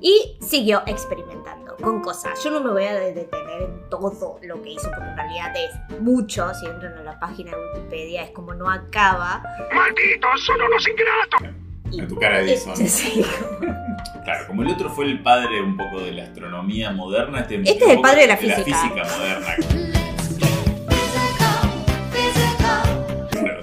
y 0.00 0.36
siguió 0.40 0.82
experimentando 0.88 1.76
con 1.76 2.00
cosas. 2.00 2.42
Yo 2.42 2.50
no 2.50 2.60
me 2.60 2.72
voy 2.72 2.82
a 2.82 2.94
detener 2.94 3.62
en 3.62 3.88
todo 3.88 4.40
lo 4.42 4.60
que 4.60 4.70
hizo 4.70 4.90
porque 4.90 5.08
en 5.08 5.16
realidad 5.16 5.54
es 5.54 6.00
mucho. 6.00 6.52
Si 6.54 6.66
entran 6.66 6.98
a 6.98 7.04
la 7.04 7.20
página 7.20 7.52
de 7.52 7.58
Wikipedia 7.78 8.24
es 8.24 8.32
como 8.32 8.52
no 8.54 8.68
acaba. 8.68 9.40
¡Malditos 9.72 10.44
son 10.44 10.60
unos 10.60 10.84
ingratos! 10.88 11.60
En 11.96 12.08
tu 12.08 12.16
cara 12.16 12.38
de 12.38 12.54
Edison. 12.54 12.74
Claro, 14.24 14.46
como 14.46 14.62
el 14.62 14.68
otro 14.68 14.90
fue 14.90 15.06
el 15.06 15.22
padre 15.22 15.60
un 15.62 15.76
poco 15.76 16.00
de 16.00 16.12
la 16.12 16.24
astronomía 16.24 16.90
moderna, 16.90 17.40
este, 17.40 17.56
Este 17.56 17.84
es 17.84 17.90
el 17.90 18.00
padre 18.00 18.22
de 18.22 18.26
la 18.28 18.36
física. 18.36 18.62
física 18.62 19.04
moderna. 19.16 19.56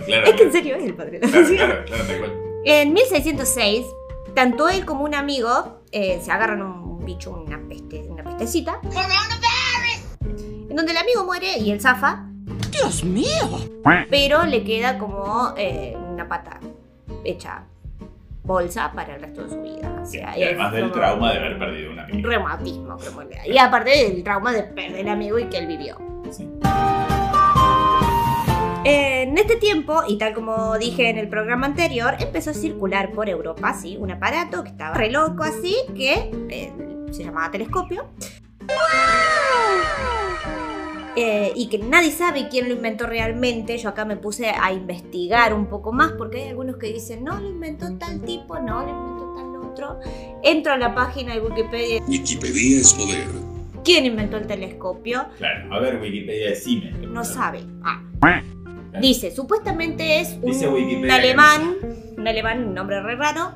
Claro. 0.05 0.25
Es 0.25 0.33
que 0.35 0.43
en 0.43 0.51
serio 0.53 0.75
es 0.77 0.83
el 0.85 0.93
padre 0.95 1.19
de 1.19 1.27
la 1.27 1.31
Claro, 1.31 1.47
claro, 1.55 1.85
claro, 1.85 2.03
tal 2.05 2.17
cual. 2.17 2.33
En 2.63 2.93
1606, 2.93 3.85
tanto 4.33 4.69
él 4.69 4.85
como 4.85 5.03
un 5.03 5.13
amigo 5.15 5.81
eh, 5.91 6.19
se 6.23 6.31
agarran 6.31 6.61
un 6.61 7.05
bicho, 7.05 7.31
una, 7.31 7.59
peste, 7.67 8.05
una 8.09 8.23
pestecita. 8.23 8.79
En 10.69 10.75
donde 10.75 10.91
el 10.91 10.97
amigo 10.97 11.25
muere 11.25 11.57
y 11.57 11.71
él 11.71 11.81
zafa. 11.81 12.25
¡Dios 12.71 13.03
mío! 13.03 13.59
Pero 14.09 14.45
le 14.45 14.63
queda 14.63 14.97
como 14.97 15.53
eh, 15.57 15.95
una 16.09 16.27
pata 16.27 16.59
hecha 17.23 17.63
bolsa 18.47 18.91
para 18.95 19.15
el 19.15 19.21
resto 19.21 19.43
de 19.43 19.49
su 19.49 19.61
vida. 19.61 19.99
O 20.01 20.05
sea, 20.05 20.37
Y 20.37 20.43
además 20.43 20.71
del 20.71 20.91
trauma 20.91 21.33
de 21.33 21.37
haber 21.39 21.59
perdido 21.59 21.91
Un 21.91 21.99
amiga. 21.99 22.29
reumatismo. 22.29 22.97
Y 23.45 23.57
aparte 23.57 23.89
del 23.91 24.23
trauma 24.23 24.51
de 24.53 24.63
perder 24.63 25.01
el 25.01 25.07
amigo 25.09 25.37
y 25.37 25.45
que 25.45 25.57
él 25.59 25.67
vivió. 25.67 25.97
En 28.89 29.37
este 29.37 29.57
tiempo, 29.57 30.01
y 30.07 30.17
tal 30.17 30.33
como 30.33 30.77
dije 30.77 31.09
en 31.09 31.17
el 31.17 31.27
programa 31.27 31.65
anterior, 31.67 32.15
empezó 32.19 32.51
a 32.51 32.53
circular 32.53 33.11
por 33.11 33.27
Europa, 33.27 33.73
¿sí? 33.73 33.97
Un 33.99 34.11
aparato 34.11 34.63
que 34.63 34.69
estaba 34.69 34.93
re 34.95 35.11
loco 35.11 35.43
así, 35.43 35.75
que 35.93 36.31
eh, 36.49 36.71
se 37.11 37.25
llamaba 37.25 37.51
telescopio. 37.51 38.05
Eh, 41.19 41.51
y 41.55 41.67
que 41.67 41.79
nadie 41.79 42.11
sabe 42.11 42.47
quién 42.47 42.69
lo 42.69 42.75
inventó 42.75 43.07
realmente. 43.07 43.75
Yo 43.79 43.89
acá 43.89 44.05
me 44.05 44.17
puse 44.17 44.49
a 44.49 44.71
investigar 44.71 45.51
un 45.51 45.65
poco 45.65 45.91
más 45.91 46.11
porque 46.11 46.43
hay 46.43 46.49
algunos 46.49 46.77
que 46.77 46.93
dicen, 46.93 47.23
no, 47.23 47.41
lo 47.41 47.49
inventó 47.49 47.91
tal 47.97 48.21
tipo, 48.21 48.59
no, 48.59 48.83
lo 48.83 48.89
inventó 48.89 49.33
tal 49.35 49.55
otro. 49.67 49.99
Entro 50.43 50.73
a 50.73 50.77
la 50.77 50.93
página 50.93 51.33
de 51.33 51.41
Wikipedia. 51.41 52.03
Wikipedia 52.07 52.81
es 52.81 52.93
poder. 52.93 53.27
¿Quién 53.83 54.05
inventó 54.05 54.37
el 54.37 54.45
telescopio? 54.45 55.25
Claro, 55.39 55.73
a 55.73 55.79
ver, 55.79 55.99
Wikipedia, 55.99 56.49
decime. 56.49 56.91
No 57.07 57.23
sabe. 57.23 57.61
Ah. 57.83 58.03
Dice, 59.01 59.31
supuestamente 59.31 60.19
es 60.19 60.37
un 60.39 60.51
Dice 60.51 60.67
Wikipedia 60.67 61.07
que 61.07 61.13
alemán, 61.13 61.77
un 62.15 62.27
alemán, 62.27 62.67
un 62.67 62.73
nombre 62.75 63.01
re 63.01 63.15
raro, 63.15 63.53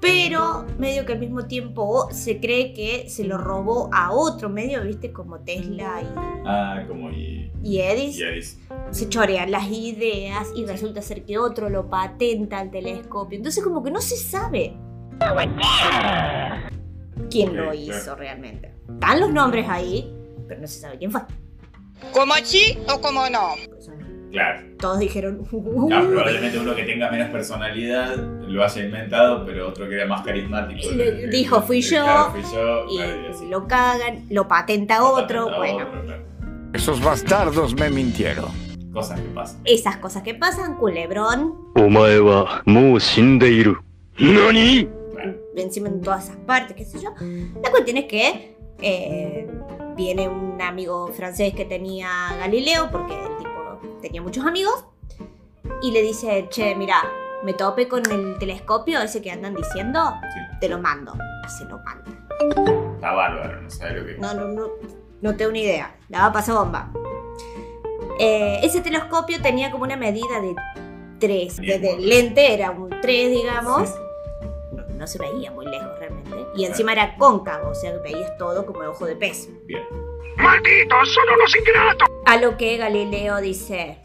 Pero 0.00 0.64
medio 0.78 1.04
que 1.04 1.12
al 1.14 1.18
mismo 1.18 1.46
tiempo 1.46 2.08
se 2.12 2.38
cree 2.40 2.72
que 2.72 3.08
se 3.08 3.24
lo 3.24 3.36
robó 3.36 3.90
a 3.92 4.12
otro 4.12 4.48
medio, 4.48 4.82
viste, 4.84 5.12
como 5.12 5.40
Tesla 5.40 6.00
y, 6.02 6.06
Ah, 6.46 6.84
como 6.86 7.10
y. 7.10 7.50
y 7.64 7.80
Edison. 7.80 8.20
y 8.20 8.22
Edison. 8.30 8.60
se 8.90 9.08
chorean 9.08 9.50
las 9.50 9.68
ideas 9.70 10.48
y 10.54 10.64
resulta 10.66 11.02
ser 11.02 11.24
que 11.24 11.38
otro 11.38 11.68
lo 11.68 11.88
patenta 11.90 12.60
el 12.62 12.70
telescopio. 12.70 13.36
Entonces 13.38 13.62
como 13.64 13.82
que 13.82 13.90
no 13.90 14.00
se 14.00 14.16
sabe 14.16 14.74
quién 17.30 17.56
lo 17.56 17.74
hizo 17.74 17.92
claro. 18.04 18.16
realmente. 18.16 18.74
Están 18.88 19.20
los 19.20 19.30
nombres 19.32 19.66
ahí, 19.68 20.12
pero 20.46 20.60
no 20.60 20.66
se 20.66 20.78
sabe 20.80 20.98
quién 20.98 21.10
fue. 21.10 21.22
¿Como 22.12 22.34
sí 22.44 22.78
o 22.94 23.00
como 23.00 23.28
no? 23.28 23.48
Claro. 24.30 24.60
Todos 24.78 24.98
dijeron. 24.98 25.46
Uh, 25.50 25.56
uh, 25.56 25.84
uh". 25.84 25.88
probablemente 25.88 26.58
uno 26.58 26.74
que 26.74 26.82
tenga 26.82 27.10
menos 27.10 27.30
personalidad 27.30 28.16
lo 28.16 28.64
haya 28.64 28.82
inventado, 28.82 29.44
pero 29.44 29.68
otro 29.68 29.88
que 29.88 29.94
era 29.94 30.06
más 30.06 30.22
carismático. 30.24 30.90
Le, 30.90 31.28
dijo, 31.28 31.62
fui, 31.62 31.80
yo, 31.80 32.02
claro, 32.02 32.32
fui 32.32 32.42
yo. 32.52 32.86
Y 33.42 33.50
lo 33.50 33.66
cagan, 33.66 34.24
lo 34.30 34.46
patenta 34.48 34.98
lo 34.98 35.12
otro. 35.12 35.46
Patenta 35.46 35.58
bueno. 35.58 35.86
Otro, 35.88 36.02
claro. 36.02 36.22
Esos 36.72 37.02
bastardos 37.02 37.74
me 37.74 37.90
mintieron. 37.90 38.50
Cosas 38.92 39.20
que 39.20 39.28
pasan. 39.28 39.60
Esas 39.64 39.96
cosas 39.96 40.22
que 40.22 40.34
pasan, 40.34 40.76
culebrón. 40.76 41.54
Omae 41.76 42.20
wa 42.20 42.62
mou 42.66 42.98
shindeiru. 42.98 43.78
¿Nani? 44.18 44.88
Encima 45.56 45.88
en 45.88 46.00
todas 46.00 46.24
esas 46.24 46.36
partes, 46.38 46.76
qué 46.76 46.84
sé 46.84 46.98
yo. 47.00 47.14
La 47.62 47.70
cuestión 47.70 47.96
es 47.96 48.04
que 48.04 48.56
eh, 48.80 49.46
viene 49.96 50.28
un 50.28 50.60
amigo 50.62 51.08
francés 51.08 51.52
que 51.54 51.64
tenía 51.64 52.08
Galileo, 52.38 52.88
porque 52.90 53.14
el 53.14 53.47
tenía 54.00 54.22
muchos 54.22 54.44
amigos, 54.46 54.84
y 55.82 55.90
le 55.92 56.02
dice, 56.02 56.46
che, 56.50 56.74
mira, 56.74 57.02
me 57.42 57.54
topé 57.54 57.88
con 57.88 58.10
el 58.10 58.36
telescopio 58.38 59.00
ese 59.00 59.22
que 59.22 59.30
andan 59.30 59.54
diciendo, 59.54 60.14
te 60.60 60.68
lo 60.68 60.78
mando. 60.78 61.12
Se 61.48 61.64
lo 61.64 61.78
manda. 61.78 62.10
Está 62.94 63.12
bárbaro, 63.12 63.62
no 63.62 63.70
sabe 63.70 64.00
lo 64.00 64.06
que. 64.06 64.18
No, 64.18 64.34
no, 64.34 64.48
no, 64.48 64.68
no 65.20 65.36
tengo 65.36 65.52
ni 65.52 65.62
idea. 65.62 65.96
La 66.08 66.20
va 66.20 66.26
a 66.26 66.32
pasar 66.32 66.56
bomba. 66.56 66.92
Eh, 68.18 68.60
ese 68.62 68.80
telescopio 68.80 69.40
tenía 69.40 69.70
como 69.70 69.84
una 69.84 69.96
medida 69.96 70.40
de 70.40 70.54
3. 71.20 71.56
Desde 71.56 71.94
el 71.94 72.08
lente 72.08 72.52
era 72.52 72.70
un 72.70 72.90
3, 73.00 73.30
digamos. 73.30 73.94
No, 74.72 74.84
no 74.88 75.06
se 75.06 75.18
veía 75.18 75.50
muy 75.52 75.66
lejos 75.66 75.98
realmente. 75.98 76.36
Y 76.56 76.64
encima 76.64 76.92
era 76.92 77.16
cóncavo, 77.16 77.70
o 77.70 77.74
sea 77.74 77.92
que 77.92 78.12
veías 78.12 78.36
todo 78.36 78.66
como 78.66 78.82
el 78.82 78.88
ojo 78.88 79.06
de 79.06 79.16
pez. 79.16 79.48
Bien. 79.64 79.82
¡Malditos 80.38 81.12
son 81.14 81.24
unos 81.34 81.56
ingratos! 81.56 82.08
A 82.26 82.36
lo 82.36 82.56
que 82.56 82.76
Galileo 82.76 83.38
dice. 83.40 83.98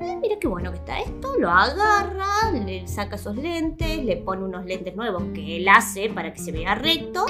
"Eh, 0.00 0.18
mira 0.20 0.36
qué 0.40 0.48
bueno 0.48 0.70
que 0.72 0.78
está 0.78 1.00
esto, 1.00 1.34
lo 1.38 1.50
agarra, 1.50 2.50
le 2.52 2.86
saca 2.86 3.16
esos 3.16 3.36
lentes, 3.36 4.04
le 4.04 4.16
pone 4.16 4.44
unos 4.44 4.64
lentes 4.64 4.94
nuevos 4.94 5.22
que 5.34 5.56
él 5.56 5.68
hace 5.68 6.08
para 6.10 6.32
que 6.32 6.38
se 6.40 6.52
vea 6.52 6.74
recto. 6.74 7.26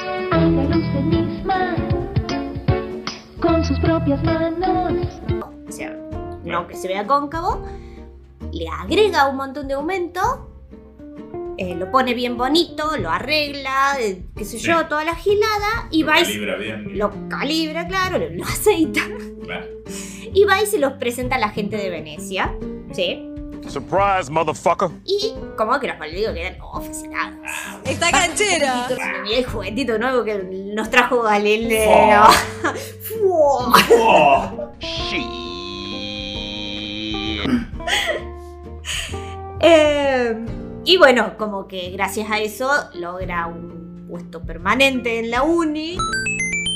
con 3.41 3.65
sus 3.65 3.79
propias 3.79 4.23
manos. 4.25 5.21
o 5.69 5.73
sea, 5.73 5.95
no 6.45 6.67
que 6.67 6.75
se 6.75 6.89
vea 6.89 7.07
cóncavo, 7.07 7.65
le 8.53 8.67
agrega 8.69 9.29
un 9.29 9.37
montón 9.37 9.69
de 9.69 9.75
aumento, 9.75 10.46
eh, 11.59 11.75
lo 11.75 11.91
pone 11.91 12.15
bien 12.15 12.37
bonito, 12.37 12.97
lo 12.99 13.11
arregla, 13.11 13.97
eh, 14.01 14.23
qué 14.37 14.45
sé 14.45 14.59
Sí. 14.59 14.67
yo, 14.67 14.87
toda 14.87 15.05
la 15.05 15.15
gilada, 15.15 15.89
y 15.91 16.03
Lo 16.03 16.09
va 16.09 16.21
y 16.21 16.25
calibra 16.25 16.57
bien. 16.57 16.99
lo 16.99 17.29
calibra, 17.29 17.87
claro, 17.89 18.19
lo, 18.19 18.29
lo 18.31 18.45
aceita, 18.45 19.01
Claro. 19.45 19.67
y 20.35 20.45
va 20.45 20.63
y 20.63 20.67
se 20.67 20.79
los 20.79 20.93
presenta 20.95 21.37
a 21.37 21.39
la 21.39 21.49
gente 21.51 21.77
de 21.77 21.91
Venecia, 21.91 22.55
¿sí? 22.93 23.23
Surprise, 23.69 24.31
motherfucker. 24.31 24.91
Y 25.05 25.33
como 25.57 25.81
que 25.81 25.89
los 25.89 25.99
malditos 25.99 26.33
quedan 26.35 26.57
oh, 26.63 26.81
fascinados. 26.81 27.35
¡Esta 27.85 28.13
canchera! 28.13 28.87
Mira 29.25 29.39
el 29.39 29.45
juguetito 29.45 29.99
nuevo 29.99 30.23
que 30.23 30.35
nos 30.73 30.89
trajo 30.89 31.23
Galileo. 31.23 32.27
Fua. 33.03 33.73
Oh, 33.99 34.73
Eh, 39.61 40.37
y 40.87 40.99
bueno, 40.99 41.37
como 41.37 41.67
que 41.67 41.91
gracias 41.91 42.31
a 42.31 42.39
eso 42.39 42.71
logra 42.95 43.49
un 43.49 44.07
puesto 44.09 44.43
permanente 44.43 45.19
en 45.19 45.33
la 45.33 45.43
uni. 45.43 45.99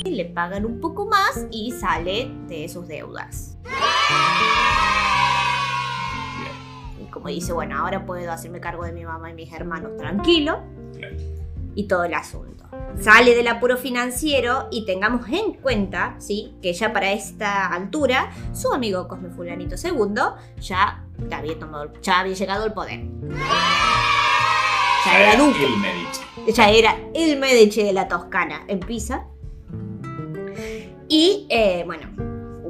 Y 0.05 0.11
le 0.11 0.25
pagan 0.25 0.65
un 0.65 0.81
poco 0.81 1.07
más 1.07 1.47
y 1.53 1.71
sale 1.71 2.29
de 2.49 2.69
sus 2.69 2.89
deudas. 2.89 3.57
Y 7.01 7.05
como 7.11 7.29
dice, 7.29 7.53
bueno, 7.53 7.79
ahora 7.79 8.05
puedo 8.05 8.33
hacerme 8.33 8.59
cargo 8.59 8.85
de 8.85 8.93
mi 8.93 9.05
mamá 9.05 9.31
y 9.31 9.35
mis 9.35 9.53
hermanos 9.53 9.97
tranquilo. 9.97 10.61
Y 11.77 11.87
todo 11.87 12.03
el 12.03 12.15
asunto. 12.15 12.60
Sale 12.99 13.35
del 13.35 13.49
apuro 13.49 13.77
financiero 13.77 14.69
y 14.71 14.85
tengamos 14.85 15.27
en 15.29 15.55
cuenta, 15.55 16.17
¿sí? 16.19 16.55
Que 16.61 16.73
ya 16.73 16.93
para 16.93 17.13
esta 17.13 17.69
altura, 17.69 18.31
su 18.53 18.73
amigo 18.73 19.09
Cosme 19.09 19.31
Fulanito 19.31 19.77
II 19.77 20.23
ya 20.61 21.07
había, 21.33 21.59
tomado, 21.59 21.93
ya 22.03 22.21
había 22.21 22.35
llegado 22.35 22.65
al 22.65 22.75
poder. 22.75 23.01
Ya 25.07 25.21
era 25.21 25.37
duque. 25.37 25.65
el 25.65 25.77
Medici. 25.79 26.53
Ya 26.55 26.71
era 26.71 26.97
el 27.15 27.39
Medici 27.39 27.83
de 27.83 27.93
la 27.93 28.09
Toscana 28.09 28.65
en 28.69 28.81
Pisa. 28.81 29.27
Y 31.09 31.47
eh, 31.49 31.83
bueno, 31.87 32.07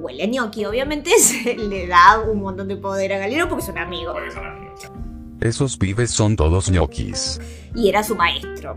huele 0.00 0.26
gnocchi, 0.28 0.64
obviamente, 0.64 1.10
se 1.18 1.56
le 1.56 1.86
da 1.86 2.20
un 2.20 2.40
montón 2.40 2.68
de 2.68 2.76
poder 2.76 3.12
a 3.14 3.18
Galileo 3.18 3.48
porque 3.48 3.64
son 3.64 3.78
amigos. 3.78 4.14
Porque 4.14 4.30
son 4.30 4.46
amigos. 4.46 4.90
Esos 5.40 5.76
pibes 5.76 6.10
son 6.10 6.36
todos 6.36 6.70
ñoquis. 6.70 7.40
Y 7.74 7.88
era 7.88 8.02
su 8.02 8.14
maestro. 8.14 8.74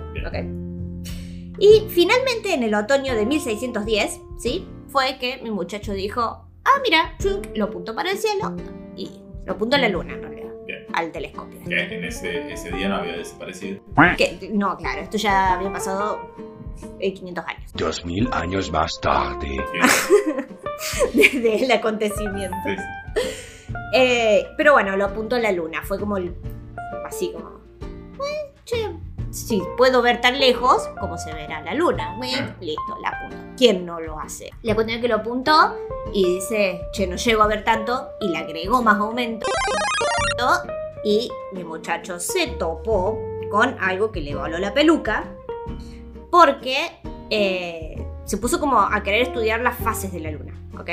Y 1.59 1.87
finalmente 1.89 2.53
en 2.53 2.63
el 2.63 2.73
otoño 2.75 3.13
de 3.15 3.25
1610, 3.25 4.19
¿sí? 4.39 4.67
Fue 4.89 5.17
que 5.19 5.37
mi 5.43 5.51
muchacho 5.51 5.93
dijo, 5.93 6.21
ah, 6.21 6.79
mira, 6.83 7.15
chunk, 7.19 7.47
lo 7.55 7.65
apuntó 7.65 7.95
para 7.95 8.11
el 8.11 8.17
cielo 8.17 8.55
y 8.95 9.11
lo 9.45 9.53
apuntó 9.53 9.75
a 9.75 9.79
la 9.79 9.89
luna 9.89 10.13
en 10.13 10.21
realidad, 10.21 10.51
Bien. 10.67 10.85
al 10.93 11.11
telescopio. 11.11 11.59
Que 11.67 11.81
en 11.95 12.03
ese, 12.05 12.51
ese 12.51 12.71
día 12.71 12.89
no 12.89 12.95
había 12.95 13.17
desaparecido. 13.17 13.81
Que, 14.17 14.49
no, 14.53 14.75
claro, 14.77 15.01
esto 15.01 15.17
ya 15.17 15.53
había 15.53 15.71
pasado 15.71 16.19
eh, 16.99 17.13
500 17.13 17.45
años 17.45 17.71
Dos 17.75 18.05
mil 18.05 18.29
años 18.33 18.71
más 18.71 18.91
tarde. 19.01 19.47
desde 21.13 21.55
el 21.65 21.71
acontecimiento. 21.71 22.55
Eh, 23.95 24.45
pero 24.57 24.73
bueno, 24.73 24.95
lo 24.97 25.05
apuntó 25.05 25.35
a 25.35 25.39
la 25.39 25.51
luna, 25.51 25.81
fue 25.83 25.99
como 25.99 26.17
el- 26.17 26.35
así 27.05 27.31
como, 27.31 27.59
eh, 27.79 28.53
che, 28.65 28.89
si 29.33 29.63
puedo 29.77 30.03
ver 30.03 30.21
tan 30.21 30.39
lejos, 30.39 30.87
como 30.99 31.17
se 31.17 31.33
verá 31.33 31.61
la 31.61 31.73
luna. 31.73 32.15
Listo, 32.61 32.97
la 33.01 33.09
apunto. 33.09 33.37
¿Quién 33.57 33.85
no 33.85 33.99
lo 33.99 34.19
hace? 34.19 34.51
La 34.61 34.75
cuestión 34.75 34.97
es 34.97 35.01
que 35.01 35.07
lo 35.07 35.15
apuntó 35.15 35.75
y 36.13 36.35
dice, 36.35 36.81
che, 36.93 37.07
no 37.07 37.15
llego 37.15 37.41
a 37.41 37.47
ver 37.47 37.63
tanto, 37.63 38.09
y 38.21 38.29
le 38.29 38.37
agregó 38.37 38.83
más 38.83 38.99
aumento. 38.99 39.47
Y 41.03 41.29
mi 41.51 41.63
muchacho 41.63 42.19
se 42.19 42.47
topó 42.47 43.19
con 43.49 43.75
algo 43.79 44.11
que 44.11 44.21
le 44.21 44.35
voló 44.35 44.59
la 44.59 44.73
peluca, 44.73 45.25
porque 46.29 46.91
eh, 47.29 48.05
se 48.25 48.37
puso 48.37 48.59
como 48.59 48.79
a 48.79 49.01
querer 49.01 49.23
estudiar 49.23 49.61
las 49.61 49.77
fases 49.77 50.11
de 50.13 50.19
la 50.19 50.31
luna, 50.31 50.53
¿ok? 50.79 50.89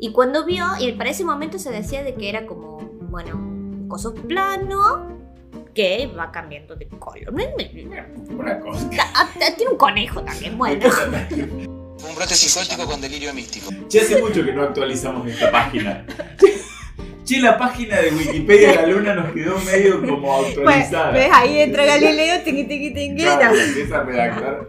Y 0.00 0.12
cuando 0.12 0.44
vio, 0.46 0.64
y 0.78 0.92
para 0.92 1.10
ese 1.10 1.24
momento 1.24 1.58
se 1.58 1.70
decía 1.70 2.02
de 2.02 2.14
que 2.14 2.30
era 2.30 2.46
como, 2.46 2.78
bueno, 3.10 3.34
un 3.34 3.86
coso 3.88 4.14
plano 4.14 5.17
que 5.78 6.08
va 6.08 6.32
cambiando 6.32 6.74
de 6.74 6.88
color. 6.88 7.32
Una 7.32 8.58
cosa. 8.58 8.90
Ah, 9.14 9.28
Tiene 9.56 9.70
un 9.70 9.78
conejo 9.78 10.20
también, 10.24 10.58
bueno. 10.58 10.84
Un 11.30 12.14
brote 12.16 12.34
psicótico 12.34 12.84
con 12.84 13.00
delirio 13.00 13.32
místico. 13.32 13.70
Ya 13.88 14.02
hace 14.02 14.20
mucho 14.20 14.44
que 14.44 14.52
no 14.52 14.64
actualizamos 14.64 15.28
esta 15.28 15.52
página. 15.52 16.04
Che, 17.24 17.38
la 17.40 17.56
página 17.56 18.00
de 18.00 18.10
Wikipedia 18.10 18.70
de 18.70 18.74
la 18.74 18.86
Luna 18.88 19.14
nos 19.14 19.32
quedó 19.32 19.56
medio 19.60 20.00
como 20.00 20.38
Pues, 20.38 20.48
actualizada. 20.48 21.10
¿Ves? 21.12 21.28
Ahí 21.32 21.60
entra 21.60 21.84
Galileo, 21.84 22.42
tiqui, 22.42 22.64
tiqui, 22.64 22.94
tiqui, 22.94 23.16
Claro, 23.22 23.54
no. 23.54 23.60
empieza 23.60 23.98
a 23.98 24.02
redactar. 24.02 24.66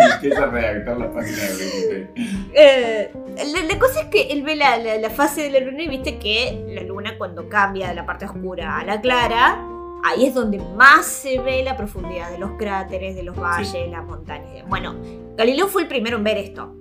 empieza 0.14 0.42
a 0.44 0.46
redactar 0.46 0.98
la 0.98 1.12
página 1.12 1.36
de 1.42 1.54
Wikipedia. 1.54 2.08
Eh, 2.54 3.10
la, 3.52 3.62
la 3.62 3.78
cosa 3.78 4.00
es 4.02 4.06
que 4.08 4.22
él 4.32 4.42
ve 4.42 4.56
la, 4.56 4.76
la- 4.76 4.96
la 4.98 5.10
fase 5.10 5.42
de 5.42 5.50
la 5.50 5.60
luna 5.66 5.82
y 5.82 5.88
viste 5.88 6.18
que 6.18 6.64
la 6.74 6.82
luna 6.82 7.16
cuando 7.18 7.48
cambia 7.48 7.88
de 7.88 7.94
la 7.94 8.06
parte 8.06 8.24
oscura 8.24 8.78
a 8.78 8.84
la 8.84 9.00
clara, 9.00 9.58
ahí 10.04 10.26
es 10.26 10.34
donde 10.34 10.58
más 10.58 11.06
se 11.06 11.38
ve 11.40 11.62
la 11.62 11.76
profundidad 11.76 12.30
de 12.30 12.38
los 12.38 12.52
cráteres, 12.58 13.14
de 13.16 13.22
los 13.22 13.36
valles, 13.36 13.88
las 13.90 14.04
montañas. 14.04 14.66
Bueno, 14.68 14.94
Galileo 15.36 15.68
fue 15.68 15.82
el 15.82 15.88
primero 15.88 16.16
en 16.16 16.24
ver 16.24 16.38
esto. 16.38 16.74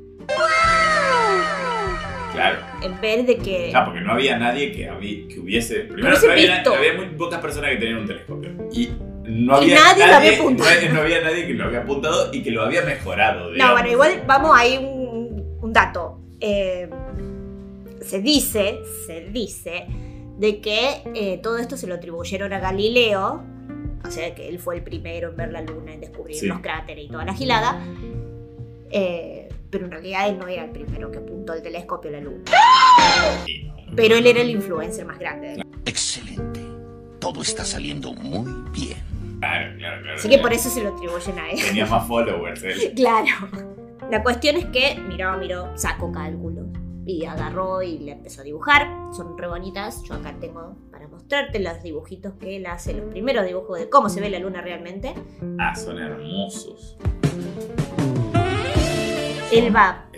Claro. 2.32 2.60
En 2.84 3.02
ver 3.02 3.26
de 3.26 3.38
que... 3.38 3.72
Ah, 3.76 3.84
porque 3.86 4.02
no 4.02 4.14
había 4.14 4.38
nadie 4.38 4.72
que, 4.72 4.90
habí- 4.90 5.28
que 5.28 5.40
hubiese. 5.40 5.80
Primero, 5.82 6.16
no 6.22 6.32
había, 6.32 6.54
visto. 6.56 6.74
había 6.74 6.94
muy 6.94 7.08
pocas 7.18 7.40
personas 7.42 7.72
que 7.72 7.78
tenían 7.78 7.98
un 8.00 8.08
telescopio. 8.08 8.52
Y 8.72 8.90
no 9.30 9.54
Y 9.62 9.72
había 9.72 9.76
nadie 9.84 10.08
lo 10.08 10.14
había 10.16 10.36
apuntado. 10.36 10.70
No, 10.88 10.94
no 10.94 11.02
había 11.02 11.22
nadie 11.22 11.48
que 11.48 11.54
lo 11.54 11.66
había 11.66 11.80
apuntado 11.82 12.34
y 12.34 12.42
que 12.44 12.52
lo 12.52 12.64
había 12.64 12.82
mejorado. 12.84 13.52
No, 13.52 13.72
bueno, 13.74 13.90
igual 13.90 14.24
vamos 14.28 14.52
ahí 14.56 14.78
un, 14.78 15.58
un 15.62 15.74
dato. 15.74 16.20
Eh, 16.40 16.90
se 18.02 18.22
dice, 18.22 18.80
se 19.06 19.22
dice 19.30 19.86
de 20.38 20.62
que 20.62 21.02
eh, 21.14 21.40
todo 21.44 21.58
esto 21.58 21.76
se 21.78 21.86
lo 21.86 21.96
atribuyeron 21.96 22.54
a 22.54 22.60
Galileo, 22.60 23.44
o 24.06 24.12
sea 24.12 24.34
que 24.34 24.48
él 24.48 24.58
fue 24.60 24.78
el 24.78 24.84
primero 24.84 25.30
en 25.30 25.36
ver 25.36 25.52
la 25.52 25.62
luna, 25.62 25.94
en 25.94 26.00
descubrir 26.00 26.38
Sí. 26.38 26.48
los 26.48 26.60
cráteres 26.62 27.06
y 27.06 27.10
toda 27.10 27.26
la 27.26 27.34
gilada. 27.34 27.82
Eh, 28.92 29.50
pero 29.70 29.86
en 29.86 29.92
realidad 29.92 30.30
él 30.30 30.40
no 30.40 30.48
era 30.48 30.64
el 30.64 30.72
primero 30.72 31.12
que 31.12 31.20
apuntó 31.20 31.54
el 31.54 31.62
telescopio 31.62 32.10
a 32.10 32.14
la 32.14 32.22
luna. 32.22 32.44
Pero 33.96 34.16
él 34.16 34.26
era 34.26 34.42
el 34.42 34.50
influencer 34.50 35.06
más 35.06 35.20
grande. 35.20 35.62
Excelente. 35.86 36.60
Todo 37.20 37.42
está 37.42 37.66
saliendo 37.66 38.14
muy 38.14 38.50
bien. 38.72 38.98
Claro, 39.40 39.78
claro, 39.78 40.02
claro. 40.02 40.18
Así 40.18 40.30
que 40.30 40.38
por 40.40 40.54
eso 40.54 40.70
se 40.70 40.84
lo 40.84 40.96
atribuyen 40.96 41.40
a 41.40 41.50
él. 41.50 41.60
Tenía 41.66 41.86
más 41.86 42.08
followers 42.08 42.64
él. 42.64 42.94
Claro. 42.96 43.28
La 44.10 44.24
cuestión 44.24 44.56
es 44.58 44.66
que 44.66 45.00
miró, 45.08 45.38
miró, 45.38 45.72
sacó 45.76 46.12
cálculos 46.12 46.68
y 47.06 47.26
agarró 47.26 47.82
y 47.82 48.00
le 48.00 48.14
empezó 48.14 48.42
a 48.42 48.44
dibujar. 48.44 48.88
Son 49.12 49.38
re 49.38 49.48
bonitas. 49.48 50.04
Yo 50.04 50.16
acá 50.16 50.36
tengo 50.40 50.76
para 50.92 51.08
mostrarte 51.08 51.60
los 51.60 51.82
dibujitos 51.82 52.34
que 52.34 52.58
él 52.58 52.66
hace, 52.66 52.94
los 52.94 53.10
primeros 53.10 53.46
dibujos 53.46 53.80
de 53.80 53.90
cómo 53.90 54.10
se 54.10 54.20
ve 54.22 54.30
la 54.30 54.40
luna 54.40 54.62
realmente. 54.62 55.14
Ah, 55.60 55.76
son 55.76 56.00
hermosos. 56.00 56.98
Él 59.52 59.76
va 59.76 60.09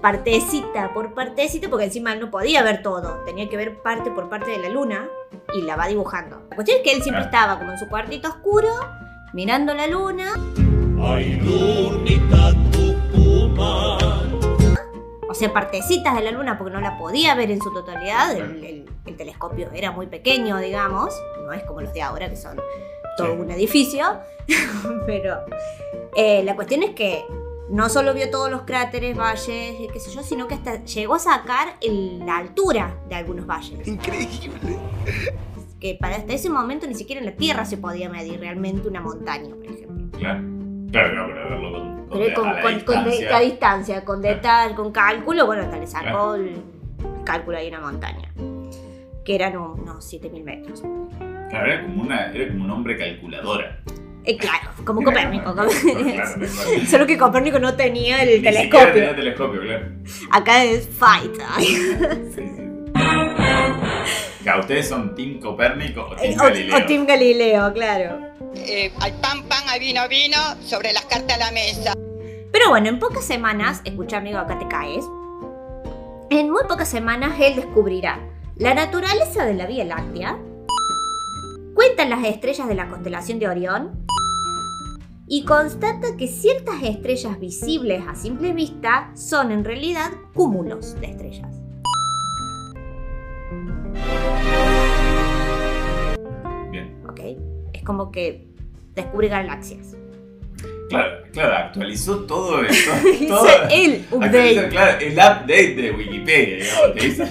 Partecita 0.00 0.92
por 0.94 1.14
partecita, 1.14 1.68
porque 1.68 1.84
encima 1.86 2.12
él 2.12 2.20
no 2.20 2.30
podía 2.30 2.62
ver 2.62 2.82
todo, 2.82 3.22
tenía 3.24 3.48
que 3.48 3.56
ver 3.56 3.82
parte 3.82 4.10
por 4.10 4.28
parte 4.28 4.50
de 4.50 4.58
la 4.58 4.68
luna 4.68 5.08
y 5.54 5.62
la 5.62 5.76
va 5.76 5.86
dibujando. 5.88 6.42
La 6.50 6.56
cuestión 6.56 6.78
es 6.78 6.84
que 6.84 6.92
él 6.92 7.02
siempre 7.02 7.22
Ah. 7.22 7.26
estaba 7.26 7.58
como 7.58 7.72
en 7.72 7.78
su 7.78 7.88
cuartito 7.88 8.28
oscuro, 8.28 8.68
mirando 9.32 9.74
la 9.74 9.86
luna. 9.86 10.32
O 15.28 15.34
sea, 15.34 15.52
partecitas 15.52 16.14
de 16.14 16.22
la 16.22 16.30
luna 16.30 16.56
porque 16.56 16.72
no 16.72 16.80
la 16.80 16.96
podía 16.98 17.34
ver 17.34 17.50
en 17.50 17.60
su 17.60 17.72
totalidad. 17.72 18.34
El, 18.36 18.64
el- 18.64 18.86
el 19.06 19.16
telescopio 19.16 19.70
era 19.72 19.92
muy 19.92 20.06
pequeño, 20.06 20.58
digamos. 20.58 21.14
No 21.44 21.52
es 21.52 21.62
como 21.64 21.80
los 21.80 21.92
de 21.92 22.02
ahora, 22.02 22.28
que 22.28 22.36
son 22.36 22.56
todo 23.16 23.34
un 23.34 23.50
edificio. 23.50 24.04
Pero 25.06 25.40
eh, 26.16 26.42
la 26.44 26.54
cuestión 26.56 26.82
es 26.82 26.90
que 26.90 27.24
no 27.70 27.88
solo 27.88 28.14
vio 28.14 28.30
todos 28.30 28.50
los 28.50 28.62
cráteres, 28.62 29.16
valles, 29.16 29.48
eh, 29.48 29.88
qué 29.92 29.98
sé 30.00 30.10
yo, 30.10 30.22
sino 30.22 30.46
que 30.48 30.54
hasta 30.54 30.84
llegó 30.84 31.14
a 31.14 31.18
sacar 31.18 31.76
el- 31.80 32.20
la 32.24 32.38
altura 32.38 32.96
de 33.08 33.14
algunos 33.16 33.46
valles. 33.46 33.86
Increíble. 33.86 34.78
Que 35.80 35.96
para 36.00 36.16
hasta 36.16 36.32
ese 36.32 36.48
momento 36.48 36.86
ni 36.86 36.94
siquiera 36.94 37.20
en 37.20 37.26
la 37.26 37.32
Tierra 37.36 37.64
se 37.64 37.76
podía 37.76 38.08
medir 38.08 38.40
realmente 38.40 38.88
una 38.88 39.00
montaña, 39.00 39.54
por 39.54 39.64
ejemplo. 39.66 40.18
Claro. 40.18 40.42
Claro, 40.90 41.10
claro, 41.12 41.28
para 41.34 41.48
verlo 41.50 41.72
con, 41.72 42.06
con, 42.08 42.18
Pero 42.18 42.34
con, 42.40 42.48
a 42.48 42.52
la 42.54 42.62
con- 42.62 42.80
con 42.80 43.04
de- 43.04 43.40
distancia. 43.44 44.04
con 44.04 44.22
detalle, 44.22 44.74
con 44.74 44.92
cálculo, 44.92 45.44
bueno, 45.46 45.62
hasta 45.64 45.76
le 45.78 45.86
sacó 45.86 46.34
el, 46.36 46.48
el 46.48 47.24
cálculo 47.24 47.58
ahí 47.58 47.68
una 47.68 47.80
montaña. 47.80 48.32
Que 49.24 49.34
eran 49.34 49.56
unos 49.56 50.04
7000 50.04 50.44
metros. 50.44 50.82
Claro, 51.50 51.66
era 51.72 51.82
como, 51.82 52.02
una, 52.02 52.32
era 52.32 52.48
como 52.52 52.64
un 52.64 52.70
hombre 52.70 52.96
calculadora. 52.96 53.80
Eh, 54.26 54.36
claro, 54.36 54.70
como 54.84 55.02
Copérnico. 55.02 55.54
como- 55.54 55.68
Claro, 55.68 55.94
claro, 56.14 56.34
claro. 56.34 56.86
Solo 56.90 57.06
que 57.06 57.16
Copérnico 57.16 57.58
no 57.60 57.74
tenía 57.76 58.22
el 58.22 58.38
Ni 58.38 58.42
telescopio. 58.42 58.92
tenía 58.92 59.14
telescopio, 59.16 59.60
claro. 59.60 59.86
Acá 60.32 60.64
es 60.64 60.88
fight. 60.88 61.32
¿Ustedes 64.60 64.88
son 64.88 65.14
Team 65.14 65.38
Copérnico 65.40 66.02
o 66.10 66.16
Team 66.16 66.40
o, 66.40 66.44
Galileo? 66.44 66.76
o 66.76 66.86
Team 66.86 67.06
Galileo, 67.06 67.72
claro. 67.72 68.18
Eh, 68.56 68.90
al 69.00 69.12
pan 69.20 69.42
pan, 69.44 69.68
al 69.68 69.78
vino 69.80 70.08
vino, 70.08 70.36
sobre 70.62 70.92
las 70.92 71.04
cartas 71.04 71.36
a 71.36 71.38
la 71.38 71.52
mesa. 71.52 71.92
Pero 72.52 72.70
bueno, 72.70 72.88
en 72.88 72.98
pocas 72.98 73.24
semanas, 73.24 73.82
escucha 73.84 74.16
amigo, 74.18 74.38
acá 74.38 74.58
te 74.58 74.66
caes. 74.68 75.04
En 76.30 76.50
muy 76.50 76.62
pocas 76.66 76.88
semanas 76.88 77.34
él 77.40 77.56
descubrirá 77.56 78.18
la 78.56 78.72
naturaleza 78.74 79.44
de 79.44 79.54
la 79.54 79.66
Vía 79.66 79.84
Láctea, 79.84 80.38
cuentan 81.76 82.08
las 82.08 82.24
estrellas 82.24 82.66
de 82.66 82.74
la 82.74 82.88
constelación 82.88 83.38
de 83.38 83.48
Orión 83.48 84.06
y 85.28 85.44
constata 85.44 86.16
que 86.16 86.26
ciertas 86.26 86.82
estrellas 86.82 87.38
visibles 87.38 88.02
a 88.08 88.14
simple 88.14 88.54
vista 88.54 89.12
son 89.14 89.52
en 89.52 89.62
realidad 89.62 90.10
cúmulos 90.32 90.98
de 91.00 91.06
estrellas. 91.06 91.60
Bien. 96.70 96.98
¿Ok? 97.08 97.20
Es 97.74 97.82
como 97.84 98.10
que 98.10 98.46
descubre 98.94 99.28
galaxias. 99.28 99.96
Claro, 100.88 101.24
claro, 101.32 101.56
actualizó 101.56 102.20
todo 102.20 102.62
esto. 102.62 102.90
Hizo 103.20 103.36
todo, 103.36 103.48
el 103.70 104.06
update. 104.10 104.68
Claro, 104.70 105.00
el 105.00 105.12
update 105.12 105.74
de 105.74 105.90
Wikipedia, 105.90 106.56
digamos, 106.56 106.94
te 106.94 107.06
hizo. 107.06 107.24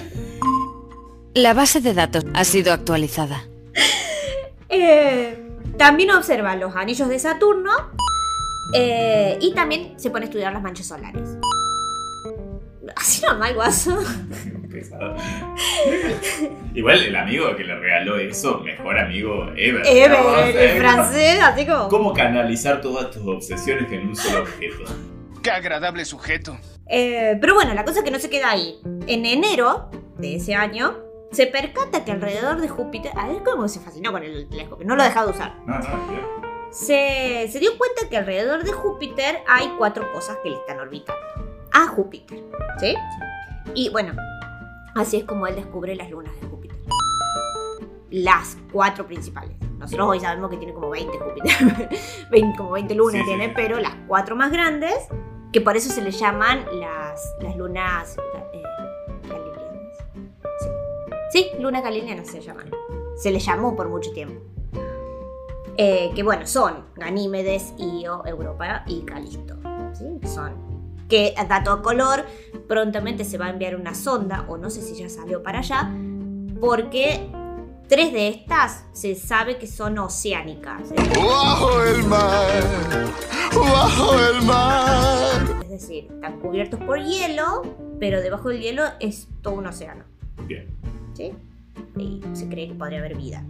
La 1.34 1.52
base 1.52 1.80
de 1.80 1.94
datos 1.94 2.24
ha 2.32 2.44
sido 2.44 2.72
actualizada. 2.72 3.42
Eh, 4.78 5.38
también 5.78 6.10
observa 6.10 6.54
los 6.56 6.76
anillos 6.76 7.08
de 7.08 7.18
Saturno 7.18 7.70
eh, 8.74 9.38
y 9.40 9.54
también 9.54 9.98
se 9.98 10.10
pone 10.10 10.24
a 10.24 10.28
estudiar 10.28 10.52
las 10.52 10.62
manchas 10.62 10.86
solares. 10.86 11.36
Así 12.94 13.22
normal, 13.24 13.54
guaso. 13.54 13.98
Pesado. 14.70 15.16
Igual 16.74 17.02
el 17.02 17.16
amigo 17.16 17.56
que 17.56 17.64
le 17.64 17.74
regaló 17.78 18.18
eso, 18.18 18.60
mejor 18.60 18.98
amigo 18.98 19.44
ever. 19.56 19.82
Ever, 19.86 20.10
digamos, 20.10 20.54
el 20.54 20.78
francés, 20.78 21.40
así 21.42 21.66
como. 21.66 21.88
¿Cómo 21.88 22.12
canalizar 22.12 22.80
todas 22.80 23.10
tus 23.10 23.26
obsesiones 23.26 23.90
en 23.90 24.08
un 24.08 24.16
solo 24.16 24.42
objeto? 24.42 24.84
Qué 25.42 25.50
agradable 25.50 26.04
sujeto. 26.04 26.58
Eh, 26.88 27.38
pero 27.40 27.54
bueno, 27.54 27.74
la 27.74 27.84
cosa 27.84 28.00
es 28.00 28.04
que 28.04 28.10
no 28.10 28.18
se 28.18 28.28
queda 28.30 28.50
ahí. 28.50 28.76
En 29.06 29.24
enero 29.24 29.90
de 30.18 30.36
ese 30.36 30.54
año, 30.54 31.05
se 31.32 31.46
percata 31.46 32.04
que 32.04 32.12
alrededor 32.12 32.60
de 32.60 32.68
Júpiter. 32.68 33.12
A 33.16 33.28
ver 33.28 33.42
cómo 33.42 33.68
se 33.68 33.80
fascinó 33.80 34.12
con 34.12 34.22
el 34.22 34.48
telescopio, 34.48 34.86
no 34.86 34.96
lo 34.96 35.02
ha 35.02 35.06
dejado 35.06 35.28
de 35.28 35.32
usar. 35.34 35.54
No, 35.66 35.78
no. 35.78 36.46
Se, 36.70 37.48
se 37.50 37.58
dio 37.58 37.76
cuenta 37.78 38.08
que 38.08 38.16
alrededor 38.16 38.62
de 38.64 38.72
Júpiter 38.72 39.38
hay 39.48 39.72
cuatro 39.78 40.12
cosas 40.12 40.36
que 40.42 40.50
le 40.50 40.56
están 40.56 40.78
orbitando. 40.80 41.20
A 41.72 41.86
Júpiter, 41.88 42.42
¿sí? 42.78 42.94
Y 43.74 43.88
bueno, 43.90 44.14
así 44.94 45.18
es 45.18 45.24
como 45.24 45.46
él 45.46 45.54
descubre 45.56 45.94
las 45.94 46.10
lunas 46.10 46.32
de 46.40 46.46
Júpiter. 46.46 46.76
Las 48.10 48.56
cuatro 48.72 49.06
principales. 49.06 49.56
Nosotros 49.78 50.08
hoy 50.08 50.20
sabemos 50.20 50.50
que 50.50 50.56
tiene 50.56 50.72
como 50.72 50.88
20 50.90 51.18
Júpiter. 51.18 51.88
20 52.30 52.56
como 52.56 52.70
20 52.72 52.94
lunas 52.94 53.20
Sí, 53.20 53.24
tiene, 53.26 53.46
sí. 53.48 53.52
pero 53.54 53.78
las 53.78 53.94
cuatro 54.06 54.34
más 54.36 54.50
grandes, 54.50 54.94
que 55.52 55.60
por 55.60 55.76
eso 55.76 55.90
se 55.92 56.02
le 56.02 56.10
llaman 56.10 56.64
las, 56.80 57.20
las 57.40 57.56
lunas 57.56 58.16
eh. 58.52 58.62
Sí, 61.36 61.50
lunas 61.60 61.82
galileanas 61.82 62.28
se 62.28 62.40
llaman. 62.40 62.70
Se 63.16 63.30
le 63.30 63.38
llamó 63.38 63.76
por 63.76 63.88
mucho 63.88 64.10
tiempo. 64.12 64.40
Eh, 65.76 66.10
que 66.14 66.22
bueno, 66.22 66.46
son 66.46 66.86
Ganímedes, 66.94 67.74
Io, 67.76 68.24
Europa 68.24 68.84
y 68.86 69.02
Calisto. 69.02 69.56
¿sí? 69.92 70.04
Que 70.20 70.28
son. 70.28 70.54
Que 71.08 71.34
dato 71.48 71.70
a 71.70 71.82
color, 71.82 72.24
prontamente 72.66 73.24
se 73.24 73.36
va 73.36 73.46
a 73.46 73.50
enviar 73.50 73.76
una 73.76 73.94
sonda, 73.94 74.46
o 74.48 74.56
no 74.56 74.70
sé 74.70 74.80
si 74.80 74.96
ya 74.96 75.08
salió 75.08 75.42
para 75.42 75.60
allá, 75.60 75.92
porque 76.58 77.28
tres 77.86 78.12
de 78.12 78.28
estas 78.28 78.86
se 78.92 79.14
sabe 79.14 79.58
que 79.58 79.68
son 79.68 79.98
oceánicas. 79.98 80.90
¡Bajo 81.14 81.82
el 81.82 82.02
mar! 82.04 82.62
¡Bajo 83.54 84.18
el 84.18 84.42
mar! 84.42 85.62
Es 85.62 85.70
decir, 85.70 86.08
están 86.10 86.40
cubiertos 86.40 86.80
por 86.80 86.98
hielo, 86.98 87.62
pero 88.00 88.20
debajo 88.20 88.48
del 88.48 88.62
hielo 88.62 88.82
es 88.98 89.28
todo 89.42 89.54
un 89.54 89.66
océano. 89.66 90.04
Bien. 90.48 90.66
¿Sí? 91.16 91.32
Y 91.98 92.20
se 92.34 92.48
cree 92.48 92.68
que 92.68 92.74
podría 92.74 92.98
haber 92.98 93.16
vida. 93.16 93.42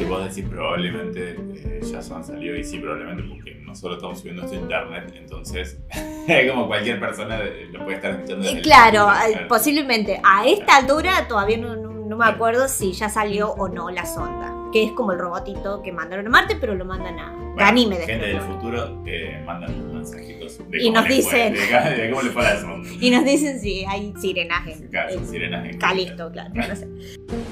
Y 0.00 0.04
vos 0.04 0.24
decís 0.28 0.48
probablemente 0.48 1.30
eh, 1.54 1.80
ya 1.82 2.02
se 2.02 2.14
han 2.14 2.22
salido 2.24 2.54
y 2.54 2.62
sí, 2.64 2.78
probablemente 2.78 3.22
porque 3.24 3.54
nosotros 3.64 3.96
estamos 3.96 4.18
subiendo 4.20 4.42
esto 4.44 4.56
a 4.56 4.60
internet, 4.60 5.12
entonces 5.16 5.78
como 6.52 6.66
cualquier 6.66 7.00
persona 7.00 7.38
eh, 7.42 7.68
lo 7.72 7.82
puede 7.84 7.96
estar 7.96 8.10
escuchando. 8.12 8.44
desde 8.44 8.58
Eh, 8.58 8.62
claro, 8.62 9.08
eh, 9.28 9.46
posiblemente 9.48 10.20
a 10.22 10.46
esta 10.46 10.76
altura 10.76 11.26
todavía 11.28 11.56
no, 11.58 11.74
no- 11.76 11.86
no 12.06 12.16
me 12.16 12.24
acuerdo 12.26 12.68
si 12.68 12.92
ya 12.92 13.08
salió 13.08 13.50
o 13.50 13.68
no 13.68 13.90
la 13.90 14.06
sonda. 14.06 14.52
Que 14.72 14.84
es 14.84 14.92
como 14.92 15.12
el 15.12 15.18
robotito 15.18 15.82
que 15.82 15.92
mandaron 15.92 16.26
a 16.26 16.30
Marte, 16.30 16.56
pero 16.60 16.74
lo 16.74 16.84
mandan 16.84 17.18
a 17.18 17.32
Bueno, 17.32 17.54
Ganímedes. 17.56 18.06
Gente 18.06 18.24
creo. 18.26 18.42
del 18.42 18.52
futuro 18.52 19.02
eh, 19.06 19.42
mandan 19.46 19.94
mensajitos 19.94 20.58
de 20.68 20.82
Y 20.82 20.86
cómo 20.88 21.00
nos 21.00 21.08
les 21.08 21.28
fue, 21.28 21.50
dicen. 21.50 21.54
de, 21.96 22.02
de 22.02 22.10
cómo 22.10 22.22
le 22.22 22.30
fue 22.30 22.46
a 22.46 22.54
la 22.54 22.60
sonda. 22.60 22.88
Y 23.00 23.10
nos 23.10 23.24
dicen 23.24 23.60
si 23.60 23.84
hay 23.84 24.12
sirenas 24.20 24.66
en, 24.66 24.88
Claro, 24.88 25.24
sirenas 25.24 25.66
en 25.66 25.78
Calisto, 25.78 26.30
claro. 26.32 26.50
no 26.54 26.76
sé. 26.76 26.88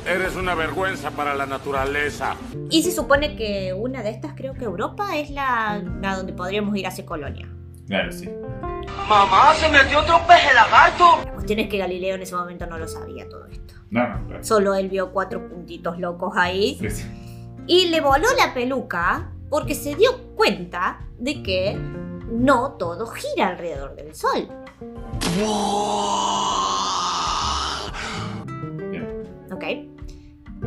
Eres 0.06 0.36
una 0.36 0.54
vergüenza 0.54 1.10
para 1.12 1.34
la 1.34 1.46
naturaleza. 1.46 2.36
Y 2.70 2.82
se 2.82 2.90
supone 2.92 3.36
que 3.36 3.72
una 3.72 4.02
de 4.02 4.10
estas, 4.10 4.34
creo 4.34 4.54
que 4.54 4.64
Europa, 4.64 5.16
es 5.16 5.30
la, 5.30 5.82
la 6.02 6.16
donde 6.16 6.32
podríamos 6.32 6.76
ir 6.76 6.86
a 6.86 6.88
hacer 6.90 7.04
colonia. 7.04 7.48
Claro, 7.86 8.12
sí. 8.12 8.30
Mamá, 9.08 9.54
se 9.54 9.68
metió 9.68 10.00
otro 10.00 10.20
peje 10.26 10.54
lagarto. 10.54 11.20
La 11.24 11.32
cuestión 11.32 11.58
es 11.58 11.68
que 11.68 11.78
Galileo 11.78 12.14
en 12.14 12.22
ese 12.22 12.34
momento 12.34 12.66
no 12.66 12.78
lo 12.78 12.88
sabía 12.88 13.28
todo 13.28 13.46
esto. 13.46 13.74
No, 13.90 14.08
no, 14.08 14.26
claro. 14.26 14.44
Solo 14.44 14.74
él 14.74 14.88
vio 14.88 15.12
cuatro 15.12 15.48
puntitos 15.48 15.98
locos 15.98 16.32
ahí. 16.36 16.78
Sí, 16.80 16.90
sí. 16.90 17.64
Y 17.66 17.88
le 17.88 18.00
voló 18.00 18.26
la 18.38 18.54
peluca 18.54 19.30
porque 19.50 19.74
se 19.74 19.94
dio 19.94 20.34
cuenta 20.34 21.00
de 21.18 21.42
que 21.42 21.78
no 22.30 22.72
todo 22.72 23.06
gira 23.06 23.48
alrededor 23.48 23.94
del 23.94 24.14
Sol. 24.14 24.48
¿ok? 29.52 29.64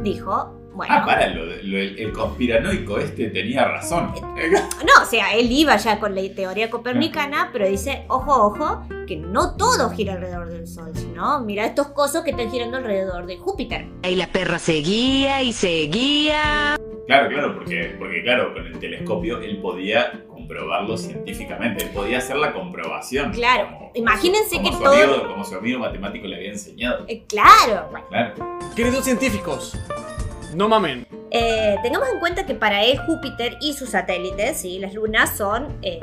Dijo, 0.04 0.56
bueno... 0.78 0.94
Ah, 0.96 1.06
para, 1.06 1.28
lo, 1.28 1.46
lo- 1.46 1.54
el, 1.54 2.00
el 2.00 2.12
conspiranoico 2.14 2.98
este 3.00 3.30
tenía 3.30 3.66
razón. 3.66 4.14
No, 4.16 5.04
o 5.04 5.06
sea, 5.06 5.34
él 5.34 5.52
iba 5.52 5.76
ya 5.78 6.00
con 6.00 6.16
la 6.16 6.22
teoría 6.34 6.70
copernicana, 6.70 7.50
pero 7.52 7.68
dice, 7.68 8.06
ojo, 8.08 8.34
ojo, 8.48 8.84
que 9.08 9.18
no 9.18 9.56
todo 9.58 9.90
gira 9.90 10.14
alrededor 10.14 10.48
del 10.50 10.68
Sol, 10.68 10.92
sino 10.94 11.40
mira 11.42 11.66
estos 11.66 11.88
cosos 11.88 12.24
que 12.24 12.32
están 12.32 12.50
girando 12.52 12.78
alrededor 12.78 13.26
de 13.26 13.38
Júpiter. 13.38 13.88
Y 14.04 14.16
la 14.16 14.28
perra 14.28 14.60
seguía 14.60 15.42
y 15.42 15.52
seguía. 15.54 16.78
Claro, 17.08 17.30
claro, 17.30 17.56
porque, 17.56 17.96
porque 17.98 18.22
claro, 18.24 18.54
con 18.54 18.66
el 18.68 18.78
telescopio 18.80 19.40
él 19.42 19.60
podía 19.62 20.26
comprobarlo 20.28 20.98
científicamente, 20.98 21.86
él 21.86 21.90
podía 21.92 22.18
hacer 22.18 22.36
la 22.36 22.52
comprobación. 22.54 23.32
Claro, 23.32 23.92
imagínense 23.94 24.58
Como 24.58 24.70
que 24.70 24.76
su, 24.78 24.84
todo... 24.84 24.94
amigo, 24.94 25.28
como 25.30 25.44
su 25.46 25.56
amigo 25.56 25.80
matemático 25.80 26.28
le 26.28 26.36
había 26.36 26.50
enseñado. 26.52 27.06
Eh, 27.08 27.24
claro, 27.28 27.90
Claro. 28.10 28.34
Queridos 28.76 29.06
científicos, 29.06 29.78
no 30.56 30.70
mamen. 30.70 31.08
Eh, 31.32 31.76
tengamos 31.84 32.10
en 32.10 32.20
cuenta 32.20 32.46
que 32.46 32.56
para 32.56 32.84
él 32.84 32.98
Júpiter 33.00 33.58
y 33.62 33.74
sus 33.74 33.90
satélites, 33.90 34.58
¿sí? 34.58 34.80
las 34.80 34.94
lunas, 34.94 35.38
son 35.38 35.78
eh, 35.82 36.00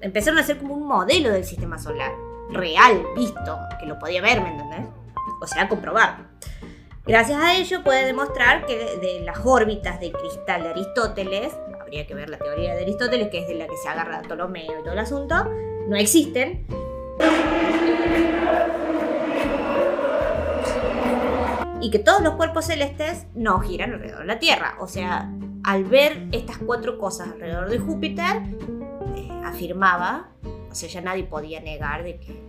empezaron 0.00 0.38
a 0.38 0.42
ser 0.42 0.58
como 0.58 0.74
un 0.74 0.86
modelo 0.86 1.30
del 1.30 1.44
sistema 1.44 1.78
solar, 1.78 2.12
real, 2.50 3.02
visto, 3.16 3.58
que 3.80 3.86
lo 3.86 3.98
podía 3.98 4.20
ver, 4.20 4.40
¿me 4.40 4.50
entendés? 4.50 4.86
O 5.40 5.46
sea, 5.46 5.68
comprobar. 5.68 6.30
Gracias 7.04 7.40
a 7.40 7.54
ello 7.56 7.82
puede 7.82 8.04
demostrar 8.04 8.64
que 8.64 8.76
de 8.76 9.22
las 9.24 9.38
órbitas 9.44 9.98
de 9.98 10.12
cristal 10.12 10.62
de 10.62 10.68
Aristóteles, 10.68 11.52
habría 11.80 12.06
que 12.06 12.14
ver 12.14 12.30
la 12.30 12.38
teoría 12.38 12.74
de 12.74 12.82
Aristóteles, 12.82 13.28
que 13.28 13.40
es 13.40 13.48
de 13.48 13.54
la 13.54 13.66
que 13.66 13.76
se 13.76 13.88
agarra 13.88 14.22
Ptolomeo 14.22 14.80
y 14.80 14.82
todo 14.82 14.92
el 14.92 14.98
asunto, 14.98 15.34
no 15.88 15.96
existen. 15.96 16.64
Y 21.82 21.90
que 21.90 21.98
todos 21.98 22.22
los 22.22 22.34
cuerpos 22.34 22.66
celestes 22.66 23.26
no 23.34 23.58
giran 23.60 23.92
alrededor 23.92 24.20
de 24.20 24.26
la 24.26 24.38
Tierra. 24.38 24.76
O 24.80 24.86
sea, 24.88 25.30
al 25.64 25.84
ver 25.84 26.28
estas 26.32 26.56
cuatro 26.58 26.96
cosas 26.98 27.28
alrededor 27.32 27.68
de 27.68 27.78
Júpiter, 27.78 28.36
eh, 29.16 29.28
afirmaba, 29.44 30.28
o 30.70 30.74
sea, 30.74 30.88
ya 30.88 31.00
nadie 31.00 31.24
podía 31.24 31.60
negar 31.60 32.04
de 32.04 32.18
que 32.18 32.40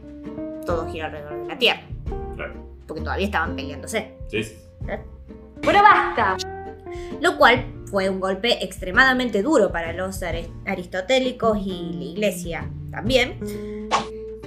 todo 0.66 0.88
gira 0.90 1.08
alrededor 1.08 1.42
de 1.42 1.48
la 1.48 1.58
Tierra. 1.58 1.82
Claro. 2.36 2.54
Porque 2.88 3.02
todavía 3.02 3.26
estaban 3.26 3.56
peleándose. 3.56 4.14
Sí, 4.30 4.44
sí. 4.44 4.56
Bueno, 5.64 5.82
basta. 5.82 6.38
Lo 7.22 7.38
cual 7.38 7.66
fue 7.86 8.10
un 8.10 8.20
golpe 8.20 8.64
extremadamente 8.64 9.42
duro 9.42 9.72
para 9.72 9.94
los 9.94 10.22
aris- 10.22 10.50
aristotélicos 10.66 11.58
y 11.66 11.94
la 11.94 12.04
iglesia 12.04 12.70
también. 12.92 13.40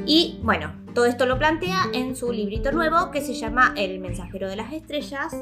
Y 0.06 0.38
bueno, 0.42 0.72
todo 0.94 1.06
esto 1.06 1.26
lo 1.26 1.38
plantea 1.38 1.86
en 1.92 2.14
su 2.16 2.32
librito 2.32 2.70
nuevo 2.72 3.10
que 3.10 3.20
se 3.20 3.34
llama 3.34 3.74
El 3.76 3.98
mensajero 3.98 4.48
de 4.48 4.56
las 4.56 4.72
estrellas. 4.72 5.34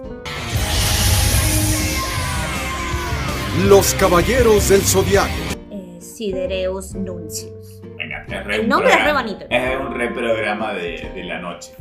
Los 3.68 3.94
Caballeros 3.94 4.68
del 4.68 4.80
Zodiaco. 4.82 5.30
eh, 5.70 5.98
Sidereus 6.00 6.94
Nuncius. 6.94 7.80
Venga, 7.96 8.24
es 8.28 8.44
re 8.44 8.56
El 8.56 8.68
nombre 8.68 8.92
es 8.92 9.04
re 9.04 9.12
bonito. 9.12 9.46
Es 9.48 9.80
un 9.80 9.94
reprograma 9.94 10.72
de, 10.74 11.10
de 11.14 11.24
la 11.24 11.38
noche. 11.40 11.72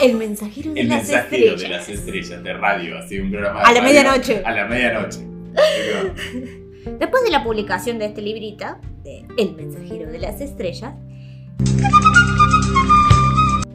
El 0.00 0.16
mensajero 0.16 0.72
de 0.72 0.80
El 0.80 0.88
las 0.88 0.98
mensajero 0.98 1.54
estrellas. 1.54 1.60
de 1.60 1.68
las 1.68 1.88
estrellas 1.88 2.42
de 2.42 2.52
radio, 2.54 2.98
así 2.98 3.18
un 3.18 3.30
programa 3.30 3.60
de 3.60 3.66
A 3.66 3.72
la 3.72 3.82
medianoche. 3.82 4.42
A 4.44 4.52
la 4.52 4.64
medianoche. 4.66 5.18
Después 6.84 7.22
de 7.24 7.30
la 7.30 7.44
publicación 7.44 7.98
de 7.98 8.06
este 8.06 8.22
librito, 8.22 8.66
de 9.04 9.24
El 9.36 9.54
mensajero 9.54 10.10
de 10.10 10.18
las 10.18 10.40
estrellas, 10.40 10.94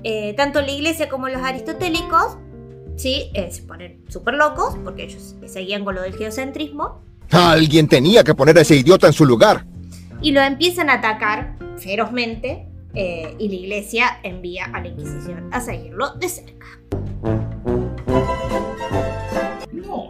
eh, 0.04 0.34
tanto 0.36 0.62
la 0.62 0.72
iglesia 0.72 1.10
como 1.10 1.28
los 1.30 1.42
aristotélicos 1.42 2.38
sí, 2.96 3.32
eh, 3.34 3.50
se 3.52 3.64
ponen 3.64 4.04
súper 4.08 4.36
locos 4.36 4.76
porque 4.84 5.04
ellos 5.04 5.36
seguían 5.48 5.84
con 5.84 5.96
lo 5.96 6.02
del 6.02 6.16
geocentrismo 6.16 7.02
Alguien 7.32 7.88
tenía 7.88 8.24
que 8.24 8.36
poner 8.36 8.58
a 8.58 8.62
ese 8.62 8.76
idiota 8.76 9.08
en 9.08 9.14
su 9.14 9.26
lugar. 9.26 9.66
y 10.22 10.32
lo 10.32 10.42
empiezan 10.42 10.90
a 10.90 10.94
atacar 10.94 11.56
ferozmente 11.78 12.68
eh, 12.94 13.36
y 13.40 13.50
la 13.50 13.56
iglesia 13.56 14.20
envía 14.24 14.66
a 14.66 14.80
la 14.82 14.88
Inquisición 14.88 15.50
a 15.52 15.60
seguirlo 15.60 16.14
de 16.16 16.30
cerca. 16.30 16.66
No. 19.72 20.10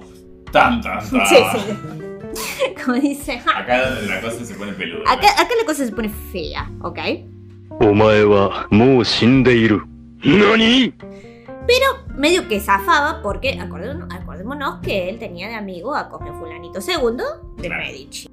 Tan, 0.52 0.82
tan, 0.82 1.10
tan. 1.10 1.28
Sí, 1.28 1.36
sí. 1.54 2.05
Como 2.86 2.98
dice. 2.98 3.40
Ja. 3.40 3.60
Acá 3.60 3.78
eh". 3.78 4.08
la 4.08 4.22
cosa 4.22 4.46
se 4.46 4.54
pone 4.56 4.74
peluda. 4.74 5.04
¿no? 5.04 5.12
Acá, 5.12 5.30
acá 5.34 5.50
la 5.60 5.66
cosa 5.66 5.86
se 5.86 5.92
pone 5.92 6.10
fea, 6.10 6.70
¿ok? 6.82 7.00
¿Nani? 10.24 10.94
Pero 11.68 11.86
medio 12.16 12.48
que 12.48 12.60
zafaba 12.60 13.22
porque 13.22 13.60
acordémonos, 13.60 14.14
acordémonos, 14.14 14.80
que 14.82 15.10
él 15.10 15.20
tenía 15.20 15.48
de 15.48 15.56
amigo 15.56 15.96
a 15.96 16.10
Cosme 16.10 16.32
Fulanito 16.34 16.80
II 16.80 17.18
de 17.58 17.68
claro. 17.68 17.84
Medici. 17.84 18.30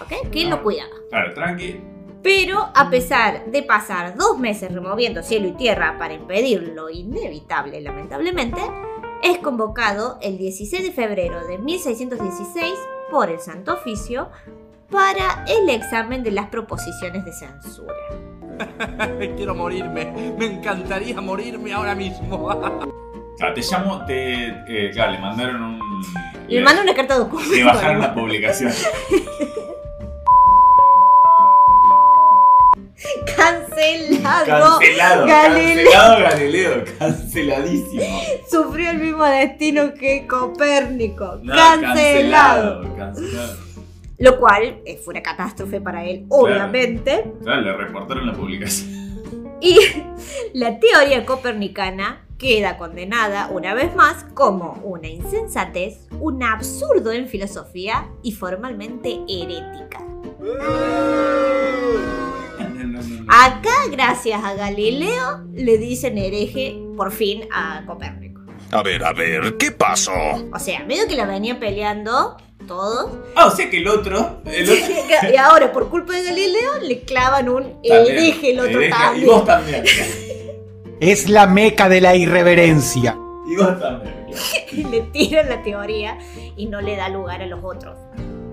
¿Ok? 0.00 0.30
Que 0.30 0.42
él 0.42 0.50
lo 0.50 0.56
ah, 0.56 0.62
cuidaba. 0.62 0.90
Claro, 1.10 1.34
tranqui. 1.34 1.80
Pero 2.22 2.70
a 2.74 2.90
pesar 2.90 3.46
de 3.46 3.62
pasar 3.62 4.16
dos 4.16 4.38
meses 4.38 4.72
removiendo 4.72 5.22
cielo 5.22 5.48
y 5.48 5.52
tierra 5.52 5.96
para 5.98 6.14
impedir 6.14 6.72
lo 6.74 6.90
inevitable, 6.90 7.80
lamentablemente, 7.80 8.60
es 9.26 9.38
convocado 9.38 10.18
el 10.22 10.38
16 10.38 10.84
de 10.84 10.92
febrero 10.92 11.44
de 11.46 11.58
1616 11.58 12.72
por 13.10 13.28
el 13.28 13.40
Santo 13.40 13.74
Oficio 13.74 14.30
para 14.90 15.44
el 15.48 15.68
examen 15.68 16.22
de 16.22 16.30
las 16.30 16.48
proposiciones 16.48 17.24
de 17.24 17.32
censura. 17.32 17.94
Quiero 19.36 19.54
morirme. 19.54 20.34
Me 20.38 20.46
encantaría 20.46 21.20
morirme 21.20 21.72
ahora 21.72 21.94
mismo. 21.96 22.48
Te 23.54 23.60
llamo, 23.60 24.04
te. 24.06 24.46
eh, 24.68 24.90
claro, 24.92 25.12
le 25.12 25.18
mandaron 25.18 25.62
un. 25.62 25.80
Le 26.46 26.60
mando 26.62 26.82
una 26.82 26.94
carta 26.94 27.14
de 27.14 27.20
documento. 27.20 27.52
Le 27.52 27.64
bajaron 27.64 28.00
la 28.00 28.14
publicación. 28.14 28.72
Cancelado. 33.36 34.78
Cancelado, 34.78 35.26
Galileo. 35.26 35.90
cancelado 35.90 36.22
Galileo, 36.22 36.84
canceladísimo. 36.98 38.20
Sufrió 38.50 38.90
el 38.90 38.98
mismo 38.98 39.24
destino 39.24 39.94
que 39.94 40.26
Copérnico. 40.26 41.38
No, 41.42 41.54
cancelado. 41.54 42.82
cancelado. 42.82 42.96
Cancelado. 42.96 43.66
Lo 44.18 44.38
cual 44.38 44.80
eh, 44.86 44.98
fue 45.04 45.12
una 45.12 45.22
catástrofe 45.22 45.80
para 45.80 46.04
él, 46.04 46.24
obviamente. 46.30 47.24
Claro, 47.42 47.60
le 47.60 47.76
reportaron 47.76 48.26
la 48.26 48.32
publicación. 48.32 48.90
Y 49.60 49.78
la 50.54 50.78
teoría 50.78 51.24
copernicana 51.26 52.22
queda 52.38 52.76
condenada 52.76 53.48
una 53.48 53.74
vez 53.74 53.94
más 53.94 54.24
como 54.34 54.80
una 54.84 55.08
insensatez, 55.08 56.06
un 56.20 56.42
absurdo 56.42 57.12
en 57.12 57.28
filosofía 57.28 58.08
y 58.22 58.32
formalmente 58.32 59.20
herética. 59.28 60.00
Acá, 63.28 63.74
gracias 63.90 64.42
a 64.42 64.54
Galileo, 64.54 65.44
le 65.52 65.78
dicen 65.78 66.16
hereje 66.16 66.78
por 66.96 67.10
fin 67.10 67.42
a 67.52 67.82
Copérnico. 67.86 68.42
A 68.70 68.82
ver, 68.82 69.04
a 69.04 69.12
ver, 69.12 69.56
¿qué 69.58 69.72
pasó? 69.72 70.12
O 70.52 70.58
sea, 70.58 70.84
medio 70.84 71.06
que 71.08 71.16
la 71.16 71.26
venían 71.26 71.58
peleando 71.58 72.36
todos. 72.66 73.18
Ah, 73.34 73.46
o 73.46 73.50
sea 73.50 73.68
que 73.68 73.78
el 73.78 73.88
otro. 73.88 74.42
El 74.44 74.70
otro 74.70 75.32
y 75.32 75.36
ahora, 75.36 75.72
por 75.72 75.88
culpa 75.88 76.14
de 76.14 76.24
Galileo, 76.24 76.78
le 76.82 77.00
clavan 77.00 77.48
un 77.48 77.78
hereje 77.82 78.52
el 78.52 78.60
otro 78.60 78.80
hereje, 78.80 78.90
también. 78.90 79.24
Y 79.24 79.28
vos 79.28 79.44
también. 79.44 79.84
Es 80.98 81.28
la 81.28 81.46
meca 81.46 81.90
de 81.90 82.00
la 82.00 82.16
irreverencia. 82.16 83.18
Y 83.46 83.56
vos 83.56 83.78
también. 83.78 84.16
le 84.90 85.00
tiran 85.02 85.48
la 85.48 85.62
teoría 85.62 86.18
y 86.56 86.66
no 86.66 86.80
le 86.80 86.96
da 86.96 87.08
lugar 87.08 87.42
a 87.42 87.46
los 87.46 87.62
otros. 87.62 87.98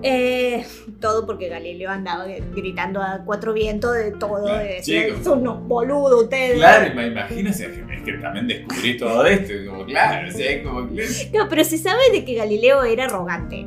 Eh, 0.02 0.66
todo 1.04 1.26
porque 1.26 1.50
Galileo 1.50 1.90
andaba 1.90 2.24
gritando 2.54 3.02
a 3.02 3.20
cuatro 3.26 3.52
vientos 3.52 3.94
de 3.94 4.12
todo. 4.12 4.56
de 4.56 4.76
decir, 4.76 5.08
chicos. 5.08 5.22
son 5.22 5.40
unos 5.40 5.62
boludos 5.68 6.22
ustedes. 6.22 6.56
Claro, 6.56 6.94
me 6.94 7.08
imagínese 7.08 7.66
es 7.66 8.02
que 8.02 8.12
también 8.14 8.48
descubrí 8.48 8.96
todo 8.96 9.26
esto. 9.26 9.52
Como, 9.68 9.84
claro, 9.84 10.28
o 10.28 10.32
sea, 10.32 10.62
como 10.62 10.88
que. 10.88 11.06
No, 11.34 11.46
pero 11.50 11.62
se 11.62 11.76
sabe 11.76 12.00
de 12.10 12.24
que 12.24 12.34
Galileo 12.36 12.84
era 12.84 13.04
arrogante. 13.04 13.66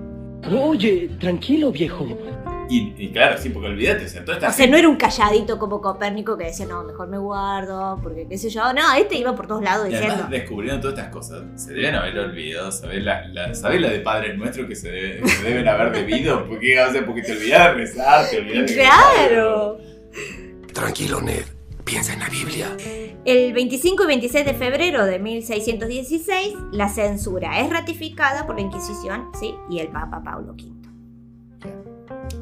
Oye, 0.52 1.12
tranquilo, 1.20 1.72
viejo. 1.72 2.08
Y, 2.70 2.94
y 2.98 3.12
claro, 3.12 3.38
sí, 3.38 3.50
porque 3.50 3.70
olvídate, 3.70 4.06
o 4.06 4.10
sea, 4.10 4.26
toda 4.26 4.38
esta 4.38 4.50
O 4.50 4.52
sea, 4.52 4.68
no 4.68 4.76
era 4.78 4.90
un 4.90 4.98
calladito 4.98 5.58
como 5.58 5.80
Copérnico 5.82 6.38
que 6.38 6.46
decía, 6.46 6.66
no, 6.66 6.84
mejor 6.84 7.08
me 7.08 7.18
guardo, 7.18 8.00
porque 8.04 8.28
qué 8.28 8.38
sé 8.38 8.50
yo. 8.50 8.74
No, 8.74 8.94
este 8.98 9.16
iba 9.16 9.36
por 9.36 9.48
todos 9.48 9.64
lados 9.64 9.88
Y 9.88 9.92
diciendo. 9.92 10.14
además 10.16 10.32
descubriendo 10.32 10.82
todas 10.82 10.98
estas 10.98 11.14
cosas, 11.14 11.44
se 11.56 11.74
deben 11.74 11.96
haber 11.96 12.18
olvidado, 12.20 12.72
¿sabés 12.72 13.04
la, 13.04 13.28
la, 13.30 13.54
¿sabés 13.56 13.82
la 13.82 13.90
de 13.90 14.00
Padre 14.00 14.36
Nuestro 14.38 14.68
que 14.68 14.76
se, 14.76 14.92
debe- 14.92 15.22
que 15.22 15.30
se 15.30 15.44
deben 15.44 15.68
haber 15.68 15.92
debido? 15.94 16.46
Porque, 16.48 16.80
o 16.82 16.92
sea, 16.92 17.06
porque 17.06 17.22
te 17.22 17.32
olvidás 17.34 17.68
de 17.68 17.74
rezar, 17.74 18.30
te 18.30 18.38
olvidás 18.40 18.68
de 18.68 18.74
¡Claro! 18.76 19.78
Tranquilo, 20.74 21.22
Ned. 21.22 21.44
Piensa 21.84 22.12
en 22.14 22.20
la 22.20 22.28
Biblia. 22.30 22.68
El 23.24 23.54
25 23.54 24.04
y 24.04 24.08
26 24.08 24.46
de 24.46 24.54
febrero 24.54 25.06
de 25.06 25.20
1616, 25.20 26.54
la 26.74 26.90
censura 26.90 27.62
es 27.62 27.70
ratificada 27.70 28.46
por 28.46 28.56
la 28.56 28.62
Inquisición, 28.62 29.30
¿sí? 29.40 29.56
Y 29.70 29.80
el 29.80 29.88
Papa 29.88 30.22
Pablo 30.24 30.52
V. 30.54 30.64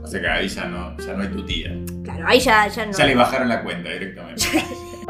O 0.03 0.07
sea 0.07 0.21
que 0.21 0.27
ahí 0.27 0.47
ya 0.47 0.65
no, 0.65 0.97
ya 0.97 1.13
no 1.13 1.23
hay 1.23 1.29
tu 1.29 1.45
tía. 1.45 1.75
Claro, 2.03 2.25
ahí 2.27 2.39
ya, 2.39 2.67
ya 2.67 2.85
no. 2.85 2.91
Ya 2.91 3.05
le 3.05 3.15
bajaron 3.15 3.49
la 3.49 3.63
cuenta 3.63 3.89
directamente. 3.89 4.43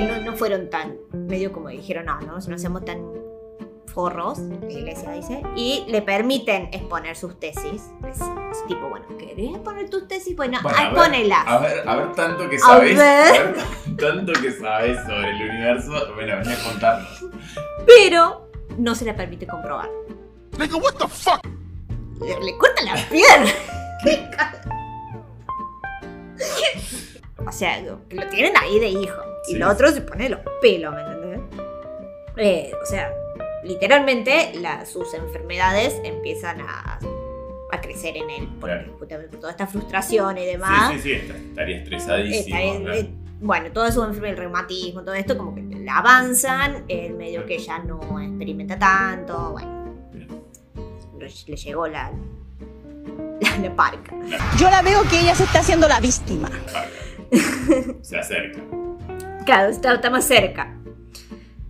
no, 0.00 0.20
no 0.24 0.36
fueron 0.36 0.70
tan 0.70 0.96
medio 1.12 1.52
como 1.52 1.68
dijeron, 1.68 2.06
no, 2.06 2.20
no, 2.20 2.38
no 2.38 2.58
seamos 2.58 2.84
tan 2.84 2.98
forros, 3.94 4.38
la 4.38 4.72
iglesia 4.72 5.12
dice, 5.12 5.42
y 5.54 5.84
le 5.88 6.02
permiten 6.02 6.68
exponer 6.72 7.16
sus 7.16 7.38
tesis. 7.38 7.90
Es, 8.08 8.18
tipo, 8.66 8.88
bueno, 8.88 9.06
¿querés 9.16 9.50
exponer 9.50 9.88
tus 9.88 10.08
tesis? 10.08 10.34
Bueno, 10.34 10.58
bueno 10.62 10.76
exponélas. 10.78 11.46
A, 11.46 11.58
ver, 11.58 11.88
a 11.88 11.96
ver 11.96 12.12
tanto 12.12 12.50
que 12.50 12.58
sabes. 12.58 12.98
Tanto 13.98 14.32
que 14.32 14.50
sabes 14.50 14.98
sobre 15.02 15.30
el 15.30 15.50
universo. 15.50 15.92
Bueno, 16.14 16.36
ven 16.38 16.48
a 16.48 16.64
contarnos. 16.68 17.24
Pero 17.86 18.50
no 18.76 18.94
se 18.96 19.04
le 19.04 19.14
permite 19.14 19.46
comprobar. 19.46 19.88
Nigga, 20.58 20.76
what 20.76 20.94
the 20.98 21.08
fuck? 21.08 21.40
Le, 22.20 22.40
le 22.44 22.56
cortan 22.58 22.84
la 22.86 22.94
pierna. 23.08 23.50
¿Qué 24.04 24.28
ca- 24.36 24.60
o 27.46 27.52
sea, 27.52 27.80
lo- 27.80 28.06
que 28.08 28.16
lo 28.16 28.26
tienen 28.28 28.54
ahí 28.56 28.78
de 28.78 28.88
hijo. 28.88 29.20
Y 29.48 29.52
Sí. 29.52 29.58
lo 29.58 29.68
otro 29.70 29.90
se 29.92 30.00
pone 30.00 30.28
los 30.28 30.40
pelos, 30.62 30.94
¿me 30.94 31.00
entendés? 31.02 31.40
Eh, 32.36 32.72
o 32.82 32.86
sea, 32.86 33.12
literalmente 33.64 34.52
la- 34.60 34.86
sus 34.86 35.12
enfermedades 35.14 36.00
empiezan 36.04 36.60
a, 36.62 36.98
a 37.70 37.80
crecer 37.80 38.16
en 38.16 38.30
él. 38.30 38.48
Porque 38.60 38.76
Claro. 38.76 38.96
justamente 38.98 39.28
por 39.30 39.40
toda 39.40 39.50
esta 39.52 39.66
frustración 39.66 40.38
y 40.38 40.46
demás. 40.46 40.92
Sí, 40.92 40.96
sí, 40.98 41.02
sí, 41.02 41.12
está- 41.12 41.36
estaría 41.36 41.76
estresadísimo. 41.78 42.56
Claro. 42.80 42.94
eh, 42.94 43.10
bueno, 43.40 43.70
toda 43.72 43.92
su 43.92 44.02
enfermedad, 44.02 44.32
el 44.34 44.38
reumatismo, 44.38 45.02
todo 45.04 45.14
esto, 45.14 45.36
como 45.36 45.54
que 45.54 45.60
le 45.60 45.90
avanzan, 45.90 46.84
en 46.88 47.16
medio 47.18 47.44
que 47.44 47.58
ya 47.58 47.78
no 47.78 48.18
experimenta 48.20 48.78
tanto, 48.78 49.52
bueno. 49.52 49.83
Le, 51.24 51.32
le 51.46 51.56
llegó 51.56 51.86
la, 51.86 52.12
la, 53.40 53.56
la 53.58 53.76
parca. 53.76 54.14
Yo 54.58 54.70
la 54.70 54.82
veo 54.82 55.02
que 55.04 55.20
ella 55.20 55.34
se 55.34 55.44
está 55.44 55.60
haciendo 55.60 55.88
la 55.88 56.00
víctima. 56.00 56.50
Se 58.02 58.18
acerca. 58.18 58.60
Claro, 59.44 59.70
está, 59.70 59.94
está 59.94 60.10
más 60.10 60.24
cerca. 60.24 60.78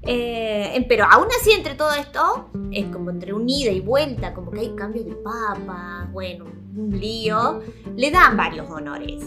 Eh, 0.02 0.84
pero 0.88 1.06
aún 1.10 1.28
así, 1.40 1.52
entre 1.52 1.74
todo 1.74 1.92
esto, 1.94 2.50
es 2.70 2.86
como 2.86 3.10
entre 3.10 3.32
un 3.32 3.48
ida 3.48 3.70
y 3.70 3.80
vuelta, 3.80 4.34
como 4.34 4.50
que 4.50 4.60
hay 4.60 4.74
cambios 4.76 5.06
de 5.06 5.14
papa, 5.14 6.08
bueno, 6.12 6.44
un 6.76 6.98
lío. 7.00 7.62
Le 7.96 8.10
dan 8.10 8.36
varios 8.36 8.68
honores. 8.70 9.24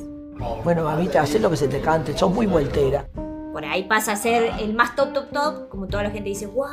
Bueno, 0.64 0.84
mamita, 0.84 1.22
haz 1.22 1.34
lo 1.40 1.50
que 1.50 1.58
se 1.58 1.68
te 1.68 1.82
cante, 1.82 2.16
sos 2.16 2.32
muy 2.32 2.46
vueltera. 2.46 3.08
Por 3.52 3.66
ahí 3.66 3.86
pasa 3.86 4.12
a 4.12 4.16
ser 4.16 4.54
el 4.60 4.76
más 4.76 4.96
top, 4.96 5.14
top, 5.14 5.32
top, 5.32 5.70
como 5.70 5.88
toda 5.88 6.04
la 6.04 6.12
gente 6.12 6.30
dice, 6.30 6.46
wow. 6.46 6.68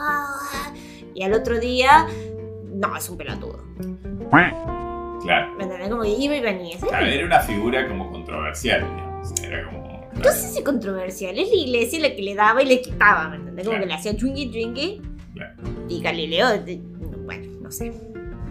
Y 1.15 1.23
al 1.23 1.33
otro 1.33 1.59
día, 1.59 2.07
no, 2.75 2.97
es 2.97 3.09
un 3.09 3.17
pelotudo. 3.17 3.63
Claro. 5.23 5.55
¿Me 5.57 5.65
entendés? 5.65 5.89
Como 5.89 6.05
iba 6.05 6.37
y 6.37 6.41
venía. 6.41 6.79
¿sabes? 6.79 6.91
Claro, 6.91 7.07
era 7.07 7.25
una 7.27 7.41
figura 7.41 7.89
como 7.89 8.11
controversial, 8.11 8.81
digamos. 8.81 9.43
Era 9.43 9.65
como. 9.67 9.85
No 10.15 10.31
sé 10.31 10.49
si 10.49 10.63
controversial, 10.63 11.37
es 11.39 11.49
la 11.49 11.55
iglesia 11.57 12.01
la 12.01 12.15
que 12.15 12.23
le 12.23 12.35
daba 12.35 12.63
y 12.63 12.67
le 12.67 12.81
quitaba, 12.83 13.29
¿me 13.31 13.37
entendés? 13.37 13.65
Como 13.65 13.79
Claro. 13.79 13.85
que 13.85 13.89
le 13.89 13.95
hacía 13.95 14.17
chungui 14.17 14.51
chungui. 14.51 15.01
Claro. 15.35 15.55
Y 15.89 16.01
Galileo, 16.03 16.47
bueno, 17.25 17.47
no 17.63 17.71
sé. 17.71 17.93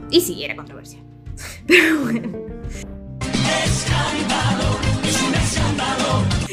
Y 0.10 0.20
sí, 0.20 0.44
era 0.44 0.56
controversial. 0.56 1.04
Pero 1.68 2.00
bueno. 2.02 2.32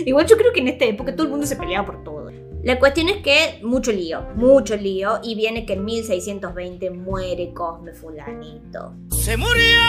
Igual 0.05 0.27
yo 0.27 0.37
creo 0.37 0.53
que 0.53 0.61
en 0.61 0.68
esta 0.68 0.85
época 0.85 1.14
todo 1.14 1.25
el 1.25 1.31
mundo 1.31 1.47
se 1.47 1.57
peleaba 1.57 1.87
por 1.87 2.03
todo. 2.05 2.31
La 2.63 2.79
cuestión 2.79 3.09
es 3.09 3.19
que 3.23 3.59
mucho 3.63 3.91
lío, 3.91 4.23
mucho 4.35 4.77
lío, 4.77 5.21
y 5.23 5.35
viene 5.35 5.65
que 5.65 5.73
en 5.73 5.85
1620 5.85 6.91
muere 6.91 7.55
Cosme 7.55 7.95
Fulanito. 7.95 8.93
¡Se 9.11 9.37
murió! 9.39 9.81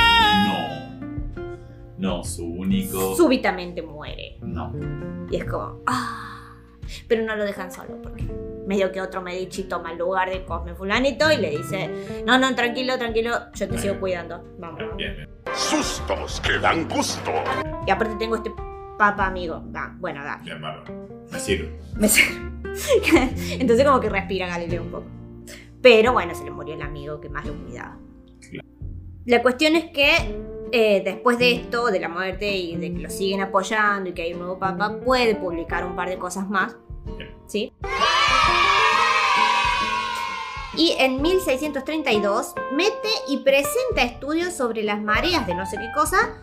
No. 0.46 0.92
No, 1.98 2.24
su 2.24 2.46
único. 2.46 3.14
Súbitamente 3.16 3.82
muere. 3.82 4.38
No. 4.42 4.74
Y 5.30 5.36
es 5.36 5.46
como, 5.46 5.82
ah. 5.86 6.56
Pero 7.08 7.24
no 7.24 7.36
lo 7.36 7.44
dejan 7.44 7.72
solo 7.72 8.02
porque 8.02 8.24
medio 8.66 8.92
que 8.92 9.02
otro 9.02 9.22
Medici 9.22 9.64
toma 9.64 9.92
el 9.92 9.98
lugar 9.98 10.30
de 10.30 10.46
Cosme 10.46 10.74
Fulanito 10.74 11.30
y 11.32 11.38
le 11.38 11.50
dice, 11.52 12.24
no, 12.26 12.38
no, 12.38 12.56
tranquilo, 12.56 12.98
tranquilo, 12.98 13.32
yo 13.54 13.68
te 13.68 13.78
sigo 13.78 14.00
cuidando. 14.00 14.44
Vamos. 14.60 14.80
Bien, 14.96 15.16
bien. 15.16 15.30
Sustos 15.54 16.40
que 16.40 16.58
dan 16.60 16.88
gusto. 16.88 17.32
Y 17.86 17.92
aparte 17.92 18.16
tengo 18.16 18.38
este 18.38 18.52
papa 19.02 19.26
amigo. 19.26 19.64
Da, 19.66 19.96
bueno, 19.98 20.24
da. 20.24 20.40
Bien. 20.44 20.62
Me 21.32 21.40
sirve. 21.40 21.76
Me 21.96 22.08
sirve. 22.08 22.40
Entonces 23.60 23.84
como 23.84 24.00
que 24.00 24.10
respira 24.10 24.46
Galileo 24.46 24.84
un 24.84 24.92
poco. 24.92 25.06
Pero 25.82 26.14
bueno, 26.14 26.36
se 26.36 26.44
le 26.44 26.52
murió 26.52 26.76
el 26.76 26.84
amigo 26.84 27.20
que 27.20 27.28
más 27.28 27.44
lo 27.48 27.56
cuidaba. 27.56 27.98
La 29.26 29.42
cuestión 29.42 29.76
es 29.76 29.86
que 29.86 30.12
eh, 30.72 31.02
después 31.04 31.40
de 31.40 31.54
esto, 31.54 31.88
de 31.88 32.00
la 32.00 32.10
muerte 32.10 32.56
y 32.56 32.76
de 32.76 32.94
que 32.94 33.00
lo 33.00 33.10
siguen 33.10 33.42
apoyando 33.42 34.12
y 34.12 34.14
que 34.14 34.22
hay 34.22 34.34
un 34.34 34.40
nuevo 34.40 34.60
papa, 34.60 35.00
puede 35.04 35.34
publicar 35.34 35.84
un 35.84 35.96
par 35.96 36.08
de 36.08 36.20
cosas 36.20 36.48
más. 36.48 36.76
¿Sí? 37.48 37.74
Y 40.78 40.96
en 41.00 41.24
1632 41.24 42.54
mete 42.74 43.10
y 43.28 43.38
presenta 43.38 44.04
estudios 44.04 44.54
sobre 44.54 44.84
las 44.84 45.02
mareas 45.02 45.48
de 45.48 45.56
no 45.56 45.66
sé 45.66 45.78
qué 45.78 45.92
cosa 45.96 46.38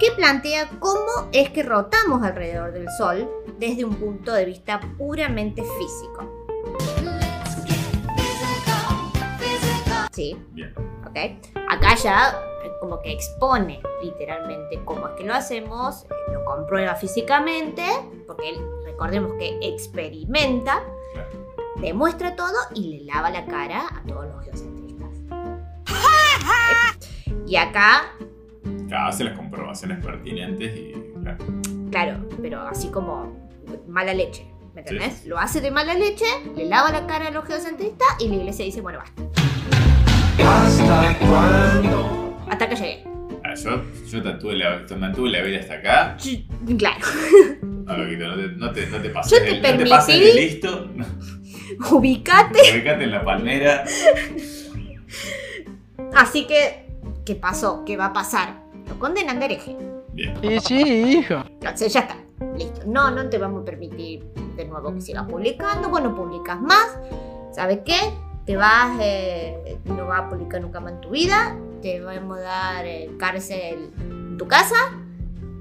que 0.00 0.12
plantea 0.12 0.68
cómo 0.78 1.28
es 1.32 1.50
que 1.50 1.62
rotamos 1.62 2.22
alrededor 2.22 2.72
del 2.72 2.88
Sol 2.98 3.28
desde 3.58 3.84
un 3.84 3.94
punto 3.94 4.32
de 4.32 4.44
vista 4.44 4.80
puramente 4.98 5.62
físico. 5.62 6.42
Sí, 10.12 10.36
Bien. 10.50 10.74
¿ok? 11.06 11.16
Acá 11.68 11.94
ya 11.94 12.42
eh, 12.64 12.70
como 12.80 13.00
que 13.00 13.12
expone 13.12 13.80
literalmente 14.02 14.82
cómo 14.84 15.08
es 15.08 15.14
que 15.14 15.24
lo 15.24 15.34
hacemos, 15.34 16.04
eh, 16.04 16.32
lo 16.32 16.44
comprueba 16.44 16.94
físicamente, 16.96 17.84
porque 18.26 18.50
él, 18.50 18.56
recordemos 18.84 19.32
que 19.38 19.58
experimenta, 19.62 20.82
demuestra 21.76 22.36
todo 22.36 22.56
y 22.74 22.98
le 22.98 23.04
lava 23.04 23.30
la 23.30 23.46
cara 23.46 23.86
a 23.88 24.02
todos 24.06 24.26
los 24.26 24.44
geocentristas. 24.44 25.10
Y 27.46 27.56
acá 27.56 28.14
Claro, 28.92 29.08
hace 29.08 29.24
las 29.24 29.34
comprobaciones 29.38 30.04
pertinentes 30.04 30.76
y. 30.78 30.92
Claro. 31.22 31.38
Claro, 31.90 32.28
pero 32.42 32.60
así 32.60 32.88
como 32.90 33.50
mala 33.88 34.12
leche. 34.12 34.46
¿Me 34.74 34.82
entendés? 34.82 35.24
Lo 35.24 35.38
hace 35.38 35.62
de 35.62 35.70
mala 35.70 35.94
leche, 35.94 36.26
le 36.54 36.66
lava 36.66 36.90
la 36.92 37.06
cara 37.06 37.28
a 37.28 37.30
los 37.30 37.46
geocentristas 37.46 38.08
y 38.20 38.28
la 38.28 38.34
iglesia 38.36 38.66
dice, 38.66 38.82
bueno, 38.82 38.98
basta. 38.98 39.22
¿Hasta 40.46 41.18
cuándo? 41.20 42.36
Hasta 42.50 42.68
que 42.68 42.76
llegué. 42.76 43.04
Ah, 43.44 43.54
yo, 43.54 43.82
yo 44.10 44.22
mantuve 44.24 44.56
la, 44.56 44.84
mantuve 44.98 45.30
la 45.30 45.40
vida 45.42 45.60
hasta 45.60 45.74
acá. 45.74 46.16
Claro. 46.76 46.96
No, 47.82 47.96
loquito, 47.96 48.26
no 48.28 48.36
te, 48.36 48.48
no 48.56 48.72
te, 48.72 48.86
no 48.86 48.98
te 49.02 49.10
pases, 49.10 49.32
Yo 49.32 49.38
te 49.44 49.50
de- 49.60 49.72
no 49.72 49.78
te 49.84 49.86
pases 49.90 50.20
de 50.20 50.26
permití- 50.26 50.34
listo. 50.36 50.88
Ubicate. 51.96 52.58
Ubicate 52.74 53.04
en 53.04 53.10
la 53.10 53.24
palmera. 53.24 53.84
Así 56.14 56.46
que, 56.46 56.86
¿qué 57.26 57.34
pasó? 57.34 57.84
¿Qué 57.84 57.96
va 57.96 58.06
a 58.06 58.12
pasar? 58.12 58.61
Condenan 59.02 59.40
de 59.40 59.46
hereje. 59.46 59.76
Bien. 60.12 60.38
Y 60.42 60.60
sí, 60.60 60.80
hijo. 61.18 61.42
Entonces 61.54 61.92
ya 61.92 62.02
está. 62.02 62.16
Listo. 62.56 62.82
No, 62.86 63.10
no 63.10 63.28
te 63.28 63.36
vamos 63.36 63.62
a 63.62 63.64
permitir 63.64 64.22
de 64.54 64.64
nuevo 64.64 64.94
que 64.94 65.00
sigas 65.00 65.26
publicando. 65.26 65.88
Bueno, 65.88 66.14
publicas 66.14 66.60
más. 66.60 66.96
¿Sabes 67.50 67.80
qué? 67.84 67.96
Te 68.46 68.56
vas, 68.56 68.96
eh, 69.00 69.76
no 69.86 70.06
vas 70.06 70.20
a 70.20 70.28
publicar 70.28 70.62
nunca 70.62 70.78
más 70.78 70.92
en 70.92 71.00
tu 71.00 71.10
vida. 71.10 71.56
Te 71.80 72.00
vamos 72.00 72.38
a 72.38 72.42
dar 72.42 72.86
eh, 72.86 73.10
cárcel 73.18 73.90
en 73.98 74.38
tu 74.38 74.46
casa. 74.46 74.76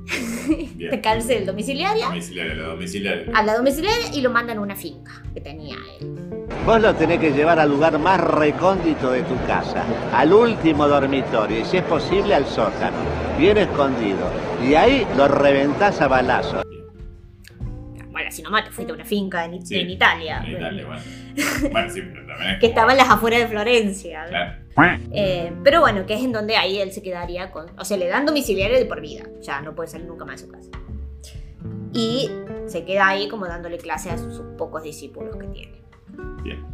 Bien. 0.76 0.92
De 0.92 1.02
cárcel 1.02 1.46
domiciliaria. 1.46 2.08
Domiciliario, 2.08 2.54
la 2.56 2.68
domiciliario. 2.70 3.32
A 3.36 3.44
la 3.44 3.56
domiciliaria 3.56 4.08
y 4.14 4.22
lo 4.22 4.30
mandan 4.32 4.58
a 4.58 4.62
una 4.62 4.76
finca 4.76 5.22
que 5.34 5.42
tenía 5.42 5.76
él. 6.00 6.18
Vos 6.66 6.82
lo 6.82 6.94
tenés 6.96 7.20
que 7.20 7.32
llevar 7.32 7.60
al 7.60 7.70
lugar 7.70 7.98
más 8.00 8.20
recóndito 8.20 9.12
de 9.12 9.22
tu 9.24 9.36
casa, 9.48 9.84
al 10.14 10.34
último 10.34 10.88
dormitorio 10.88 11.60
y 11.62 11.66
si 11.66 11.78
es 11.78 11.84
posible 11.84 12.36
al 12.36 12.46
sótano, 12.46 12.98
bien 13.38 13.58
escondido. 13.58 14.30
Y 14.68 14.74
ahí 14.76 15.08
lo 15.18 15.28
reventás 15.28 16.02
a 16.02 16.08
balazos. 16.08 16.64
Bueno, 18.12 18.30
si 18.32 18.42
nomás 18.44 18.66
te 18.66 18.72
fuiste 18.72 18.92
a 18.92 18.96
una 18.96 19.06
finca 19.06 19.46
en, 19.46 19.66
Sí, 19.66 19.80
en 19.80 19.90
Italia. 19.90 20.44
En 20.46 20.52
Italia, 20.58 20.86
bueno. 20.86 21.02
Bueno, 21.72 21.90
sí, 21.90 22.02
pero 22.02 22.26
también 22.28 22.52
es 22.52 22.60
Que 22.60 22.60
como- 22.60 22.70
estaba 22.70 22.92
en 22.92 22.98
las 22.98 23.10
afueras 23.10 23.40
de 23.42 23.48
Florencia. 23.48 24.26
Claro. 24.28 24.61
Eh, 25.12 25.54
pero 25.64 25.82
bueno, 25.82 26.06
que 26.06 26.14
es 26.14 26.24
en 26.24 26.32
donde 26.32 26.56
ahí 26.56 26.80
él 26.80 26.92
se 26.92 27.02
quedaría 27.02 27.52
con. 27.52 27.68
O 27.78 27.86
sea, 27.86 27.98
le 27.98 28.08
dan 28.08 28.26
domiciliario 28.26 28.78
de 28.78 28.86
por 28.86 29.02
vida. 29.02 29.24
Ya 29.42 29.62
no 29.62 29.76
puede 29.76 29.90
salir 29.90 30.08
nunca 30.08 30.26
más 30.26 30.42
de 30.42 30.48
su 30.48 30.52
casa. 30.52 30.70
Y 31.94 32.30
se 32.68 32.86
queda 32.86 33.08
ahí 33.08 33.28
como 33.28 33.46
dándole 33.46 33.78
clase 33.78 34.10
a 34.10 34.18
sus, 34.18 34.36
sus 34.36 34.46
pocos 34.58 34.84
discípulos 34.84 35.36
que 35.36 35.48
tiene. 35.48 35.82
Bien. 36.44 36.66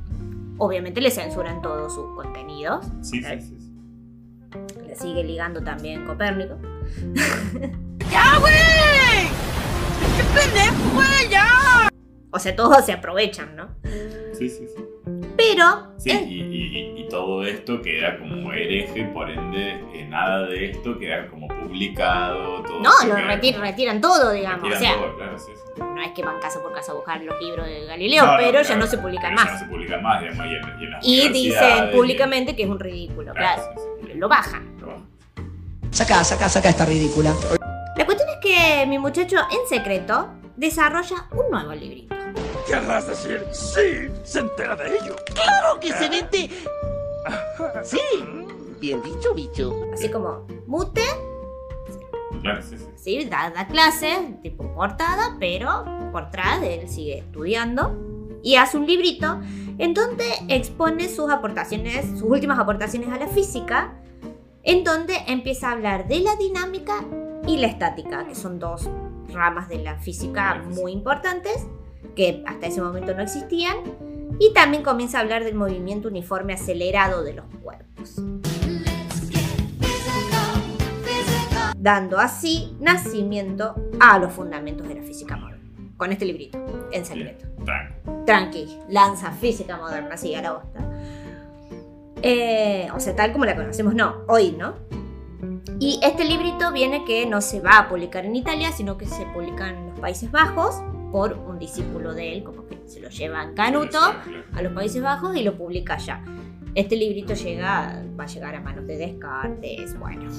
Obviamente 0.59 1.01
le 1.01 1.11
censuran 1.11 1.61
todos 1.61 1.93
sus 1.93 2.15
contenidos. 2.15 2.85
Sí, 3.01 3.21
sí, 3.23 3.41
sí. 3.41 3.57
sí. 3.59 3.67
Le 4.85 4.95
sigue 4.95 5.23
ligando 5.23 5.61
también 5.63 6.05
Copérnico. 6.05 6.55
¡Ya, 8.11 8.39
güey! 8.39 9.27
¡Qué 10.17 10.23
pendejo, 10.39 10.95
güey! 10.95 11.29
¡Ya! 11.29 11.89
O 12.31 12.39
sea, 12.39 12.55
todos 12.55 12.85
se 12.85 12.93
aprovechan, 12.93 13.55
¿no? 13.55 13.69
Sí, 14.33 14.49
sí, 14.49 14.67
sí. 14.67 14.83
Pero 15.37 15.87
Sí, 15.97 16.09
y, 16.11 16.41
y- 16.41 17.01
y 17.01 17.07
todo 17.09 17.43
esto 17.45 17.81
queda 17.81 18.17
como 18.17 18.51
hereje, 18.51 19.05
por 19.05 19.29
ende, 19.29 19.79
eh, 19.93 20.05
nada 20.09 20.45
de 20.47 20.71
esto 20.71 20.97
queda 20.99 21.27
como 21.27 21.47
publicado. 21.47 22.61
Todo 22.63 22.79
no, 22.81 22.91
lo 23.07 23.15
retiran 23.15 24.01
todo, 24.01 24.31
digamos. 24.31 24.73
o 24.73 24.77
sea, 24.77 24.93
todo, 24.95 25.15
claro, 25.15 25.37
sí, 25.39 25.51
sí. 25.55 25.81
no 25.81 26.01
es 26.01 26.11
que 26.11 26.23
van 26.23 26.39
casa 26.39 26.61
por 26.61 26.73
casa 26.73 26.91
a 26.91 26.95
buscar 26.95 27.21
los 27.21 27.39
libros 27.41 27.65
de 27.65 27.85
Galileo, 27.85 28.25
No, 28.25 28.31
no, 28.33 28.37
pero 28.37 28.61
ya 28.61 28.75
no 28.75 28.87
se 28.87 28.97
publican 28.97 29.33
pero 29.35 29.37
ya 29.37 29.43
más. 29.45 29.53
no 29.53 29.59
se 29.59 29.65
publican 29.73 30.03
más, 30.03 30.21
digamos, 30.21 30.45
y 30.45 30.49
en, 30.49 30.81
y 30.81 30.83
en 30.85 30.91
las 30.91 31.07
Y 31.07 31.29
dicen 31.29 31.91
públicamente 31.91 32.55
que 32.55 32.63
es 32.63 32.69
un 32.69 32.79
ridículo, 32.79 33.33
Claro, 33.33 33.61
claro. 33.73 34.15
Lo 34.15 34.27
bajan. 34.29 34.77
lo 34.79 34.87
bajan. 34.87 35.07
Saca, 35.91 36.23
saca, 36.23 36.49
saca 36.49 36.69
esta 36.69 36.85
ridícula. 36.85 37.33
La 37.95 38.05
cuestión 38.05 38.27
es 38.29 38.37
que 38.41 38.85
mi 38.87 38.97
muchacho 38.99 39.37
en 39.51 39.67
secreto 39.69 40.29
desarrolla 40.55 41.27
un 41.31 41.49
nuevo 41.51 41.73
librito. 41.73 42.15
¿Querrás 42.67 43.07
decir 43.07 43.45
sí? 43.51 44.09
¿Se 44.23 44.39
entera 44.39 44.75
de 44.75 44.97
ello? 44.97 45.15
¡Claro 45.33 45.79
que 45.79 45.91
se 45.93 46.09
vende! 46.09 46.49
Sí, 47.83 47.99
bien 48.79 49.01
dicho, 49.01 49.33
bicho. 49.33 49.73
Así 49.93 50.09
como 50.09 50.45
mute, 50.65 51.01
Claro, 52.41 52.61
sí, 52.61 52.77
sí. 52.77 52.85
sí, 52.95 53.25
da, 53.25 53.49
da 53.49 53.67
clases, 53.67 54.41
tipo 54.41 54.71
portada, 54.73 55.37
pero 55.39 55.85
por 56.11 56.23
atrás 56.23 56.61
él 56.61 56.87
sigue 56.87 57.19
estudiando 57.19 57.95
y 58.43 58.55
hace 58.55 58.77
un 58.77 58.85
librito 58.85 59.41
en 59.79 59.93
donde 59.93 60.25
expone 60.47 61.09
sus 61.09 61.29
aportaciones, 61.29 62.05
sus 62.11 62.23
últimas 62.23 62.59
aportaciones 62.59 63.09
a 63.09 63.17
la 63.17 63.27
física, 63.27 63.95
en 64.63 64.83
donde 64.83 65.15
empieza 65.27 65.69
a 65.69 65.71
hablar 65.73 66.07
de 66.07 66.19
la 66.19 66.35
dinámica 66.35 67.03
y 67.47 67.57
la 67.57 67.67
estática, 67.67 68.27
que 68.27 68.35
son 68.35 68.59
dos 68.59 68.89
ramas 69.29 69.67
de 69.69 69.79
la 69.79 69.97
física 69.97 70.61
muy 70.75 70.91
importantes, 70.91 71.65
que 72.17 72.43
hasta 72.47 72.65
ese 72.65 72.81
momento 72.81 73.13
no 73.13 73.21
existían, 73.21 73.77
y 74.39 74.51
también 74.53 74.83
comienza 74.83 75.19
a 75.19 75.21
hablar 75.21 75.43
del 75.43 75.53
movimiento 75.53 76.07
uniforme 76.07 76.53
acelerado 76.53 77.23
de 77.23 77.33
los 77.33 77.45
cuerpos. 77.61 78.15
Dando 81.77 82.17
así 82.17 82.75
nacimiento 82.79 83.75
a 83.99 84.17
los 84.17 84.33
fundamentos 84.33 84.87
de 84.87 84.95
la 84.95 85.03
física 85.03 85.37
moderna. 85.37 85.63
Con 85.95 86.11
este 86.11 86.25
librito, 86.25 86.57
en 86.91 87.05
secreto. 87.05 87.45
Tranqui. 87.63 88.25
Tranqui, 88.25 88.79
lanza 88.89 89.31
física 89.31 89.77
moderna, 89.77 90.17
sigue 90.17 90.37
a 90.37 90.41
la 90.41 90.51
bosta. 90.53 90.79
Eh, 92.23 92.87
o 92.95 92.99
sea, 92.99 93.15
tal 93.15 93.31
como 93.31 93.45
la 93.45 93.55
conocemos, 93.55 93.93
no, 93.93 94.23
hoy, 94.27 94.51
¿no? 94.57 94.73
Y 95.79 95.99
este 96.01 96.25
librito 96.25 96.71
viene 96.71 97.05
que 97.05 97.27
no 97.27 97.41
se 97.41 97.61
va 97.61 97.77
a 97.77 97.89
publicar 97.89 98.25
en 98.25 98.35
Italia, 98.35 98.71
sino 98.71 98.97
que 98.97 99.05
se 99.05 99.25
publica 99.27 99.69
en 99.69 99.89
los 99.89 99.99
Países 99.99 100.31
Bajos 100.31 100.81
por 101.11 101.33
un 101.33 101.57
discípulo 101.59 102.13
de 102.13 102.33
él, 102.37 102.43
como 102.43 102.65
que 102.67 102.79
se 102.85 102.99
lo 102.99 103.09
lleva 103.09 103.43
en 103.43 103.53
canuto 103.55 103.97
a 103.99 104.61
los 104.61 104.73
Países 104.73 105.01
Bajos 105.01 105.35
y 105.35 105.43
lo 105.43 105.57
publica 105.57 105.93
allá. 105.95 106.23
Este 106.75 106.95
librito 106.95 107.33
llega, 107.33 108.03
va 108.19 108.23
a 108.25 108.27
llegar 108.27 108.55
a 108.55 108.61
manos 108.61 108.85
de 108.87 108.97
Descartes, 108.97 109.97
bueno. 109.99 110.29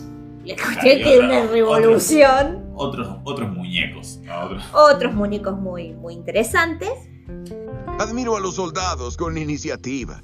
La 0.45 0.55
cuestión 0.55 0.99
es 0.99 1.05
que 1.07 1.19
una 1.19 1.47
revolución. 1.47 2.71
Otros, 2.75 3.17
otros 3.25 3.51
muñecos. 3.51 4.21
¿no? 4.23 4.41
Otros- 4.45 4.65
Otros 4.73 5.15
muñecos 5.15 5.59
muy, 5.59 5.93
muy 5.95 6.15
interesantes. 6.15 6.91
Admiro 7.99 8.37
a 8.37 8.41
los 8.41 8.55
soldados 8.55 9.17
con 9.17 9.37
iniciativa. 9.37 10.23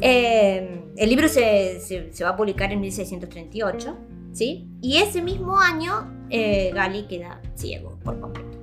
Eh, 0.00 0.84
el 0.96 1.08
libro 1.08 1.28
se, 1.28 1.80
se- 1.80 2.12
se 2.12 2.24
va 2.24 2.30
a 2.30 2.36
publicar 2.36 2.70
en 2.72 2.80
1638, 2.80 3.96
¿sí? 4.32 4.68
Y 4.82 4.98
ese 4.98 5.22
mismo 5.22 5.58
año 5.58 6.12
eh, 6.28 6.70
Gali 6.74 7.06
queda 7.06 7.40
ciego 7.54 7.98
por 8.04 8.20
completo. 8.20 8.55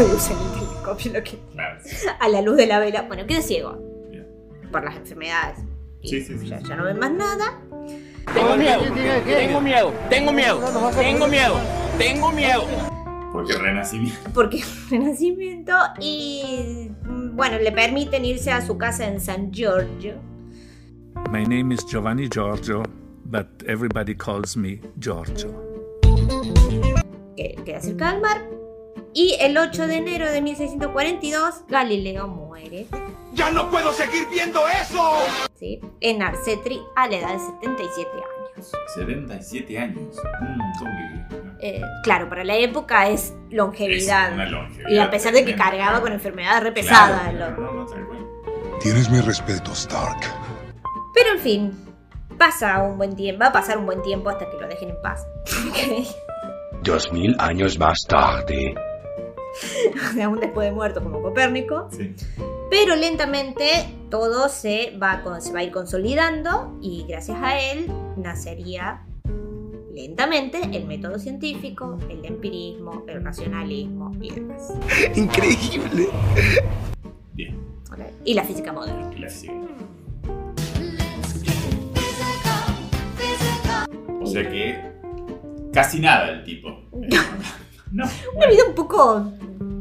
Puede 0.00 0.14
usar 0.14 0.34
el 0.34 0.52
telescopio 0.60 1.12
lo 1.12 1.22
que- 1.22 1.38
Claro. 1.52 1.78
a 2.20 2.28
la 2.30 2.40
luz 2.40 2.56
de 2.56 2.66
la 2.66 2.78
vela. 2.78 3.02
Bueno, 3.02 3.26
queda 3.26 3.42
ciego 3.42 3.76
por 4.72 4.82
las 4.82 4.96
enfermedades. 4.96 5.58
Y 6.00 6.08
Sí, 6.08 6.22
sí, 6.22 6.38
sí. 6.38 6.46
Ya, 6.46 6.58
ya 6.60 6.76
no 6.76 6.84
ven 6.84 6.98
más 6.98 7.12
nada. 7.12 7.60
Tengo 8.32 8.56
miedo, 8.56 8.80
tengo 9.26 9.60
miedo, 9.60 9.92
tengo 10.08 10.32
miedo, 10.32 10.60
tengo 10.94 11.26
miedo, 11.28 11.54
tengo 11.98 12.32
miedo. 12.32 12.62
Porque 13.30 13.52
renacimiento. 13.58 14.30
porque 14.32 14.64
renacimiento 14.90 15.74
y 16.00 16.90
bueno, 17.34 17.58
le 17.58 17.70
permiten 17.70 18.24
irse 18.24 18.50
a 18.52 18.64
su 18.64 18.78
casa 18.78 19.06
en 19.06 19.20
San 19.20 19.50
Giorgio. 19.52 20.14
My 21.30 21.42
name 21.44 21.74
is 21.74 21.84
Giovanni 21.84 22.26
Giorgio, 22.30 22.84
but 23.26 23.46
everybody 23.66 24.14
calls 24.14 24.56
me 24.56 24.80
Giorgio. 24.98 25.50
que 27.36 27.54
queda 27.66 27.80
cerca 27.82 28.12
del 28.12 28.22
mar. 28.22 28.59
Y 29.12 29.36
el 29.40 29.56
8 29.58 29.86
de 29.86 29.96
enero 29.96 30.30
de 30.30 30.40
1642, 30.40 31.64
Galileo 31.68 32.28
muere. 32.28 32.86
¡Ya 33.32 33.50
no 33.50 33.70
puedo 33.70 33.92
seguir 33.92 34.28
viendo 34.30 34.60
eso! 34.68 35.18
¿sí? 35.58 35.80
En 36.00 36.22
Arcetri 36.22 36.80
a 36.96 37.08
la 37.08 37.16
edad 37.16 37.32
de 37.32 37.38
77 37.38 38.08
años. 38.12 38.72
77 38.94 39.78
años. 39.78 40.16
Mm, 40.40 40.78
¿cómo 40.78 40.90
que- 40.90 41.40
Eh, 41.62 41.82
claro, 42.04 42.28
para 42.28 42.42
la 42.44 42.56
época 42.56 43.08
es 43.08 43.34
longevidad. 43.50 44.28
Es 44.28 44.34
una 44.34 44.46
longevidad 44.46 44.88
y 44.90 44.98
a 44.98 45.10
pesar 45.10 45.32
de 45.34 45.44
que 45.44 45.54
cargaba 45.54 46.00
con 46.00 46.12
enfermedades 46.12 46.62
re 46.62 46.72
pesadas. 46.72 47.34
Claro, 47.34 47.56
no, 47.60 47.72
no. 47.72 47.86
Tienes 48.80 49.10
mi 49.10 49.20
respeto, 49.20 49.72
Stark. 49.72 50.20
Pero 51.14 51.32
en 51.34 51.38
fin, 51.40 51.94
pasa 52.38 52.82
un 52.82 52.96
buen 52.96 53.14
tiempo, 53.14 53.40
va 53.40 53.48
a 53.48 53.52
pasar 53.52 53.76
un 53.76 53.84
buen 53.86 54.00
tiempo 54.02 54.30
hasta 54.30 54.48
que 54.48 54.56
lo 54.58 54.66
dejen 54.68 54.90
en 54.90 55.02
paz. 55.02 55.26
Ok. 55.68 56.06
Dos 56.82 57.12
mil 57.12 57.36
años 57.38 57.78
más 57.78 57.98
tarde. 58.08 58.74
Aún 60.22 60.40
después 60.40 60.68
de 60.68 60.72
muerto 60.74 61.02
como 61.02 61.20
Copérnico. 61.22 61.88
Sí. 61.90 62.14
Pero 62.70 62.94
lentamente 62.96 63.94
todo 64.10 64.48
se 64.48 64.96
va, 65.02 65.22
con- 65.22 65.40
se 65.42 65.52
va 65.52 65.60
a 65.60 65.62
ir 65.64 65.72
consolidando 65.72 66.76
y 66.80 67.04
gracias 67.08 67.38
a 67.42 67.58
él 67.60 67.90
nacería 68.16 69.02
lentamente 69.92 70.60
el 70.72 70.86
método 70.86 71.18
científico, 71.18 71.98
el 72.08 72.24
empirismo, 72.24 73.04
el 73.08 73.24
racionalismo 73.24 74.12
y 74.20 74.30
demás. 74.30 74.72
Increíble. 75.16 76.08
Bien. 77.34 77.58
Y 78.24 78.34
la 78.34 78.44
física 78.44 78.72
moderna. 78.72 79.10
La 79.18 79.28
física. 79.28 79.52
O 84.22 84.26
sea 84.26 84.48
que 84.48 84.78
casi 85.72 85.98
nada 86.00 86.30
el 86.30 86.44
tipo. 86.44 86.68
No. 87.92 88.04
Una 88.36 88.46
vida 88.46 88.62
un 88.68 88.74
poco 88.74 89.32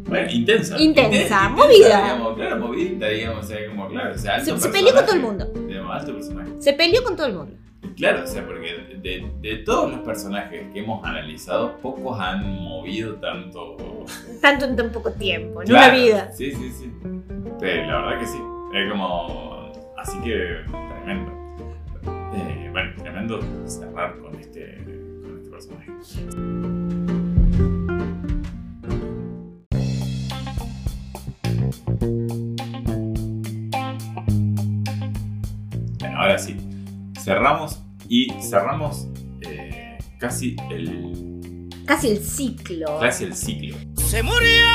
Bueno, 0.08 0.32
intensa. 0.32 0.80
Intensa, 0.80 1.50
Inten- 1.50 1.52
movida. 1.52 2.04
Digamos, 2.04 2.36
claro, 2.36 2.58
movidita, 2.58 3.08
digamos, 3.08 3.46
o 3.46 3.48
sea, 3.48 3.68
como, 3.70 3.88
claro, 3.90 4.16
o 4.16 4.18
sea, 4.18 4.36
alto 4.36 4.58
Se- 4.58 4.64
se 4.64 4.70
peleó 4.70 4.94
con 4.94 5.06
todo 5.06 5.16
el 5.16 5.22
mundo. 5.22 5.46
Digamos, 5.68 5.96
alto 5.96 6.14
personaje. 6.14 6.50
Se 6.60 6.74
peleó 6.74 7.04
con 7.04 7.16
todo 7.16 7.28
el 7.28 7.34
mundo. 7.36 7.54
Claro, 7.96 8.24
o 8.24 8.28
sea, 8.28 8.46
porque 8.46 8.98
de, 9.02 9.30
de 9.42 9.58
todos 9.58 9.92
los 9.92 10.00
personajes 10.02 10.72
que 10.74 10.80
hemos 10.80 11.04
analizado, 11.06 11.78
pocos 11.78 12.20
han 12.20 12.50
movido 12.64 13.16
tanto. 13.16 13.78
Tanto 14.42 14.66
en 14.66 14.76
tan 14.76 14.92
poco 14.92 15.12
tiempo, 15.12 15.62
en 15.62 15.68
Claro, 15.68 15.94
una 15.94 16.02
vida. 16.04 16.32
Sí, 16.34 16.52
sí, 16.52 16.72
sí. 16.72 16.92
Pero 17.60 17.86
la 17.88 18.02
verdad 18.02 18.20
que 18.20 18.26
sí. 18.28 18.40
Es 18.74 18.92
como. 18.92 19.72
Así 19.98 20.18
que 20.22 20.62
tremendo. 21.04 21.32
Eh, 22.36 22.70
bueno, 22.72 22.92
tremendo 23.02 23.40
cerrar 23.66 24.18
con 24.20 24.34
este, 24.40 24.78
con 25.22 25.38
este 25.38 25.50
personaje. 25.50 26.79
Ahora 36.20 36.38
sí. 36.38 36.58
Cerramos 37.18 37.82
y 38.08 38.30
cerramos 38.42 39.08
eh, 39.42 39.98
casi 40.18 40.56
el. 40.70 41.70
Casi 41.86 42.10
el 42.10 42.20
ciclo. 42.20 43.00
Casi 43.00 43.24
el 43.24 43.34
ciclo. 43.34 43.78
¡Se 43.98 44.22
murió! 44.22 44.68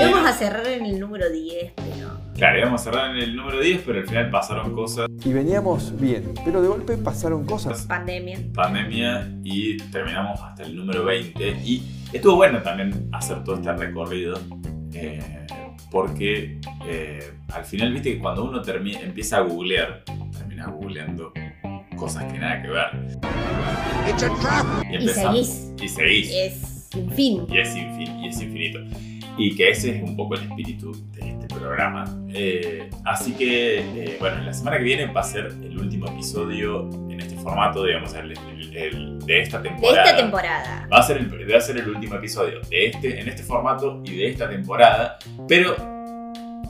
Y 0.00 0.10
vamos 0.10 0.26
a 0.26 0.32
cerrar 0.32 0.66
en 0.66 0.86
el 0.86 0.98
número 0.98 1.28
10, 1.30 1.72
pero. 1.76 2.24
Claro, 2.34 2.58
íbamos 2.58 2.80
a 2.80 2.84
cerrar 2.84 3.16
en 3.16 3.22
el 3.22 3.36
número 3.36 3.60
10, 3.60 3.82
pero 3.84 4.00
al 4.00 4.06
final 4.06 4.30
pasaron 4.30 4.74
cosas. 4.74 5.08
Y 5.24 5.32
veníamos 5.32 5.98
bien, 6.00 6.34
pero 6.44 6.62
de 6.62 6.68
golpe 6.68 6.96
pasaron 6.96 7.44
cosas. 7.44 7.86
Pandemia. 7.86 8.38
pandemia 8.52 9.28
y 9.44 9.76
terminamos 9.76 10.40
hasta 10.40 10.64
el 10.64 10.74
número 10.74 11.04
20 11.04 11.48
y 11.64 11.82
estuvo 12.12 12.36
bueno 12.36 12.60
también 12.62 13.08
hacer 13.12 13.44
todo 13.44 13.56
este 13.56 13.72
recorrido 13.72 14.40
eh, 14.92 15.46
porque 15.90 16.60
eh, 16.86 17.34
al 17.52 17.64
final 17.64 17.92
viste 17.92 18.14
que 18.14 18.18
cuando 18.18 18.44
uno 18.44 18.62
termina, 18.62 19.00
empieza 19.00 19.36
a 19.36 19.40
googlear 19.42 20.02
termina 20.64 20.78
googleando 20.80 21.32
cosas 21.96 22.24
que 22.32 22.38
nada 22.38 22.62
que 22.62 22.68
ver 22.68 22.86
y, 24.06 24.92
Y 24.92 24.96
empezamos- 24.96 25.46
seguís. 25.46 25.72
y 25.82 25.88
seguís 25.88 26.30
Es 26.32 26.88
sin 26.92 27.10
fin. 27.12 27.46
y 27.48 27.58
es, 27.58 27.74
infin- 27.74 28.24
y 28.24 28.28
es 28.28 28.40
infinito. 28.40 28.78
Y 29.36 29.56
que 29.56 29.70
ese 29.70 29.96
es 29.96 30.02
un 30.02 30.16
poco 30.16 30.36
el 30.36 30.42
espíritu 30.44 30.92
de 31.12 31.30
este 31.30 31.48
programa. 31.48 32.04
Eh, 32.32 32.88
así 33.04 33.32
que, 33.32 33.80
eh, 33.80 34.16
bueno, 34.20 34.40
la 34.44 34.52
semana 34.54 34.76
que 34.78 34.84
viene 34.84 35.06
va 35.06 35.22
a 35.22 35.24
ser 35.24 35.46
el 35.46 35.76
último 35.76 36.06
episodio 36.06 36.88
en 37.10 37.20
este 37.20 37.34
formato, 37.36 37.84
digamos, 37.84 38.14
el, 38.14 38.30
el- 38.32 38.76
el- 38.76 39.18
de 39.20 39.40
esta 39.40 39.58
De 39.60 39.70
temporada. 39.70 40.04
esta 40.04 40.16
temporada. 40.16 40.88
Va 40.92 40.98
a, 40.98 41.02
ser 41.02 41.16
el, 41.16 41.52
va 41.52 41.56
a 41.56 41.60
ser 41.60 41.78
el 41.78 41.88
último 41.88 42.14
episodio 42.14 42.60
de 42.70 42.86
este, 42.86 43.20
en 43.20 43.28
este 43.28 43.42
formato 43.42 44.00
y 44.04 44.14
de 44.16 44.28
esta 44.28 44.48
temporada, 44.48 45.18
pero 45.48 45.74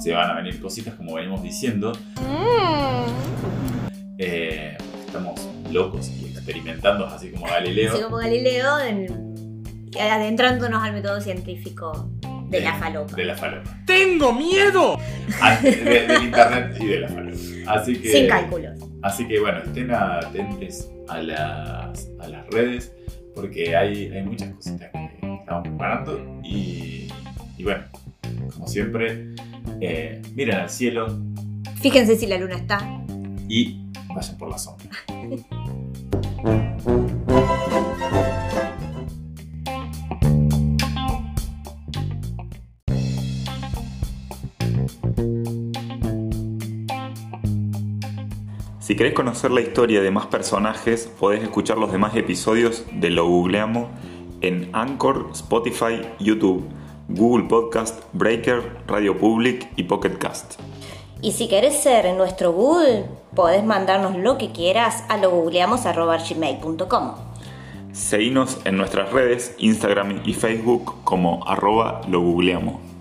se 0.01 0.12
van 0.12 0.30
a 0.30 0.34
venir 0.34 0.59
cositas 0.61 0.95
como 0.95 1.14
venimos 1.16 1.42
diciendo. 1.42 1.92
Mm. 2.20 3.74
Eh, 4.18 4.76
estamos 5.06 5.40
locos 5.72 6.08
y 6.10 6.26
experimentando 6.26 7.06
así 7.06 7.30
como 7.30 7.46
Galileo. 7.46 7.92
Así 7.92 8.02
como 8.02 8.16
Galileo, 8.16 8.78
en- 8.80 9.64
adentrándonos 10.00 10.82
al 10.82 10.92
método 10.92 11.20
científico 11.20 12.10
de 12.48 12.60
la 12.60 12.74
falopa. 12.74 13.16
De 13.16 13.24
la 13.24 13.36
falopa. 13.36 13.76
¡Tengo 13.86 14.32
miedo! 14.32 14.98
Ah, 15.40 15.56
de- 15.62 15.70
del 15.72 16.22
internet 16.24 16.76
y 16.80 16.86
de 16.86 17.00
la 17.00 17.08
falopa. 17.08 17.38
Así 17.66 17.96
que, 17.96 18.12
Sin 18.12 18.28
cálculos. 18.28 18.78
Así 19.02 19.26
que 19.28 19.40
bueno, 19.40 19.58
estén 19.58 19.90
atentos 19.92 20.88
a 21.08 21.18
las, 21.22 22.08
a 22.20 22.28
las 22.28 22.46
redes 22.48 22.92
porque 23.34 23.76
hay, 23.76 24.06
hay 24.12 24.22
muchas 24.22 24.52
cositas 24.54 24.90
que 24.92 25.10
estamos 25.40 25.62
preparando 25.68 26.40
y, 26.44 27.08
y 27.58 27.64
bueno, 27.64 27.82
como 28.54 28.66
siempre, 28.68 29.34
eh, 29.80 30.22
miren 30.34 30.54
al 30.56 30.70
cielo 30.70 31.06
Fíjense 31.82 32.16
si 32.16 32.26
la 32.26 32.38
luna 32.38 32.54
está. 32.56 32.78
y 33.48 33.84
vayan 34.14 34.38
por 34.38 34.48
la 34.48 34.58
sombra. 34.58 34.90
Si 48.80 48.96
querés 48.96 49.14
conocer 49.14 49.50
la 49.50 49.62
historia 49.62 50.02
de 50.02 50.10
más 50.10 50.26
personajes, 50.26 51.10
podés 51.18 51.42
escuchar 51.42 51.78
los 51.78 51.90
demás 51.90 52.14
episodios 52.16 52.84
de 52.92 53.08
Lo 53.08 53.26
Googleamos 53.26 53.88
en 54.42 54.68
Anchor, 54.74 55.30
Spotify, 55.32 56.02
YouTube, 56.20 56.68
Google 57.08 57.46
Podcast, 57.48 58.02
Breaker, 58.12 58.82
Radio 58.86 59.16
Public 59.16 59.70
y 59.76 59.84
Pocket 59.84 60.18
Cast. 60.18 60.60
Y 61.22 61.32
si 61.32 61.48
querés 61.48 61.82
ser 61.82 62.14
nuestro 62.14 62.52
Google, 62.52 63.06
podés 63.35 63.64
mandarnos 63.64 64.16
lo 64.16 64.39
que 64.39 64.53
quieras 64.53 65.05
a 65.09 65.16
logoogleamos.gmail.com 65.16 67.14
Seguinos 67.93 68.59
en 68.64 68.76
nuestras 68.76 69.12
redes, 69.12 69.55
Instagram 69.59 70.22
y 70.24 70.35
Facebook 70.35 71.05
como 71.05 71.47
arroba 71.47 72.01
lo. 72.09 72.93